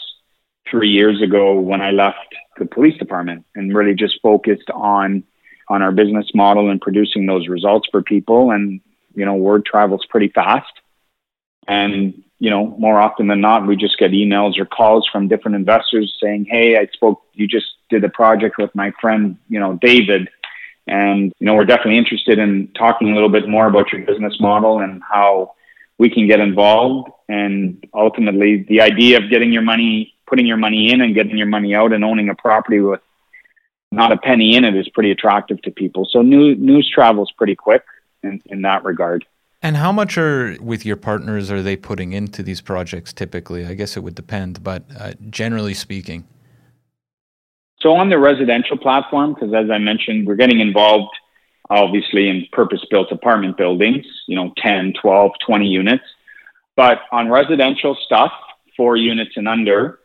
three 0.68 0.90
years 0.90 1.22
ago 1.22 1.60
when 1.60 1.80
I 1.80 1.92
left 1.92 2.34
the 2.58 2.66
police 2.66 2.98
department 2.98 3.46
and 3.54 3.72
really 3.72 3.94
just 3.94 4.20
focused 4.22 4.70
on 4.70 5.22
on 5.68 5.82
our 5.82 5.92
business 5.92 6.26
model 6.34 6.68
and 6.68 6.80
producing 6.80 7.26
those 7.26 7.46
results 7.46 7.88
for 7.92 8.02
people. 8.02 8.50
And 8.50 8.80
you 9.14 9.24
know, 9.24 9.36
word 9.36 9.64
travels 9.64 10.04
pretty 10.10 10.28
fast. 10.28 10.72
And 11.68 12.22
you 12.40 12.50
know, 12.50 12.66
more 12.78 13.00
often 13.00 13.26
than 13.28 13.40
not, 13.40 13.66
we 13.66 13.76
just 13.76 13.98
get 13.98 14.10
emails 14.10 14.58
or 14.58 14.66
calls 14.66 15.08
from 15.10 15.28
different 15.28 15.56
investors 15.56 16.16
saying, 16.22 16.46
"Hey, 16.50 16.76
I 16.76 16.86
spoke. 16.92 17.22
You 17.32 17.46
just 17.46 17.66
did 17.90 18.04
a 18.04 18.08
project 18.08 18.58
with 18.58 18.74
my 18.74 18.92
friend, 19.00 19.36
you 19.48 19.60
know, 19.60 19.78
David." 19.80 20.28
And 20.86 21.32
you 21.38 21.46
know, 21.46 21.54
we're 21.54 21.64
definitely 21.64 21.98
interested 21.98 22.38
in 22.38 22.68
talking 22.76 23.10
a 23.10 23.14
little 23.14 23.30
bit 23.30 23.48
more 23.48 23.66
about 23.66 23.92
your 23.92 24.02
business 24.02 24.38
model 24.40 24.80
and 24.80 25.02
how 25.02 25.54
we 25.96 26.10
can 26.10 26.26
get 26.26 26.40
involved. 26.40 27.10
And 27.28 27.86
ultimately, 27.94 28.64
the 28.68 28.82
idea 28.82 29.18
of 29.18 29.30
getting 29.30 29.52
your 29.52 29.62
money 29.62 30.14
putting 30.26 30.46
your 30.46 30.56
money 30.56 30.92
in 30.92 31.00
and 31.00 31.14
getting 31.14 31.36
your 31.36 31.46
money 31.46 31.74
out 31.74 31.92
and 31.92 32.04
owning 32.04 32.28
a 32.28 32.34
property 32.34 32.80
with 32.80 33.00
not 33.92 34.12
a 34.12 34.16
penny 34.16 34.56
in 34.56 34.64
it 34.64 34.74
is 34.74 34.88
pretty 34.88 35.10
attractive 35.10 35.60
to 35.62 35.70
people. 35.70 36.08
So 36.10 36.22
new, 36.22 36.54
news 36.54 36.90
travels 36.92 37.30
pretty 37.36 37.54
quick 37.54 37.84
in, 38.22 38.42
in 38.46 38.62
that 38.62 38.84
regard. 38.84 39.24
And 39.64 39.78
how 39.78 39.92
much 39.92 40.18
are 40.18 40.58
with 40.60 40.84
your 40.84 40.96
partners 40.96 41.50
are 41.50 41.62
they 41.62 41.74
putting 41.74 42.12
into 42.12 42.42
these 42.42 42.60
projects 42.60 43.14
typically? 43.14 43.64
I 43.64 43.72
guess 43.72 43.96
it 43.96 44.00
would 44.00 44.14
depend, 44.14 44.62
but 44.62 44.84
uh, 45.00 45.14
generally 45.30 45.72
speaking. 45.72 46.28
So 47.80 47.94
on 47.94 48.10
the 48.10 48.18
residential 48.18 48.76
platform, 48.76 49.32
because 49.32 49.54
as 49.54 49.70
I 49.70 49.78
mentioned, 49.78 50.26
we're 50.26 50.36
getting 50.36 50.60
involved 50.60 51.16
obviously 51.70 52.28
in 52.28 52.44
purpose-built 52.52 53.10
apartment 53.10 53.56
buildings, 53.56 54.04
you 54.28 54.36
know, 54.36 54.52
10, 54.58 54.92
12, 55.00 55.32
20 55.46 55.66
units. 55.66 56.04
But 56.76 56.98
on 57.10 57.30
residential 57.30 57.96
stuff, 58.04 58.32
four 58.76 58.98
units 58.98 59.30
and 59.36 59.48
under, 59.48 59.98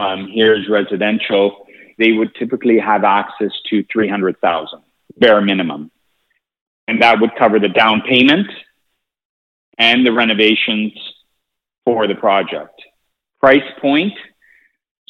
um, 0.00 0.26
here's 0.32 0.70
residential, 0.70 1.66
they 1.98 2.12
would 2.12 2.34
typically 2.34 2.78
have 2.78 3.04
access 3.04 3.52
to 3.68 3.84
300,000 3.92 4.80
bare 5.18 5.42
minimum. 5.42 5.90
And 6.88 7.02
that 7.02 7.20
would 7.20 7.36
cover 7.36 7.58
the 7.58 7.68
down 7.68 8.00
payment 8.00 8.46
and 9.78 10.06
the 10.06 10.12
renovations 10.12 10.92
for 11.84 12.06
the 12.06 12.14
project. 12.14 12.80
Price 13.40 13.70
point. 13.80 14.14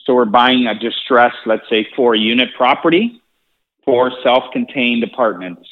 So 0.04 0.14
we're 0.14 0.24
buying 0.24 0.66
a 0.66 0.78
distressed, 0.78 1.38
let's 1.46 1.68
say 1.68 1.88
four 1.96 2.14
unit 2.14 2.50
property, 2.56 3.20
for 3.84 4.12
self-contained 4.22 5.02
apartments. 5.04 5.68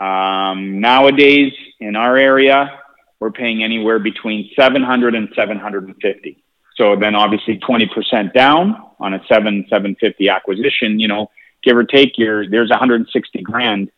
Um, 0.00 0.80
nowadays 0.80 1.52
in 1.80 1.96
our 1.96 2.16
area, 2.16 2.80
we're 3.20 3.30
paying 3.30 3.62
anywhere 3.62 3.98
between 3.98 4.50
700 4.58 5.14
and 5.14 5.28
750. 5.34 6.42
So 6.76 6.96
then 6.96 7.14
obviously 7.14 7.58
20% 7.58 8.34
down 8.34 8.76
on 9.00 9.14
a 9.14 9.20
seven, 9.26 9.64
750 9.70 10.28
acquisition, 10.28 10.98
you 10.98 11.08
know, 11.08 11.30
give 11.62 11.76
or 11.76 11.84
take 11.84 12.18
your, 12.18 12.48
there's 12.48 12.70
160 12.70 13.42
grand 13.42 13.90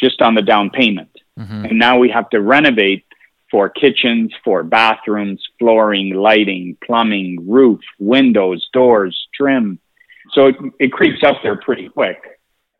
just 0.00 0.20
on 0.20 0.34
the 0.34 0.42
down 0.42 0.70
payment. 0.70 1.10
Mm-hmm. 1.38 1.66
And 1.66 1.78
now 1.78 1.98
we 1.98 2.10
have 2.10 2.28
to 2.30 2.40
renovate 2.40 3.04
for 3.54 3.68
kitchens, 3.68 4.32
for 4.42 4.64
bathrooms, 4.64 5.40
flooring, 5.60 6.12
lighting, 6.12 6.76
plumbing, 6.84 7.48
roof, 7.48 7.78
windows, 8.00 8.68
doors, 8.72 9.28
trim. 9.32 9.78
So 10.32 10.48
it, 10.48 10.56
it 10.80 10.92
creeps 10.92 11.22
up 11.22 11.36
there 11.44 11.54
pretty 11.54 11.88
quick. 11.88 12.18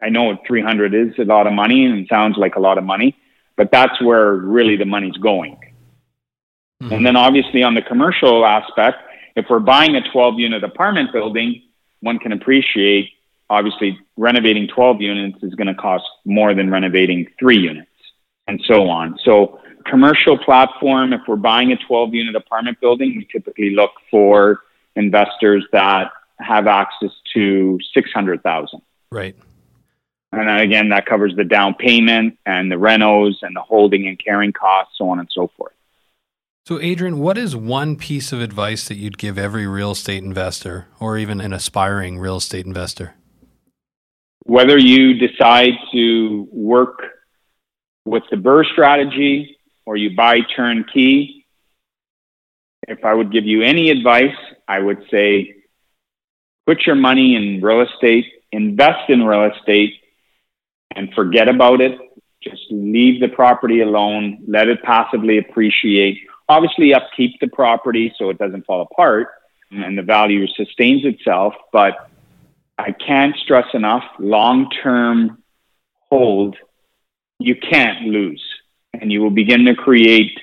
I 0.03 0.09
know 0.09 0.37
300 0.49 0.93
is 0.93 1.15
a 1.21 1.23
lot 1.23 1.47
of 1.47 1.53
money 1.53 1.85
and 1.85 2.09
sounds 2.09 2.37
like 2.37 2.57
a 2.57 2.61
lot 2.61 2.77
of 2.77 2.83
money, 2.83 3.17
but 3.57 3.71
that's 3.71 4.03
where 4.03 4.35
really 4.35 4.75
the 4.77 4.85
money's 4.85 5.17
going. 5.17 5.61
Mm-hmm. 6.83 6.93
And 6.93 7.07
then 7.07 7.15
obviously 7.15 7.63
on 7.63 7.77
the 7.77 7.83
commercial 7.83 8.45
aspect, 8.45 8.97
if 9.37 9.47
we're 9.49 9.61
buying 9.61 9.95
a 9.95 10.01
12 10.11 10.41
unit 10.41 10.65
apartment 10.65 11.13
building, 11.13 11.63
one 12.01 12.19
can 12.19 12.33
appreciate 12.33 13.11
obviously 13.49 13.97
renovating 14.17 14.67
12 14.67 15.01
units 15.01 15.39
is 15.45 15.55
going 15.55 15.69
to 15.69 15.75
cost 15.75 16.05
more 16.25 16.53
than 16.53 16.69
renovating 16.69 17.29
three 17.39 17.59
units 17.59 17.91
and 18.49 18.61
so 18.67 18.89
on. 18.89 19.17
So 19.25 19.61
commercial 19.85 20.39
platform, 20.39 21.13
if 21.13 21.21
we're 21.27 21.37
buying 21.37 21.73
a 21.73 21.77
12 21.77 22.15
unit 22.15 22.35
apartment 22.35 22.81
building, 22.81 23.17
we 23.17 23.27
typically 23.31 23.71
look 23.71 23.93
for 24.11 24.61
investors 24.97 25.65
that 25.73 26.11
have 26.39 26.67
access 26.67 27.11
to 27.35 27.79
600,000. 27.95 28.83
Right. 29.11 29.37
And 30.33 30.49
then 30.49 30.59
again, 30.59 30.89
that 30.89 31.07
covers 31.07 31.35
the 31.37 31.45
down 31.45 31.75
payment 31.75 32.39
and 32.45 32.71
the 32.71 32.77
renos 32.77 33.35
and 33.43 33.55
the 33.55 33.61
holding 33.61 34.09
and 34.09 34.19
carrying 34.19 34.53
costs, 34.53 34.95
so 34.99 35.09
on 35.09 35.21
and 35.21 35.29
so 35.31 35.51
forth. 35.57 35.73
So, 36.67 36.81
Adrian, 36.81 37.19
what 37.19 37.37
is 37.37 37.55
one 37.55 37.95
piece 37.95 38.33
of 38.33 38.41
advice 38.41 38.89
that 38.89 38.97
you'd 38.97 39.19
give 39.19 39.39
every 39.39 39.67
real 39.67 39.91
estate 39.93 40.25
investor 40.25 40.87
or 40.99 41.19
even 41.19 41.41
an 41.41 41.53
aspiring 41.53 42.19
real 42.19 42.39
estate 42.39 42.67
investor? 42.67 43.15
Whether 44.45 44.79
you 44.79 45.15
decide 45.15 45.73
to 45.93 46.49
work 46.51 47.03
with 48.05 48.23
the 48.31 48.37
BRRRR 48.37 48.65
strategy 48.73 49.54
or 49.87 49.97
you 49.97 50.15
buy 50.17 50.41
turnkey, 50.57 51.47
if 52.87 53.05
I 53.05 53.15
would 53.15 53.33
give 53.33 53.45
you 53.45 53.63
any 53.63 53.91
advice, 53.91 54.37
I 54.69 54.79
would 54.79 55.05
say 55.11 55.55
put 56.67 56.87
your 56.87 56.97
money 56.97 57.37
in 57.37 57.63
real 57.63 57.83
estate, 57.83 58.27
invest 58.53 59.09
in 59.11 59.25
real 59.25 59.51
estate, 59.51 59.95
and 60.95 61.13
forget 61.15 61.49
about 61.49 61.81
it. 61.81 61.99
Just 62.43 62.63
leave 62.71 63.21
the 63.21 63.29
property 63.29 63.81
alone, 63.81 64.45
let 64.47 64.69
it 64.69 64.83
passively 64.83 65.39
appreciate 65.39 66.19
obviously 66.49 66.95
upkeep 66.95 67.41
the 67.41 67.49
property 67.49 68.13
so 68.19 68.31
it 68.31 68.39
doesn't 68.39 68.67
fall 68.67 68.83
apart, 68.83 69.29
and 69.71 69.97
the 69.97 70.03
value 70.03 70.47
sustains 70.49 71.05
itself. 71.05 71.55
But 71.73 72.11
I 72.79 72.93
can't 72.93 73.37
stress 73.37 73.67
enough 73.75 74.05
long 74.19 74.71
term 74.71 75.43
hold, 76.11 76.57
you 77.39 77.57
can't 77.57 78.07
lose. 78.07 78.43
And 79.01 79.13
you 79.13 79.21
will 79.21 79.31
begin 79.31 79.65
to 79.67 79.75
create 79.75 80.39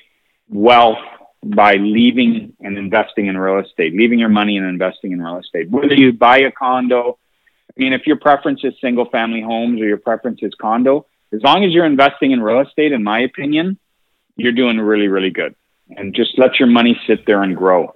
wealth 0.48 0.98
by 1.44 1.74
leaving 1.74 2.54
and 2.60 2.78
investing 2.78 3.26
in 3.26 3.36
real 3.36 3.58
estate, 3.58 3.94
leaving 3.94 4.18
your 4.18 4.28
money 4.28 4.56
and 4.56 4.66
investing 4.66 5.12
in 5.12 5.20
real 5.20 5.38
estate. 5.38 5.70
Whether 5.70 5.94
you 5.94 6.12
buy 6.12 6.38
a 6.38 6.52
condo, 6.52 7.18
I 7.70 7.80
mean, 7.80 7.92
if 7.92 8.06
your 8.06 8.16
preference 8.16 8.60
is 8.62 8.74
single 8.80 9.06
family 9.06 9.40
homes 9.40 9.80
or 9.80 9.86
your 9.86 9.96
preference 9.96 10.40
is 10.42 10.52
condo, 10.60 11.06
as 11.32 11.42
long 11.42 11.64
as 11.64 11.72
you're 11.72 11.86
investing 11.86 12.32
in 12.32 12.42
real 12.42 12.60
estate, 12.60 12.92
in 12.92 13.02
my 13.02 13.20
opinion, 13.20 13.78
you're 14.36 14.52
doing 14.52 14.78
really, 14.78 15.08
really 15.08 15.30
good. 15.30 15.54
And 15.96 16.14
just 16.14 16.38
let 16.38 16.58
your 16.58 16.68
money 16.68 17.00
sit 17.06 17.26
there 17.26 17.42
and 17.42 17.56
grow. 17.56 17.94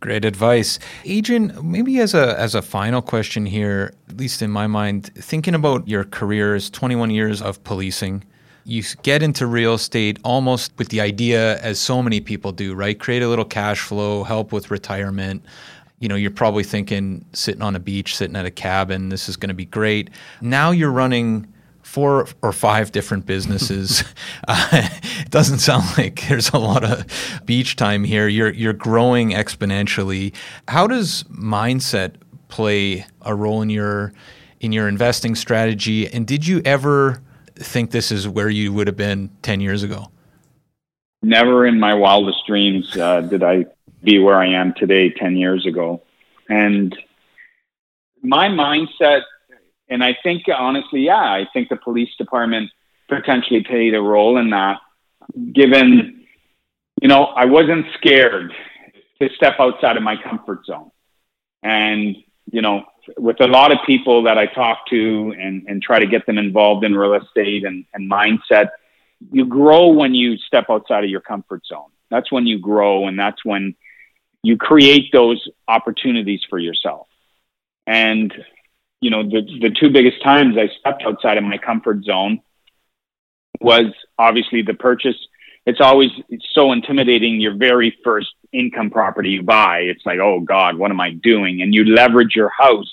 Great 0.00 0.24
advice. 0.24 0.78
Adrian, 1.04 1.52
maybe 1.62 1.98
as 1.98 2.14
a 2.14 2.38
as 2.40 2.54
a 2.54 2.62
final 2.62 3.02
question 3.02 3.44
here, 3.44 3.92
at 4.08 4.16
least 4.16 4.40
in 4.40 4.50
my 4.50 4.66
mind, 4.66 5.10
thinking 5.14 5.54
about 5.54 5.86
your 5.86 6.04
careers, 6.04 6.70
21 6.70 7.10
years 7.10 7.42
of 7.42 7.62
policing, 7.64 8.24
you 8.64 8.82
get 9.02 9.22
into 9.22 9.46
real 9.46 9.74
estate 9.74 10.18
almost 10.24 10.72
with 10.78 10.88
the 10.88 11.00
idea 11.00 11.58
as 11.58 11.78
so 11.78 12.02
many 12.02 12.20
people 12.20 12.52
do, 12.52 12.74
right? 12.74 12.98
Create 12.98 13.22
a 13.22 13.28
little 13.28 13.44
cash 13.44 13.80
flow, 13.80 14.24
help 14.24 14.52
with 14.52 14.70
retirement. 14.70 15.44
You 15.98 16.08
know, 16.08 16.14
you're 16.14 16.30
probably 16.30 16.64
thinking 16.64 17.24
sitting 17.32 17.62
on 17.62 17.76
a 17.76 17.80
beach, 17.80 18.16
sitting 18.16 18.36
at 18.36 18.46
a 18.46 18.50
cabin, 18.50 19.08
this 19.08 19.28
is 19.28 19.36
going 19.36 19.48
to 19.48 19.54
be 19.54 19.66
great. 19.66 20.10
Now 20.40 20.70
you're 20.70 20.90
running 20.90 21.46
four 21.82 22.28
or 22.42 22.52
five 22.52 22.92
different 22.92 23.26
businesses. 23.26 24.04
uh, 24.46 24.68
it 24.72 25.30
doesn't 25.30 25.58
sound 25.58 25.84
like 25.98 26.28
there's 26.28 26.50
a 26.50 26.58
lot 26.58 26.84
of 26.84 27.04
beach 27.44 27.76
time 27.76 28.04
here. 28.04 28.28
You're 28.28 28.50
you're 28.50 28.72
growing 28.72 29.30
exponentially. 29.30 30.34
How 30.68 30.86
does 30.86 31.24
mindset 31.24 32.14
play 32.48 33.06
a 33.22 33.34
role 33.34 33.62
in 33.62 33.70
your 33.70 34.12
in 34.60 34.72
your 34.72 34.88
investing 34.88 35.34
strategy? 35.34 36.06
And 36.12 36.26
did 36.26 36.46
you 36.46 36.62
ever 36.64 37.22
think 37.62 37.90
this 37.90 38.10
is 38.10 38.28
where 38.28 38.48
you 38.48 38.72
would 38.72 38.86
have 38.86 38.96
been 38.96 39.30
ten 39.42 39.60
years 39.60 39.82
ago? 39.82 40.10
Never 41.22 41.66
in 41.66 41.78
my 41.78 41.94
wildest 41.94 42.46
dreams 42.46 42.96
uh, 42.96 43.20
did 43.20 43.42
I 43.42 43.66
be 44.02 44.18
where 44.18 44.36
I 44.36 44.48
am 44.48 44.74
today 44.74 45.10
ten 45.10 45.36
years 45.36 45.66
ago, 45.66 46.02
and 46.48 46.96
my 48.22 48.48
mindset 48.48 49.22
and 49.90 50.04
I 50.04 50.16
think 50.22 50.44
honestly, 50.48 51.00
yeah, 51.00 51.20
I 51.20 51.46
think 51.52 51.68
the 51.68 51.76
police 51.76 52.10
department 52.16 52.70
potentially 53.08 53.64
played 53.64 53.94
a 53.94 54.00
role 54.00 54.38
in 54.38 54.50
that. 54.50 54.78
Given, 55.52 56.24
you 57.02 57.08
know, 57.08 57.24
I 57.24 57.44
wasn't 57.46 57.86
scared 57.98 58.52
to 59.20 59.28
step 59.34 59.56
outside 59.58 59.96
of 59.96 60.02
my 60.04 60.16
comfort 60.16 60.64
zone, 60.64 60.90
and 61.62 62.16
you 62.50 62.62
know, 62.62 62.84
with 63.16 63.40
a 63.40 63.46
lot 63.46 63.72
of 63.72 63.78
people 63.86 64.24
that 64.24 64.38
I 64.38 64.46
talk 64.46 64.86
to 64.90 65.34
and 65.38 65.66
and 65.68 65.82
try 65.82 65.98
to 65.98 66.06
get 66.06 66.26
them 66.26 66.38
involved 66.38 66.84
in 66.84 66.94
real 66.94 67.14
estate 67.14 67.64
and, 67.64 67.84
and 67.94 68.10
mindset, 68.10 68.70
you 69.30 69.44
grow 69.44 69.88
when 69.88 70.14
you 70.14 70.36
step 70.38 70.66
outside 70.70 71.04
of 71.04 71.10
your 71.10 71.20
comfort 71.20 71.66
zone. 71.66 71.90
That's 72.10 72.30
when 72.32 72.46
you 72.46 72.58
grow, 72.58 73.06
and 73.06 73.18
that's 73.18 73.44
when 73.44 73.74
you 74.42 74.56
create 74.56 75.12
those 75.12 75.46
opportunities 75.68 76.40
for 76.48 76.58
yourself. 76.58 77.08
And 77.86 78.32
you 79.00 79.10
know, 79.10 79.22
the, 79.22 79.42
the 79.60 79.70
two 79.70 79.90
biggest 79.90 80.22
times 80.22 80.56
I 80.58 80.68
stepped 80.78 81.02
outside 81.04 81.38
of 81.38 81.44
my 81.44 81.58
comfort 81.58 82.04
zone 82.04 82.40
was 83.60 83.86
obviously 84.18 84.62
the 84.62 84.74
purchase. 84.74 85.16
It's 85.66 85.80
always 85.80 86.10
it's 86.28 86.46
so 86.52 86.72
intimidating. 86.72 87.40
Your 87.40 87.54
very 87.54 87.96
first 88.02 88.34
income 88.52 88.90
property 88.90 89.30
you 89.30 89.42
buy, 89.42 89.80
it's 89.80 90.04
like, 90.04 90.18
oh 90.18 90.40
God, 90.40 90.76
what 90.76 90.90
am 90.90 91.00
I 91.00 91.10
doing? 91.10 91.62
And 91.62 91.74
you 91.74 91.84
leverage 91.84 92.34
your 92.34 92.48
house 92.48 92.90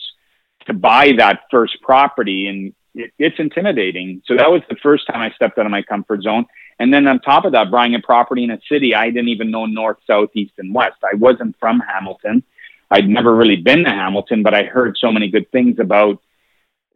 to 0.65 0.73
buy 0.73 1.13
that 1.17 1.41
first 1.49 1.81
property, 1.81 2.47
and 2.47 2.73
it, 2.93 3.11
it's 3.17 3.39
intimidating. 3.39 4.21
So 4.25 4.35
that 4.35 4.51
was 4.51 4.61
the 4.69 4.75
first 4.75 5.07
time 5.07 5.21
I 5.21 5.31
stepped 5.31 5.57
out 5.57 5.65
of 5.65 5.71
my 5.71 5.81
comfort 5.81 6.23
zone. 6.23 6.45
And 6.79 6.93
then 6.93 7.07
on 7.07 7.19
top 7.19 7.45
of 7.45 7.53
that, 7.53 7.71
buying 7.71 7.95
a 7.95 7.99
property 7.99 8.43
in 8.43 8.51
a 8.51 8.59
city 8.69 8.93
I 8.93 9.09
didn't 9.09 9.29
even 9.29 9.49
know 9.49 9.65
north, 9.65 9.97
south, 10.05 10.29
east, 10.33 10.53
and 10.57 10.75
west. 10.75 10.97
I 11.03 11.15
wasn't 11.15 11.55
from 11.59 11.79
Hamilton. 11.79 12.43
I'd 12.91 13.09
never 13.09 13.35
really 13.35 13.57
been 13.57 13.83
to 13.83 13.89
Hamilton, 13.89 14.43
but 14.43 14.53
I 14.53 14.63
heard 14.63 14.97
so 14.97 15.11
many 15.11 15.29
good 15.29 15.51
things 15.51 15.79
about 15.79 16.21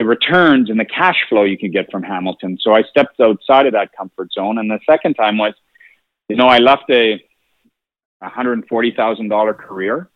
the 0.01 0.07
returns 0.07 0.71
and 0.71 0.79
the 0.79 0.85
cash 0.85 1.27
flow 1.29 1.43
you 1.43 1.59
can 1.59 1.69
get 1.69 1.91
from 1.91 2.01
Hamilton. 2.01 2.57
So 2.59 2.73
I 2.73 2.81
stepped 2.81 3.19
outside 3.19 3.67
of 3.67 3.73
that 3.73 3.91
comfort 3.95 4.33
zone. 4.33 4.57
And 4.57 4.67
the 4.67 4.79
second 4.89 5.13
time 5.13 5.37
was, 5.37 5.53
you 6.27 6.35
know, 6.35 6.47
I 6.47 6.57
left 6.57 6.89
a 6.89 7.23
$140,000 8.23 9.57
career, 9.59 10.09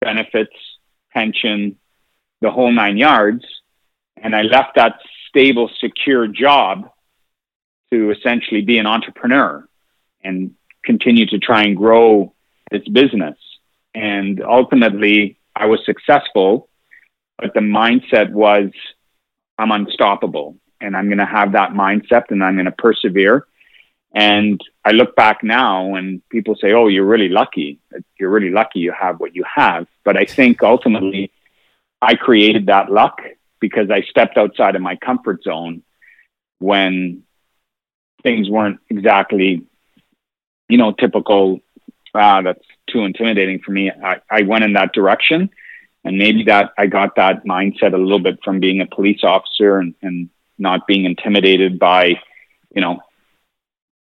benefits, 0.00 0.56
pension, 1.12 1.76
the 2.40 2.50
whole 2.50 2.72
nine 2.72 2.96
yards. 2.96 3.44
And 4.16 4.34
I 4.34 4.40
left 4.40 4.76
that 4.76 5.00
stable, 5.28 5.68
secure 5.78 6.26
job 6.26 6.90
to 7.92 8.10
essentially 8.10 8.62
be 8.62 8.78
an 8.78 8.86
entrepreneur 8.86 9.68
and 10.22 10.54
continue 10.82 11.26
to 11.26 11.38
try 11.38 11.64
and 11.64 11.76
grow 11.76 12.32
this 12.70 12.88
business. 12.88 13.36
And 13.94 14.42
ultimately, 14.42 15.36
I 15.54 15.66
was 15.66 15.80
successful, 15.84 16.70
but 17.36 17.52
the 17.52 17.60
mindset 17.60 18.30
was 18.30 18.70
I'm 19.58 19.70
unstoppable 19.70 20.56
and 20.80 20.96
I'm 20.96 21.06
going 21.06 21.18
to 21.18 21.26
have 21.26 21.52
that 21.52 21.70
mindset 21.70 22.30
and 22.30 22.42
I'm 22.42 22.54
going 22.54 22.66
to 22.66 22.72
persevere. 22.72 23.46
And 24.14 24.60
I 24.84 24.92
look 24.92 25.16
back 25.16 25.42
now 25.42 25.94
and 25.94 26.26
people 26.28 26.54
say, 26.56 26.72
Oh, 26.72 26.86
you're 26.86 27.06
really 27.06 27.28
lucky. 27.28 27.80
You're 28.18 28.30
really 28.30 28.50
lucky 28.50 28.80
you 28.80 28.92
have 28.92 29.18
what 29.18 29.34
you 29.34 29.44
have. 29.52 29.86
But 30.04 30.16
I 30.16 30.24
think 30.24 30.62
ultimately 30.62 31.32
I 32.00 32.14
created 32.14 32.66
that 32.66 32.90
luck 32.90 33.20
because 33.60 33.90
I 33.90 34.02
stepped 34.02 34.36
outside 34.36 34.76
of 34.76 34.82
my 34.82 34.96
comfort 34.96 35.42
zone 35.42 35.82
when 36.58 37.22
things 38.22 38.48
weren't 38.48 38.80
exactly, 38.88 39.62
you 40.68 40.78
know, 40.78 40.92
typical. 40.92 41.60
Ah, 42.14 42.42
that's 42.42 42.64
too 42.88 43.04
intimidating 43.04 43.58
for 43.58 43.72
me. 43.72 43.90
I, 43.90 44.20
I 44.30 44.42
went 44.42 44.62
in 44.64 44.74
that 44.74 44.92
direction. 44.92 45.50
And 46.04 46.18
maybe 46.18 46.44
that 46.44 46.72
I 46.76 46.86
got 46.86 47.16
that 47.16 47.44
mindset 47.44 47.94
a 47.94 47.98
little 47.98 48.18
bit 48.18 48.38
from 48.44 48.60
being 48.60 48.80
a 48.80 48.86
police 48.86 49.20
officer 49.22 49.78
and, 49.78 49.94
and 50.02 50.28
not 50.58 50.86
being 50.86 51.04
intimidated 51.04 51.78
by, 51.78 52.20
you 52.74 52.80
know, 52.82 53.00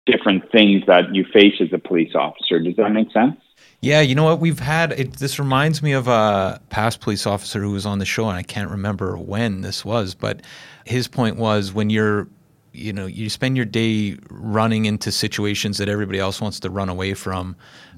different 0.07 0.51
things 0.51 0.82
that 0.86 1.14
you 1.14 1.24
face 1.32 1.55
as 1.61 1.72
a 1.72 1.78
police 1.78 2.14
officer. 2.14 2.59
Does 2.59 2.76
that 2.76 2.90
make 2.90 3.12
sense? 3.12 3.36
Yeah, 3.82 4.01
you 4.01 4.14
know 4.14 4.24
what? 4.24 4.40
We've 4.40 4.59
had 4.59 4.92
it, 4.92 5.14
this 5.14 5.38
reminds 5.38 5.82
me 5.82 5.92
of 5.92 6.09
a 6.09 6.61
past 6.68 7.01
police 7.01 7.26
officer 7.26 7.61
who 7.61 7.70
was 7.70 7.86
on 7.86 7.98
the 7.98 8.05
show, 8.05 8.28
and 8.28 8.36
I 8.36 8.42
can't 8.42 8.70
remember 8.70 9.16
when 9.16 9.62
this 9.62 9.84
was, 9.84 10.14
but 10.14 10.42
his 10.84 11.09
point 11.09 11.36
was 11.36 11.72
when 11.72 11.88
you're 11.88 12.28
you 12.73 12.93
know 12.93 13.07
you 13.07 13.29
spend 13.29 13.57
your 13.57 13.66
day 13.66 14.16
running 14.31 14.85
into 14.85 15.12
situations 15.12 15.79
that 15.79 15.89
everybody 15.89 16.18
else 16.18 16.41
wants 16.41 16.61
to 16.61 16.71
run 16.71 16.89
away 16.89 17.14
from. 17.14 17.57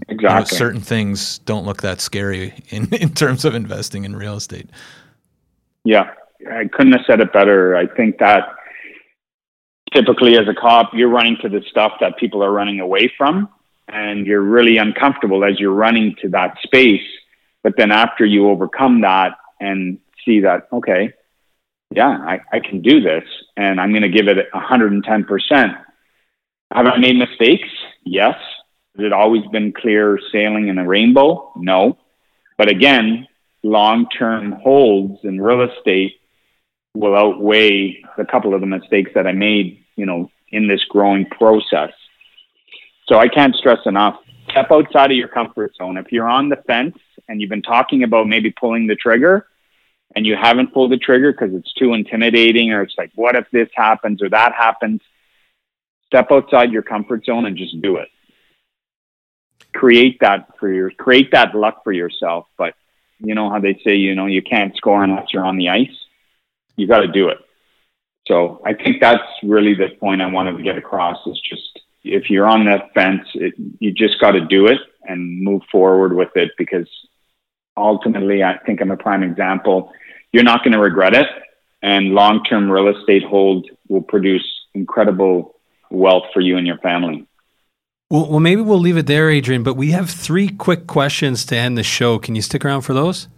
Exactly 0.09 0.29
you 0.29 0.39
know, 0.39 0.45
certain 0.45 0.81
things 0.81 1.39
don't 1.41 1.65
look 1.65 1.83
that 1.83 2.01
scary 2.01 2.55
in, 2.69 2.93
in 2.95 3.15
terms 3.15 3.45
of 3.45 3.55
investing 3.55 4.05
in 4.05 4.17
real 4.17 4.37
estate. 4.37 4.69
Yeah. 5.85 6.11
I 6.51 6.69
couldn't 6.73 6.93
have 6.93 7.03
said 7.07 7.21
it 7.21 7.33
better. 7.33 7.77
I 7.77 7.87
think 7.87 8.19
that 8.19 8.57
typically 9.93 10.37
as 10.39 10.49
a 10.49 10.55
cop 10.55 10.91
you're 10.95 11.09
running 11.09 11.37
to 11.43 11.49
the 11.49 11.63
stuff 11.71 11.93
that 12.01 12.17
people 12.17 12.43
are 12.43 12.51
running 12.51 12.81
away 12.81 13.13
from 13.17 13.49
and 13.89 14.27
you're 14.27 14.41
really 14.43 14.79
uncomfortable 14.79 15.45
as 15.45 15.61
you're 15.61 15.73
running 15.73 16.17
to 16.23 16.29
that 16.31 16.57
space. 16.63 17.07
But 17.63 17.75
then 17.77 17.93
after 17.93 18.25
you 18.25 18.49
overcome 18.49 19.03
that 19.03 19.37
and 19.61 19.99
see 20.25 20.41
that 20.41 20.69
okay 20.73 21.13
yeah, 21.95 22.09
I, 22.09 22.41
I 22.53 22.61
can 22.61 22.83
do 22.83 23.01
this 23.01 23.25
and 23.57 23.81
I'm 23.81 23.91
going 23.91 24.03
to 24.03 24.09
give 24.09 24.29
it 24.29 24.51
110%. 24.53 25.85
Have 26.73 26.87
I 26.87 26.97
made 26.99 27.17
mistakes? 27.17 27.69
Yes. 28.05 28.37
Has 28.97 29.07
it 29.07 29.13
always 29.13 29.45
been 29.53 29.73
clear 29.73 30.19
sailing 30.33 30.69
in 30.69 30.79
a 30.79 30.87
rainbow? 30.87 31.53
No. 31.57 31.99
But 32.59 32.69
again, 32.69 33.27
long 33.63 34.07
term 34.09 34.53
holds 34.53 35.21
in 35.25 35.41
real 35.41 35.63
estate 35.63 36.17
will 36.95 37.17
outweigh 37.17 38.03
a 38.19 38.25
couple 38.25 38.55
of 38.55 38.61
the 38.61 38.67
mistakes 38.67 39.11
that 39.15 39.27
I 39.27 39.33
made, 39.33 39.85
you 39.97 40.07
know, 40.07 40.31
in 40.51 40.69
this 40.69 40.85
growing 40.85 41.27
process. 41.27 41.91
So 43.07 43.19
I 43.19 43.29
can't 43.29 43.55
stress 43.55 43.79
enough. 43.87 44.17
Step 44.51 44.71
outside 44.71 45.11
of 45.11 45.17
your 45.17 45.29
comfort 45.29 45.75
zone. 45.77 45.97
If 45.97 46.13
you're 46.13 46.29
on 46.29 46.49
the 46.49 46.57
fence 46.67 46.97
and 47.29 47.41
you've 47.41 47.51
been 47.51 47.63
talking 47.63 48.03
about 48.03 48.29
maybe 48.29 48.51
pulling 48.51 48.87
the 48.87 48.97
trigger, 48.97 49.47
and 50.15 50.27
you 50.27 50.37
haven't 50.37 50.73
pulled 50.73 50.93
the 50.93 50.99
trigger 50.99 51.33
because 51.33 51.55
it's 51.55 51.73
too 51.75 51.95
intimidating 51.95 52.73
or 52.73 52.83
it's 52.83 52.95
like, 52.99 53.11
what 53.15 53.37
if 53.37 53.47
this 53.51 53.69
happens 53.75 54.23
or 54.23 54.29
that 54.31 54.53
happens? 54.53 55.01
Step 56.07 56.31
outside 56.31 56.73
your 56.73 56.83
comfort 56.83 57.25
zone 57.25 57.47
and 57.47 57.57
just 57.57 57.81
do 57.81 57.97
it. 57.97 58.09
Create 59.75 60.19
that 60.21 60.49
for 60.59 60.71
your, 60.73 60.91
create 60.91 61.31
that 61.33 61.55
luck 61.55 61.83
for 61.83 61.93
yourself. 61.93 62.47
But 62.59 62.75
you 63.21 63.35
know 63.35 63.49
how 63.49 63.61
they 63.61 63.81
say, 63.85 63.97
you 63.97 64.15
know, 64.15 64.27
you 64.27 64.43
can't 64.43 64.77
score 64.77 65.03
unless 65.03 65.33
you're 65.33 65.45
on 65.45 65.57
the 65.57 65.71
ice. 65.71 65.97
You 66.77 66.87
got 66.87 67.01
to 67.01 67.09
do 67.09 67.29
it. 67.29 67.39
So 68.27 68.61
I 68.65 68.75
think 68.75 69.01
that's 69.01 69.23
really 69.43 69.75
the 69.75 69.89
point 69.99 70.23
I 70.23 70.27
wanted 70.27 70.57
to 70.57 70.63
get 70.63 70.79
across 70.79 71.19
is 71.27 71.41
just 71.41 71.81
if 72.05 72.31
you're 72.31 72.47
on 72.47 72.65
that 72.67 72.93
fence, 72.95 73.27
it, 73.35 73.55
you 73.79 73.93
just 73.93 74.21
got 74.21 74.33
to 74.33 74.41
do 74.41 74.67
it 74.67 74.79
and 75.05 75.43
move 75.43 75.63
forward 75.71 76.15
with 76.15 76.31
it 76.37 76.51
because 76.59 76.89
ultimately, 77.77 78.43
I 78.43 78.59
think 78.59 78.81
I'm 78.81 78.91
a 78.91 78.97
prime 78.97 79.23
example. 79.23 79.93
You're 80.33 80.45
not 80.45 80.65
going 80.65 80.73
to 80.73 80.79
regret 80.79 81.15
it, 81.15 81.27
and 81.83 82.11
long-term 82.11 82.71
real 82.71 82.89
estate 82.89 83.23
hold 83.23 83.69
will 83.89 84.03
produce 84.03 84.47
incredible 84.75 85.55
wealth 85.91 86.25
for 86.33 86.41
you 86.41 86.57
and 86.57 86.67
your 86.67 86.79
family. 86.79 87.27
Well, 88.11 88.29
well, 88.29 88.41
maybe 88.41 88.61
we'll 88.61 88.79
leave 88.79 88.97
it 88.97 89.07
there, 89.07 89.31
Adrian. 89.31 89.63
But 89.63 89.75
we 89.75 89.93
have 89.93 90.11
three 90.11 90.49
quick 90.49 90.87
questions 90.87 91.47
to 91.47 91.57
end 91.57 91.79
the 91.79 91.83
show. 91.83 92.19
Can 92.19 92.35
you 92.35 92.43
stick 92.43 92.65
around 92.65 92.83
for 92.83 92.93
those? 92.93 93.29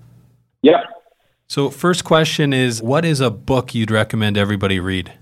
Yeah. 0.63 0.83
So, 1.47 1.71
first 1.71 2.05
question 2.05 2.53
is, 2.53 2.83
what 2.83 3.05
is 3.05 3.21
a 3.21 3.31
book 3.31 3.75
you'd 3.75 3.91
recommend 3.91 4.37
everybody 4.37 4.81
read? 4.81 5.13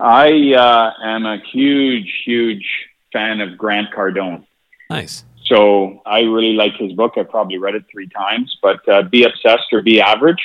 I 0.00 0.52
uh, 0.54 0.90
am 1.02 1.24
a 1.24 1.38
huge, 1.52 2.22
huge 2.26 2.66
fan 3.12 3.40
of 3.40 3.56
Grant 3.56 3.88
Cardone. 3.96 4.44
Nice. 4.90 5.24
So 5.46 6.00
I 6.06 6.20
really 6.20 6.54
like 6.54 6.72
his 6.78 6.92
book. 6.92 7.14
I've 7.16 7.28
probably 7.28 7.58
read 7.58 7.74
it 7.74 7.84
three 7.90 8.08
times, 8.08 8.56
but 8.62 8.86
uh, 8.88 9.02
Be 9.02 9.24
Obsessed 9.24 9.72
or 9.72 9.82
Be 9.82 10.00
Average 10.00 10.42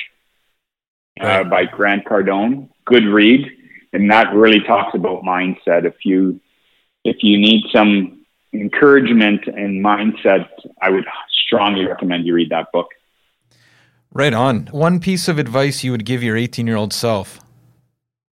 uh, 1.20 1.26
right. 1.26 1.50
by 1.50 1.64
Grant 1.64 2.04
Cardone. 2.04 2.68
Good 2.84 3.04
read. 3.04 3.50
And 3.92 4.10
that 4.10 4.32
really 4.34 4.60
talks 4.60 4.94
about 4.94 5.22
mindset. 5.22 5.84
If 5.84 6.04
you, 6.04 6.40
if 7.04 7.16
you 7.22 7.38
need 7.38 7.64
some 7.72 8.24
encouragement 8.52 9.46
and 9.46 9.84
mindset, 9.84 10.48
I 10.82 10.90
would 10.90 11.06
strongly 11.46 11.86
recommend 11.86 12.26
you 12.26 12.34
read 12.34 12.50
that 12.50 12.66
book. 12.72 12.88
Right 14.12 14.34
on. 14.34 14.66
One 14.66 15.00
piece 15.00 15.28
of 15.28 15.38
advice 15.38 15.82
you 15.82 15.92
would 15.92 16.04
give 16.04 16.22
your 16.22 16.36
18 16.36 16.66
year 16.66 16.76
old 16.76 16.92
self 16.92 17.40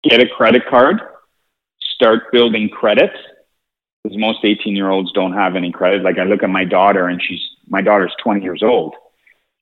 get 0.10 0.22
a 0.22 0.28
credit 0.28 0.64
card, 0.70 1.02
start 1.96 2.32
building 2.32 2.70
credit 2.70 3.12
because 4.06 4.20
most 4.20 4.40
18 4.44 4.76
year 4.76 4.92
olds 4.92 5.12
don't 5.14 5.34
have 5.34 5.56
any 5.56 5.72
credit. 5.72 6.04
Like 6.04 6.20
I 6.20 6.26
look 6.26 6.44
at 6.44 6.50
my 6.50 6.64
daughter 6.64 7.08
and 7.08 7.20
she's, 7.20 7.42
my 7.68 7.82
daughter's 7.82 8.14
20 8.24 8.44
years 8.44 8.62
old. 8.62 8.94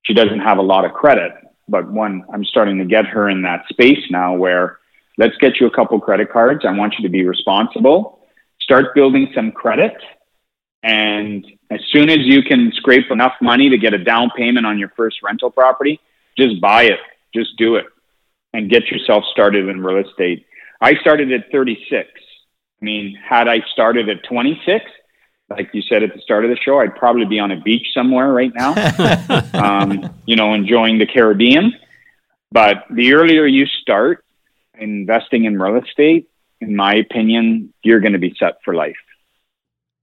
She 0.02 0.14
doesn't 0.14 0.42
have 0.42 0.58
a 0.58 0.62
lot 0.62 0.84
of 0.84 0.92
credit, 0.92 1.32
but 1.70 1.90
one, 1.90 2.26
I'm 2.34 2.44
starting 2.44 2.78
to 2.80 2.84
get 2.84 3.06
her 3.06 3.30
in 3.30 3.44
that 3.44 3.64
space 3.70 4.04
now 4.12 4.36
where 4.36 4.80
let's 5.18 5.38
get 5.38 5.62
you 5.62 5.68
a 5.68 5.72
couple 5.72 5.98
credit 6.02 6.30
cards. 6.30 6.66
I 6.68 6.72
want 6.72 6.96
you 7.00 7.04
to 7.04 7.10
be 7.10 7.26
responsible, 7.26 8.20
start 8.60 8.94
building 8.94 9.32
some 9.34 9.54
credit. 9.54 9.96
And 10.84 11.46
as 11.72 11.80
soon 11.94 12.10
as 12.10 12.20
you 12.24 12.44
can 12.44 12.74
scrape 12.76 13.12
enough 13.12 13.36
money 13.42 13.70
to 13.70 13.78
get 13.78 13.94
a 13.94 14.04
down 14.04 14.30
payment 14.36 14.66
on 14.66 14.78
your 14.78 14.90
first 14.90 15.24
rental 15.24 15.52
property, 15.52 16.02
just 16.38 16.60
buy 16.60 16.84
it, 16.84 17.00
just 17.34 17.56
do 17.56 17.78
it 17.78 17.86
and 18.52 18.70
get 18.70 18.88
yourself 18.88 19.24
started 19.32 19.70
in 19.70 19.82
real 19.82 20.06
estate. 20.06 20.46
I 20.82 20.96
started 20.96 21.32
at 21.32 21.50
36 21.50 22.10
I 22.84 22.86
mean, 22.86 23.16
had 23.16 23.48
I 23.48 23.62
started 23.72 24.10
at 24.10 24.26
26, 24.26 24.84
like 25.50 25.70
you 25.72 25.82
said 25.84 26.04
at 26.04 26.14
the 26.14 26.20
start 26.20 26.44
of 26.44 26.50
the 26.50 26.58
show, 26.58 26.82
I'd 26.82 26.98
probably 26.98 27.24
be 27.24 27.40
on 27.40 27.50
a 27.50 27.56
beach 27.56 27.88
somewhere 27.94 28.34
right 28.34 28.52
now, 28.54 28.74
um, 29.54 30.14
you 30.26 30.36
know, 30.36 30.54
enjoying 30.54 30.98
the 30.98 31.06
Caribbean. 31.06 31.72
But 32.52 32.84
the 32.90 33.14
earlier 33.14 33.46
you 33.46 33.68
start 33.68 34.26
investing 34.78 35.46
in 35.46 35.58
real 35.58 35.82
estate, 35.82 36.30
in 36.60 36.76
my 36.76 36.96
opinion, 36.96 37.74
you're 37.84 38.02
going 38.02 38.12
to 38.12 38.20
be 38.20 38.36
set 38.38 38.56
for 38.66 38.76
life. 38.76 38.98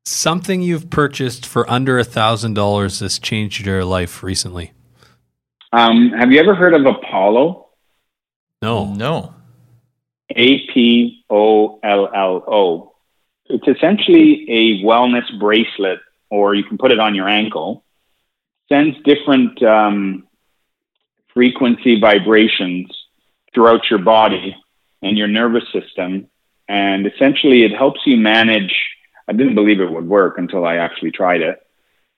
Something 0.07 0.63
you've 0.63 0.89
purchased 0.89 1.45
for 1.45 1.71
under 1.71 1.99
a 1.99 2.05
thousand 2.05 2.55
dollars 2.55 3.01
has 3.01 3.19
changed 3.19 3.67
your 3.67 3.85
life 3.85 4.23
recently. 4.23 4.73
Um, 5.71 6.13
have 6.19 6.33
you 6.33 6.41
ever 6.41 6.55
heard 6.55 6.73
of 6.73 6.87
Apollo? 6.87 7.69
No, 8.63 8.95
no. 8.95 9.35
A 10.37 10.67
P 10.67 11.25
O 11.29 11.79
L 11.83 12.11
L 12.15 12.45
O. 12.47 12.93
It's 13.47 13.67
essentially 13.67 14.47
a 14.49 14.85
wellness 14.85 15.27
bracelet, 15.39 16.01
or 16.29 16.55
you 16.55 16.65
can 16.65 16.79
put 16.79 16.93
it 16.93 17.01
on 17.01 17.15
your 17.15 17.29
ankle. 17.29 17.85
Sends 18.69 18.97
different 19.03 19.61
um, 19.63 20.29
frequency 21.35 22.01
vibrations 22.01 22.87
throughout 23.53 23.91
your 23.91 23.99
body 23.99 24.57
and 25.03 25.19
your 25.19 25.27
nervous 25.27 25.65
system. 25.73 26.29
And 26.69 27.07
essentially, 27.07 27.65
it 27.65 27.73
helps 27.73 28.01
you 28.07 28.17
manage. 28.17 28.73
I 29.27 29.33
didn't 29.33 29.57
believe 29.57 29.81
it 29.81 29.91
would 29.91 30.07
work 30.09 30.39
until 30.39 30.65
I 30.65 30.77
actually 30.77 31.11
tried 31.11 31.41
it. 31.41 31.61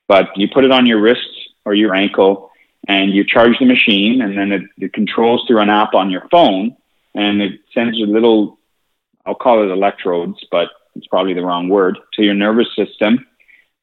But 0.07 0.37
you 0.37 0.47
put 0.53 0.65
it 0.65 0.71
on 0.71 0.85
your 0.85 1.01
wrist 1.01 1.27
or 1.65 1.73
your 1.73 1.95
ankle, 1.95 2.51
and 2.87 3.11
you 3.11 3.23
charge 3.23 3.57
the 3.57 3.65
machine, 3.65 4.21
and 4.21 4.37
then 4.37 4.51
it, 4.51 4.61
it 4.77 4.93
controls 4.93 5.45
through 5.47 5.59
an 5.59 5.69
app 5.69 5.93
on 5.95 6.11
your 6.11 6.27
phone 6.29 6.75
and 7.15 7.41
it 7.41 7.61
sends 7.73 7.97
a 7.97 8.05
little, 8.05 8.59
I'll 9.25 9.35
call 9.35 9.63
it 9.63 9.71
electrodes, 9.71 10.37
but 10.51 10.69
it's 10.95 11.07
probably 11.07 11.33
the 11.33 11.43
wrong 11.43 11.69
word, 11.69 11.97
to 12.13 12.23
your 12.23 12.33
nervous 12.33 12.67
system 12.75 13.25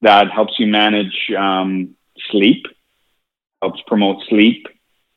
that 0.03 0.31
helps 0.31 0.59
you 0.59 0.66
manage 0.66 1.31
um, 1.37 1.95
sleep, 2.31 2.66
helps 3.61 3.81
promote 3.87 4.22
sleep, 4.28 4.66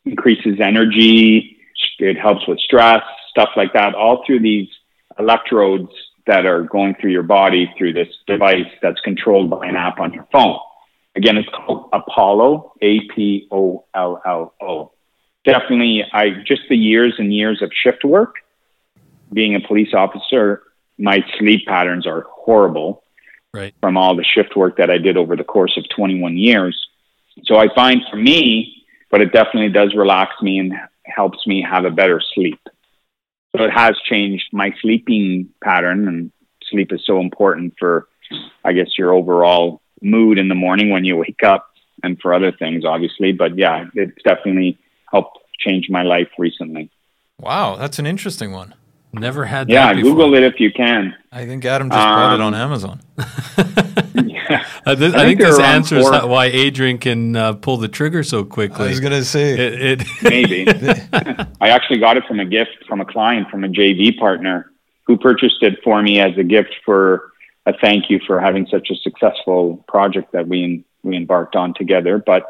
increases 0.06 0.60
energy, 0.60 1.58
it 2.00 2.18
helps 2.18 2.48
with 2.48 2.60
stress, 2.60 3.04
stuff 3.30 3.50
like 3.56 3.74
that, 3.74 3.96
all 3.96 4.24
through 4.26 4.40
these 4.40 4.68
electrodes 5.20 5.90
that 6.26 6.46
are 6.46 6.64
going 6.64 6.96
through 7.00 7.12
your 7.12 7.24
body 7.24 7.74
through 7.78 7.94
this 7.94 8.08
device 8.28 8.68
that's 8.82 9.00
controlled 9.02 9.50
by 9.50 9.68
an 9.68 9.76
app 9.76 10.00
on 10.00 10.14
your 10.14 10.28
phone. 10.32 10.58
Again, 11.16 11.38
it's 11.38 11.50
called 11.50 11.90
Apollo, 11.94 12.74
A 12.82 13.02
P 13.14 13.48
O 13.52 13.86
L 13.94 14.22
L 14.26 14.54
O 14.62 14.93
definitely 15.44 16.04
I 16.12 16.30
just 16.46 16.64
the 16.70 16.78
years 16.78 17.16
and 17.18 17.34
years 17.34 17.62
of 17.62 17.72
shift 17.74 18.04
work, 18.04 18.36
being 19.32 19.56
a 19.56 19.60
police 19.60 19.94
officer, 19.94 20.64
my 20.98 21.24
sleep 21.38 21.66
patterns 21.68 22.06
are 22.08 22.26
horrible. 22.30 23.04
Right. 23.54 23.74
From 23.82 23.98
all 23.98 24.16
the 24.16 24.24
shift 24.24 24.56
work 24.56 24.78
that 24.78 24.90
I 24.90 24.98
did 24.98 25.16
over 25.16 25.36
the 25.36 25.44
course 25.44 25.78
of 25.78 25.86
21 25.96 26.38
years. 26.38 26.88
So 27.44 27.58
I 27.58 27.68
find 27.76 28.02
for 28.10 28.18
me, 28.18 28.84
but 29.12 29.22
it 29.22 29.32
definitely 29.32 29.70
does 29.70 29.94
relax 29.96 30.42
me 30.42 30.58
and 30.58 30.74
helps 31.06 31.46
me 31.46 31.62
have 31.62 31.86
a 31.86 31.92
better 31.92 32.20
sleep. 32.34 32.60
So 33.56 33.64
it 33.66 33.72
has 33.72 33.96
changed 34.10 34.46
my 34.52 34.74
sleeping 34.82 35.50
pattern 35.64 36.08
and 36.08 36.32
sleep 36.64 36.92
is 36.92 37.06
so 37.06 37.20
important 37.20 37.76
for 37.78 38.08
I 38.66 38.74
guess 38.74 38.98
your 38.98 39.14
overall 39.14 39.82
mood 40.02 40.40
in 40.40 40.48
the 40.48 40.56
morning 40.56 40.90
when 40.90 41.06
you 41.06 41.18
wake 41.18 41.44
up 41.44 41.70
and 42.02 42.20
for 42.20 42.34
other 42.34 42.52
things 42.52 42.86
obviously, 42.86 43.34
but 43.34 43.56
yeah, 43.56 43.86
it's 43.94 44.22
definitely 44.24 44.80
helped 45.14 45.38
change 45.60 45.90
my 45.90 46.04
life 46.04 46.30
recently. 46.38 46.90
Wow, 47.40 47.78
that's 47.78 48.00
an 48.00 48.06
interesting 48.06 48.52
one. 48.52 48.74
Never 49.14 49.46
had 49.46 49.68
that. 49.68 49.74
yeah, 49.74 49.94
Google 49.94 50.34
it 50.34 50.44
if 50.44 50.60
you 50.60 50.72
can. 50.72 51.16
I 51.32 51.46
think 51.46 51.64
Adam 51.66 51.88
just 51.88 52.00
um, 52.00 52.16
bought 52.16 52.34
it 52.34 52.42
on 52.42 52.54
um, 52.56 52.60
Amazon. 52.60 53.00
yeah. 54.16 54.66
I, 54.88 54.96
th- 54.96 55.14
I, 55.14 55.22
I 55.22 55.26
think, 55.26 55.40
think 55.40 55.40
this 55.40 55.60
answers 55.60 56.10
four... 56.10 56.28
why 56.28 56.46
Adrian 56.46 56.98
can 56.98 57.36
uh, 57.36 57.54
pull 57.54 57.78
the 57.78 57.88
trigger 57.88 58.24
so 58.24 58.44
quickly. 58.44 58.88
I 58.88 58.90
was 58.90 59.00
going 59.00 59.14
to 59.14 59.24
say 59.24 59.54
it. 59.54 60.02
it 60.02 60.08
Maybe. 60.24 60.68
I 61.62 61.70
actually 61.70 62.00
got 62.00 62.18
it 62.18 62.24
from 62.28 62.40
a 62.40 62.46
gift 62.46 62.72
from 62.88 63.02
a 63.02 63.06
client, 63.06 63.50
from 63.52 63.64
a 63.64 63.68
JV 63.68 64.18
partner 64.18 64.72
who 65.06 65.18
purchased 65.18 65.62
it 65.62 65.78
for 65.84 66.02
me 66.02 66.20
as 66.20 66.36
a 66.38 66.44
gift 66.44 66.74
for 66.84 67.30
a 67.68 67.74
thank 67.82 68.10
you 68.10 68.20
for 68.26 68.40
having 68.40 68.66
such 68.66 68.90
a 68.90 68.96
successful 68.96 69.84
project 69.88 70.32
that 70.32 70.48
we 70.48 70.84
we 71.04 71.16
embarked 71.18 71.56
on 71.56 71.76
together. 71.76 72.18
But 72.18 72.46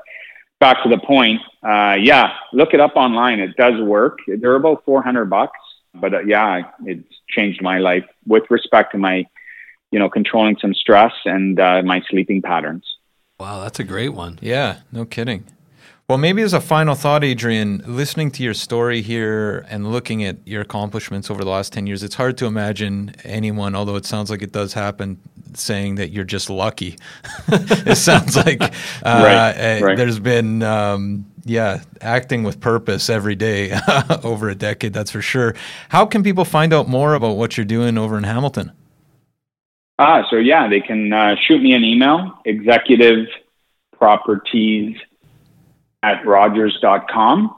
back 0.63 0.81
to 0.81 0.87
the 0.87 0.97
point, 0.97 1.41
uh, 1.61 1.97
yeah, 1.99 2.37
look 2.53 2.73
it 2.73 2.79
up 2.79 2.95
online. 2.95 3.41
It 3.41 3.57
does 3.57 3.81
work. 3.81 4.19
They're 4.25 4.55
about 4.55 4.85
400 4.85 5.25
bucks, 5.25 5.59
but 5.93 6.13
uh, 6.13 6.19
yeah, 6.21 6.71
it's 6.85 7.13
changed 7.27 7.61
my 7.61 7.79
life 7.79 8.05
with 8.25 8.43
respect 8.49 8.93
to 8.93 8.97
my, 8.97 9.25
you 9.91 9.99
know, 9.99 10.09
controlling 10.09 10.55
some 10.61 10.73
stress 10.73 11.11
and 11.25 11.59
uh, 11.59 11.81
my 11.83 12.01
sleeping 12.09 12.41
patterns. 12.41 12.85
Wow, 13.41 13.59
that's 13.59 13.81
a 13.81 13.83
great 13.83 14.13
one. 14.13 14.39
Yeah, 14.41 14.77
no 14.89 15.03
kidding. 15.03 15.43
Well, 16.13 16.19
maybe 16.19 16.43
as 16.43 16.53
a 16.53 16.61
final 16.61 16.93
thought, 16.93 17.23
Adrian, 17.23 17.81
listening 17.87 18.29
to 18.33 18.43
your 18.43 18.53
story 18.53 19.01
here 19.01 19.65
and 19.67 19.91
looking 19.91 20.23
at 20.23 20.47
your 20.47 20.61
accomplishments 20.61 21.31
over 21.31 21.43
the 21.43 21.49
last 21.49 21.73
10 21.73 21.87
years, 21.87 22.03
it's 22.03 22.13
hard 22.13 22.37
to 22.37 22.45
imagine 22.45 23.15
anyone, 23.23 23.73
although 23.73 23.95
it 23.95 24.05
sounds 24.05 24.29
like 24.29 24.43
it 24.43 24.51
does 24.51 24.73
happen, 24.73 25.19
saying 25.55 25.95
that 25.95 26.11
you're 26.11 26.23
just 26.23 26.51
lucky. 26.51 26.99
it 27.47 27.97
sounds 27.97 28.37
like 28.37 28.61
uh, 28.61 28.67
right, 29.03 29.53
eh, 29.53 29.79
right. 29.81 29.97
there's 29.97 30.19
been, 30.19 30.61
um, 30.61 31.25
yeah, 31.45 31.81
acting 31.99 32.43
with 32.43 32.59
purpose 32.59 33.09
every 33.09 33.33
day 33.33 33.75
over 34.23 34.49
a 34.49 34.55
decade, 34.55 34.93
that's 34.93 35.09
for 35.09 35.23
sure. 35.23 35.55
How 35.89 36.05
can 36.05 36.21
people 36.21 36.45
find 36.45 36.73
out 36.73 36.87
more 36.87 37.15
about 37.15 37.37
what 37.37 37.57
you're 37.57 37.65
doing 37.65 37.97
over 37.97 38.19
in 38.19 38.23
Hamilton? 38.23 38.71
Ah, 39.97 40.27
so 40.29 40.35
yeah, 40.35 40.69
they 40.69 40.79
can 40.79 41.11
uh, 41.11 41.35
shoot 41.47 41.63
me 41.63 41.73
an 41.73 41.83
email, 41.83 42.37
executive 42.45 43.25
properties 43.97 44.95
at 46.03 46.23
rogers.com. 46.25 47.55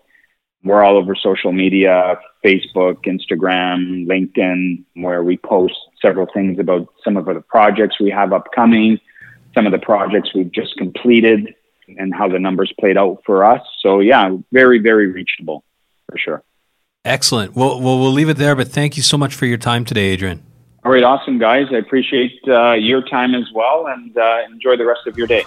We're 0.63 0.85
all 0.85 0.97
over 0.97 1.17
social 1.17 1.51
media 1.53 2.21
Facebook, 2.45 3.07
Instagram, 3.07 4.07
LinkedIn, 4.07 4.85
where 4.95 5.25
we 5.25 5.37
post 5.37 5.75
several 6.01 6.29
things 6.33 6.61
about 6.61 6.87
some 7.03 7.17
of 7.17 7.25
the 7.25 7.41
projects 7.41 7.99
we 7.99 8.11
have 8.11 8.33
upcoming, 8.33 9.01
some 9.55 9.67
of 9.67 9.73
the 9.73 9.79
projects 9.79 10.33
we've 10.35 10.53
just 10.53 10.77
completed 10.77 11.55
and 11.97 12.15
how 12.15 12.29
the 12.29 12.39
numbers 12.39 12.73
played 12.79 12.97
out 12.97 13.23
for 13.25 13.45
us. 13.45 13.63
So 13.81 14.01
yeah, 14.01 14.37
very 14.53 14.79
very 14.79 15.09
reachable 15.09 15.65
for 16.11 16.19
sure. 16.19 16.43
Excellent. 17.05 17.55
Well, 17.57 17.81
well, 17.81 17.99
we'll 17.99 18.13
leave 18.13 18.29
it 18.29 18.37
there. 18.37 18.55
But 18.55 18.69
thank 18.69 18.97
you 18.97 19.03
so 19.03 19.17
much 19.17 19.35
for 19.35 19.47
your 19.47 19.59
time 19.59 19.85
today, 19.85 20.09
Adrian. 20.09 20.43
All 20.85 20.93
right, 20.93 21.03
awesome 21.03 21.39
guys. 21.39 21.67
I 21.73 21.77
appreciate 21.77 22.41
uh, 22.47 22.73
your 22.73 23.03
time 23.03 23.35
as 23.35 23.45
well, 23.55 23.87
and 23.89 24.17
uh, 24.17 24.39
enjoy 24.51 24.77
the 24.77 24.87
rest 24.87 25.07
of 25.07 25.19
your 25.19 25.27
day. 25.27 25.45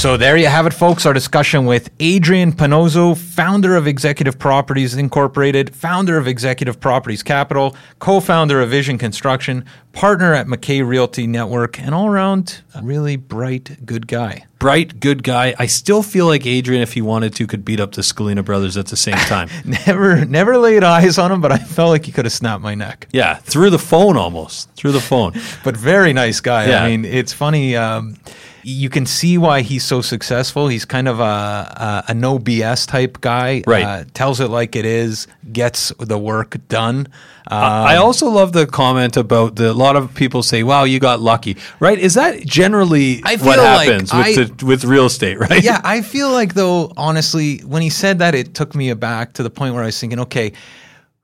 So 0.00 0.16
there 0.16 0.38
you 0.38 0.46
have 0.46 0.64
it, 0.64 0.72
folks. 0.72 1.04
Our 1.04 1.12
discussion 1.12 1.66
with 1.66 1.90
Adrian 2.00 2.52
Panozzo, 2.52 3.14
founder 3.14 3.76
of 3.76 3.86
Executive 3.86 4.38
Properties 4.38 4.94
Incorporated, 4.94 5.76
founder 5.76 6.16
of 6.16 6.26
Executive 6.26 6.80
Properties 6.80 7.22
Capital, 7.22 7.76
co-founder 7.98 8.62
of 8.62 8.70
Vision 8.70 8.96
Construction, 8.96 9.62
partner 9.92 10.32
at 10.32 10.46
McKay 10.46 10.82
Realty 10.88 11.26
Network, 11.26 11.78
and 11.78 11.94
all 11.94 12.06
around 12.06 12.62
really 12.82 13.16
bright, 13.16 13.84
good 13.84 14.06
guy. 14.06 14.46
Bright, 14.58 15.00
good 15.00 15.22
guy. 15.22 15.54
I 15.58 15.66
still 15.66 16.02
feel 16.02 16.24
like 16.24 16.46
Adrian, 16.46 16.80
if 16.80 16.94
he 16.94 17.02
wanted 17.02 17.34
to, 17.34 17.46
could 17.46 17.62
beat 17.62 17.78
up 17.78 17.92
the 17.92 18.00
Scalina 18.00 18.42
brothers 18.42 18.78
at 18.78 18.86
the 18.86 18.96
same 18.96 19.16
time. 19.16 19.50
never, 19.86 20.24
never 20.24 20.56
laid 20.56 20.82
eyes 20.82 21.18
on 21.18 21.30
him, 21.30 21.42
but 21.42 21.52
I 21.52 21.58
felt 21.58 21.90
like 21.90 22.06
he 22.06 22.12
could 22.12 22.24
have 22.24 22.32
snapped 22.32 22.62
my 22.62 22.74
neck. 22.74 23.06
yeah, 23.12 23.34
through 23.34 23.68
the 23.68 23.78
phone 23.78 24.16
almost. 24.16 24.70
Through 24.76 24.92
the 24.92 25.00
phone. 25.00 25.34
but 25.62 25.76
very 25.76 26.14
nice 26.14 26.40
guy. 26.40 26.68
Yeah. 26.68 26.84
I 26.84 26.88
mean, 26.88 27.04
it's 27.04 27.34
funny. 27.34 27.76
Um, 27.76 28.16
you 28.62 28.90
can 28.90 29.06
see 29.06 29.38
why 29.38 29.62
he's 29.62 29.84
so 29.84 30.00
successful. 30.00 30.68
He's 30.68 30.84
kind 30.84 31.08
of 31.08 31.20
a, 31.20 31.22
a, 31.22 32.04
a 32.08 32.14
no 32.14 32.38
BS 32.38 32.86
type 32.86 33.20
guy. 33.20 33.62
Right. 33.66 33.84
Uh, 33.84 34.04
tells 34.14 34.40
it 34.40 34.48
like 34.48 34.76
it 34.76 34.84
is, 34.84 35.26
gets 35.52 35.92
the 35.98 36.18
work 36.18 36.56
done. 36.68 37.08
Um, 37.46 37.58
I 37.62 37.96
also 37.96 38.28
love 38.28 38.52
the 38.52 38.66
comment 38.66 39.16
about 39.16 39.56
the. 39.56 39.70
A 39.70 39.72
lot 39.72 39.96
of 39.96 40.14
people 40.14 40.42
say, 40.42 40.62
"Wow, 40.62 40.84
you 40.84 41.00
got 41.00 41.20
lucky." 41.20 41.56
Right? 41.80 41.98
Is 41.98 42.14
that 42.14 42.46
generally 42.46 43.20
what 43.22 43.40
feel 43.40 43.56
like 43.56 43.88
happens 43.88 44.12
I- 44.12 44.28
with 44.36 44.58
the, 44.58 44.66
with 44.66 44.84
real 44.84 45.06
estate? 45.06 45.38
Right? 45.38 45.62
yeah, 45.64 45.80
I 45.82 46.02
feel 46.02 46.30
like 46.30 46.54
though, 46.54 46.92
honestly, 46.96 47.58
when 47.60 47.82
he 47.82 47.90
said 47.90 48.18
that, 48.20 48.34
it 48.34 48.54
took 48.54 48.74
me 48.74 48.90
aback 48.90 49.32
to 49.34 49.42
the 49.42 49.50
point 49.50 49.74
where 49.74 49.82
I 49.82 49.86
was 49.86 49.98
thinking, 49.98 50.20
okay, 50.20 50.52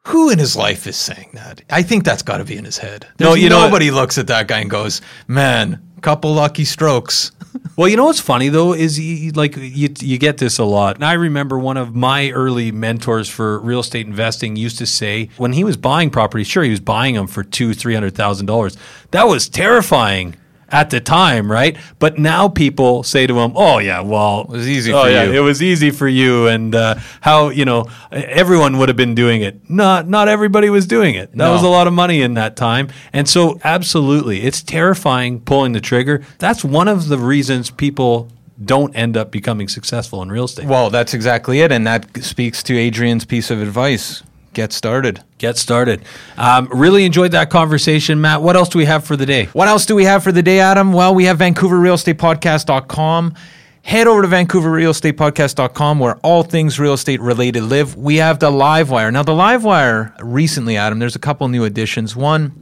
who 0.03 0.31
in 0.31 0.39
his 0.39 0.57
life 0.57 0.87
is 0.87 0.97
saying 0.97 1.31
that? 1.35 1.63
I 1.71 1.83
think 1.83 2.05
that's 2.05 2.23
got 2.23 2.39
to 2.39 2.45
be 2.45 2.57
in 2.57 2.65
his 2.65 2.79
head. 2.79 3.07
No, 3.21 3.31
There's 3.31 3.43
you 3.43 3.49
know 3.49 3.65
nobody 3.65 3.91
looks 3.91 4.19
at 4.19 4.27
that 4.29 4.49
guy 4.49 4.61
and 4.61 4.71
goes, 4.71 5.03
"Man, 5.29 5.81
couple 6.01 6.33
lucky 6.33 6.65
strokes." 6.65 7.33
Well, 7.77 7.89
you 7.89 7.97
know 7.97 8.07
what's 8.07 8.21
funny 8.21 8.49
though 8.49 8.73
is 8.73 8.99
you, 8.99 9.33
like 9.33 9.55
you 9.57 9.91
you 9.99 10.17
get 10.19 10.39
this 10.39 10.59
a 10.59 10.65
lot. 10.65 10.97
And 10.97 11.05
I 11.05 11.13
remember 11.13 11.59
one 11.59 11.77
of 11.77 11.95
my 11.95 12.31
early 12.31 12.73
mentors 12.73 13.29
for 13.29 13.59
real 13.61 13.81
estate 13.81 14.07
investing 14.07 14.57
used 14.57 14.79
to 14.79 14.87
say 14.87 15.29
when 15.37 15.53
he 15.53 15.63
was 15.63 15.77
buying 15.77 16.09
property, 16.09 16.43
sure 16.43 16.63
he 16.63 16.71
was 16.71 16.81
buying 16.81 17.15
them 17.15 17.27
for 17.27 17.43
two 17.43 17.75
three 17.75 17.93
hundred 17.93 18.15
thousand 18.15 18.47
dollars. 18.47 18.79
That 19.11 19.25
was 19.25 19.49
terrifying 19.49 20.37
at 20.71 20.91
the 20.91 21.01
time, 21.01 21.51
right? 21.51 21.77
But 21.99 22.19
now 22.19 22.49
people 22.49 23.03
say 23.03 23.27
to 23.27 23.39
him, 23.39 23.53
"Oh 23.55 23.79
yeah, 23.79 24.01
well, 24.01 24.43
it 24.43 24.49
was 24.49 24.69
easy 24.69 24.93
oh, 24.93 25.05
for 25.05 25.11
yeah, 25.11 25.25
you." 25.25 25.33
It 25.33 25.41
was 25.41 25.63
easy 25.63 25.91
for 25.91 26.09
you, 26.09 26.49
and 26.49 26.75
uh, 26.75 26.97
how 27.21 27.51
you 27.51 27.65
know 27.65 27.87
everyone 28.11 28.79
would 28.79 28.89
have 28.89 28.97
been 28.97 29.15
doing 29.15 29.43
it. 29.43 29.69
Not 29.71 30.09
not 30.09 30.29
everybody 30.29 30.71
was 30.71 30.87
doing 30.87 31.15
it. 31.15 31.31
That 31.33 31.37
No. 31.39 31.53
was 31.53 31.63
a 31.63 31.69
lot 31.69 31.87
of 31.87 31.93
money 31.93 32.23
in 32.23 32.35
that 32.35 32.57
time, 32.57 32.89
and 33.13 33.29
so 33.29 33.59
absolutely, 33.65 34.43
it's 34.43 34.63
terrifying 34.63 35.41
pulling 35.41 35.73
the 35.73 35.81
trigger. 35.81 36.23
That's 36.39 36.65
one 36.65 36.89
of 36.89 37.09
the 37.09 37.19
reasons 37.19 37.71
people 37.71 38.29
don't 38.65 38.97
end 38.97 39.17
up 39.17 39.31
becoming 39.31 39.69
successful 39.69 40.23
in 40.23 40.31
real 40.31 40.45
estate. 40.45 40.67
Well, 40.67 40.89
that's 40.89 41.13
exactly 41.13 41.61
it, 41.61 41.71
and 41.71 41.87
that 41.87 42.23
speaks 42.25 42.63
to 42.65 42.77
Adrian's 42.77 43.25
piece 43.25 43.51
of 43.51 43.61
advice: 43.61 44.23
get 44.57 44.73
started. 44.73 45.23
Get 45.39 45.57
started. 45.59 46.01
Um, 46.39 46.67
really 46.73 47.05
enjoyed 47.05 47.33
that 47.33 47.51
conversation, 47.51 48.21
Matt. 48.23 48.41
What 48.41 48.57
else 48.57 48.71
do 48.71 48.79
we 48.79 48.87
have 48.87 49.05
for 49.05 49.15
the 49.15 49.27
day? 49.27 49.45
What 49.53 49.69
else 49.69 49.85
do 49.85 49.95
we 49.95 50.05
have 50.05 50.25
for 50.25 50.33
the 50.33 50.43
day, 50.43 50.61
Adam? 50.61 50.93
Well, 50.95 51.15
we 51.15 51.25
have 51.27 51.37
VancouverRealEstatePodcast.com. 51.39 53.35
Head 53.83 54.07
over 54.09 54.23
to 54.23 54.29
VancouverRealEstatePodcast.com 54.29 55.99
where 56.01 56.17
all 56.17 56.43
things 56.43 56.81
real 56.81 56.95
estate 56.95 57.21
related 57.21 57.63
live. 57.65 57.95
We 57.97 58.17
have 58.17 58.39
the 58.41 58.51
Livewire. 58.51 59.13
Now, 59.13 59.23
the 59.23 59.33
Livewire 59.33 60.13
recently, 60.23 60.77
Adam, 60.77 60.99
there's 60.99 61.15
a 61.17 61.21
couple 61.21 61.47
new 61.49 61.65
additions. 61.65 62.17
One, 62.17 62.53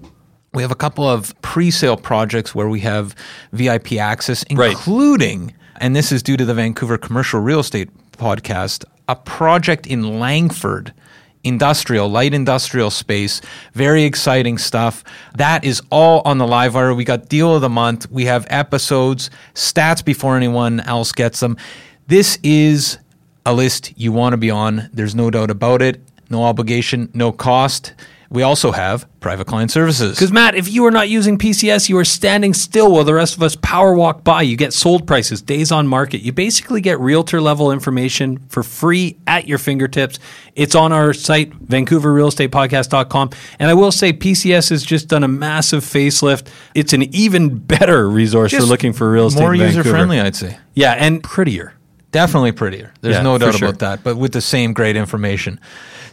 we 0.53 0.63
have 0.63 0.73
a 0.73 0.77
couple 0.77 1.09
of 1.09 1.33
pre-sale 1.43 1.97
projects 1.97 2.55
where 2.57 2.69
we 2.69 2.81
have 2.81 3.15
VIP 3.53 3.93
access, 3.99 4.45
Right. 4.53 4.73
including, 4.73 5.55
and 5.81 5.95
this 5.97 6.11
is 6.13 6.23
due 6.25 6.37
to 6.37 6.45
the 6.45 6.55
Vancouver 6.55 6.99
Commercial 6.99 7.41
Real 7.41 7.61
Estate 7.61 7.89
Podcast, 8.19 8.85
a 9.09 9.17
project 9.17 9.87
in 9.87 10.19
Langford 10.21 10.93
industrial, 11.45 12.09
light 12.09 12.35
industrial 12.35 12.91
space. 12.91 13.41
Very 13.73 14.05
exciting 14.05 14.59
stuff. 14.59 15.05
That 15.37 15.65
is 15.65 15.83
all 15.91 16.23
on 16.25 16.39
the 16.39 16.47
live 16.47 16.75
wire. 16.75 16.95
We 16.95 17.05
got 17.05 17.29
deal 17.29 17.55
of 17.55 17.61
the 17.61 17.69
month. 17.69 18.11
We 18.11 18.25
have 18.25 18.47
episodes, 18.51 19.31
stats 19.55 20.05
before 20.05 20.37
anyone 20.37 20.81
else 20.81 21.13
gets 21.13 21.41
them. 21.41 21.57
This 22.07 22.39
is 22.43 22.99
a 23.47 23.55
list 23.55 23.93
you 23.97 24.13
want 24.13 24.33
to 24.33 24.37
be 24.37 24.51
on. 24.51 24.89
There's 24.93 25.15
no 25.15 25.31
doubt 25.31 25.51
about 25.51 25.83
it. 25.83 26.01
No 26.31 26.45
obligation, 26.45 27.11
no 27.15 27.33
cost. 27.33 27.93
We 28.35 28.43
also 28.43 28.73
have 28.73 29.07
private 29.21 29.47
client 29.47 29.71
services. 29.71 30.17
Because 30.17 30.33
Matt, 30.33 30.57
if 30.57 30.69
you 30.69 30.85
are 30.87 30.91
not 30.91 31.09
using 31.09 31.39
PCS, 31.39 31.89
you 31.89 31.97
are 31.99 32.05
standing 32.05 32.53
still 32.53 32.91
while 32.91 33.05
the 33.05 33.15
rest 33.15 33.37
of 33.37 33.43
us 33.45 33.55
power 33.55 33.95
walk 33.95 34.25
by. 34.25 34.43
You 34.43 34.57
get 34.57 34.73
sold 34.73 35.07
prices, 35.07 35.41
days 35.41 35.71
on 35.71 35.87
market. 35.87 36.21
You 36.21 36.33
basically 36.33 36.81
get 36.81 36.99
realtor 36.99 37.41
level 37.41 37.71
information 37.71 38.39
for 38.49 38.65
free 38.65 39.17
at 39.29 39.47
your 39.47 39.59
fingertips. 39.59 40.19
It's 40.57 40.75
on 40.75 40.93
our 40.93 41.15
site, 41.15 41.53
VancouverRealEstatePodcast.com. 41.65 43.31
And 43.61 43.71
I 43.71 43.75
will 43.75 43.93
say, 43.93 44.13
PCS 44.13 44.71
has 44.71 44.83
just 44.83 45.07
done 45.07 45.23
a 45.23 45.29
massive 45.29 45.85
facelift. 45.85 46.49
It's 46.75 46.93
an 46.93 47.03
even 47.15 47.57
better 47.57 48.11
resource 48.11 48.53
for 48.53 48.63
looking 48.63 48.93
for 48.93 49.13
real 49.13 49.29
estate. 49.29 49.43
More 49.43 49.55
user 49.55 49.85
friendly, 49.85 50.19
I'd 50.19 50.35
say. 50.35 50.59
Yeah, 50.75 50.93
and 50.93 51.23
prettier. 51.23 51.75
Definitely 52.11 52.53
prettier. 52.53 52.93
There's 53.01 53.17
Yeah, 53.17 53.23
no 53.23 53.39
doubt 53.39 53.55
sure. 53.57 53.69
about 53.69 53.81
that, 53.81 54.05
but 54.05 54.17
with 54.17 54.33
the 54.33 54.41
same 54.41 54.73
great 54.73 54.97
information. 54.97 55.59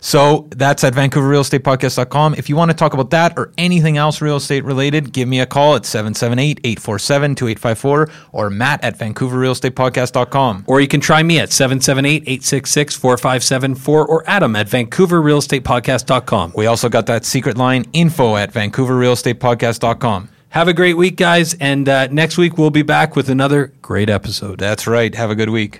So 0.01 0.47
that's 0.49 0.83
at 0.83 0.93
VancouverRealEstatePodcast.com. 0.93 2.33
If 2.33 2.49
you 2.49 2.55
want 2.55 2.71
to 2.71 2.75
talk 2.75 2.93
about 2.93 3.11
that 3.11 3.33
or 3.37 3.53
anything 3.57 3.97
else 3.97 4.19
real 4.19 4.37
estate 4.37 4.65
related, 4.65 5.13
give 5.13 5.27
me 5.27 5.39
a 5.39 5.45
call 5.45 5.75
at 5.75 5.83
778-847-2854 5.83 8.11
or 8.31 8.49
matt 8.49 8.83
at 8.83 8.97
VancouverRealEstatePodcast.com. 8.97 10.65
Or 10.67 10.81
you 10.81 10.87
can 10.87 11.01
try 11.01 11.21
me 11.21 11.37
at 11.39 11.51
778 11.51 12.23
866 12.23 12.95
4574 12.95 14.07
or 14.07 14.23
Adam 14.27 14.55
at 14.55 14.67
VancouverRealEstatePodcast.com. 14.67 16.53
We 16.55 16.65
also 16.65 16.89
got 16.89 17.05
that 17.05 17.23
secret 17.23 17.57
line 17.57 17.85
info 17.93 18.35
at 18.35 18.51
VancouverRealEstatePodcast.com. 18.53 20.29
Have 20.49 20.67
a 20.67 20.73
great 20.73 20.97
week, 20.97 21.15
guys. 21.15 21.53
And 21.55 21.87
uh, 21.87 22.07
next 22.07 22.37
week, 22.37 22.57
we'll 22.57 22.71
be 22.71 22.81
back 22.81 23.15
with 23.15 23.29
another 23.29 23.71
great 23.81 24.09
episode. 24.09 24.59
That's 24.59 24.85
right. 24.87 25.15
Have 25.15 25.29
a 25.29 25.35
good 25.35 25.49
week. 25.49 25.79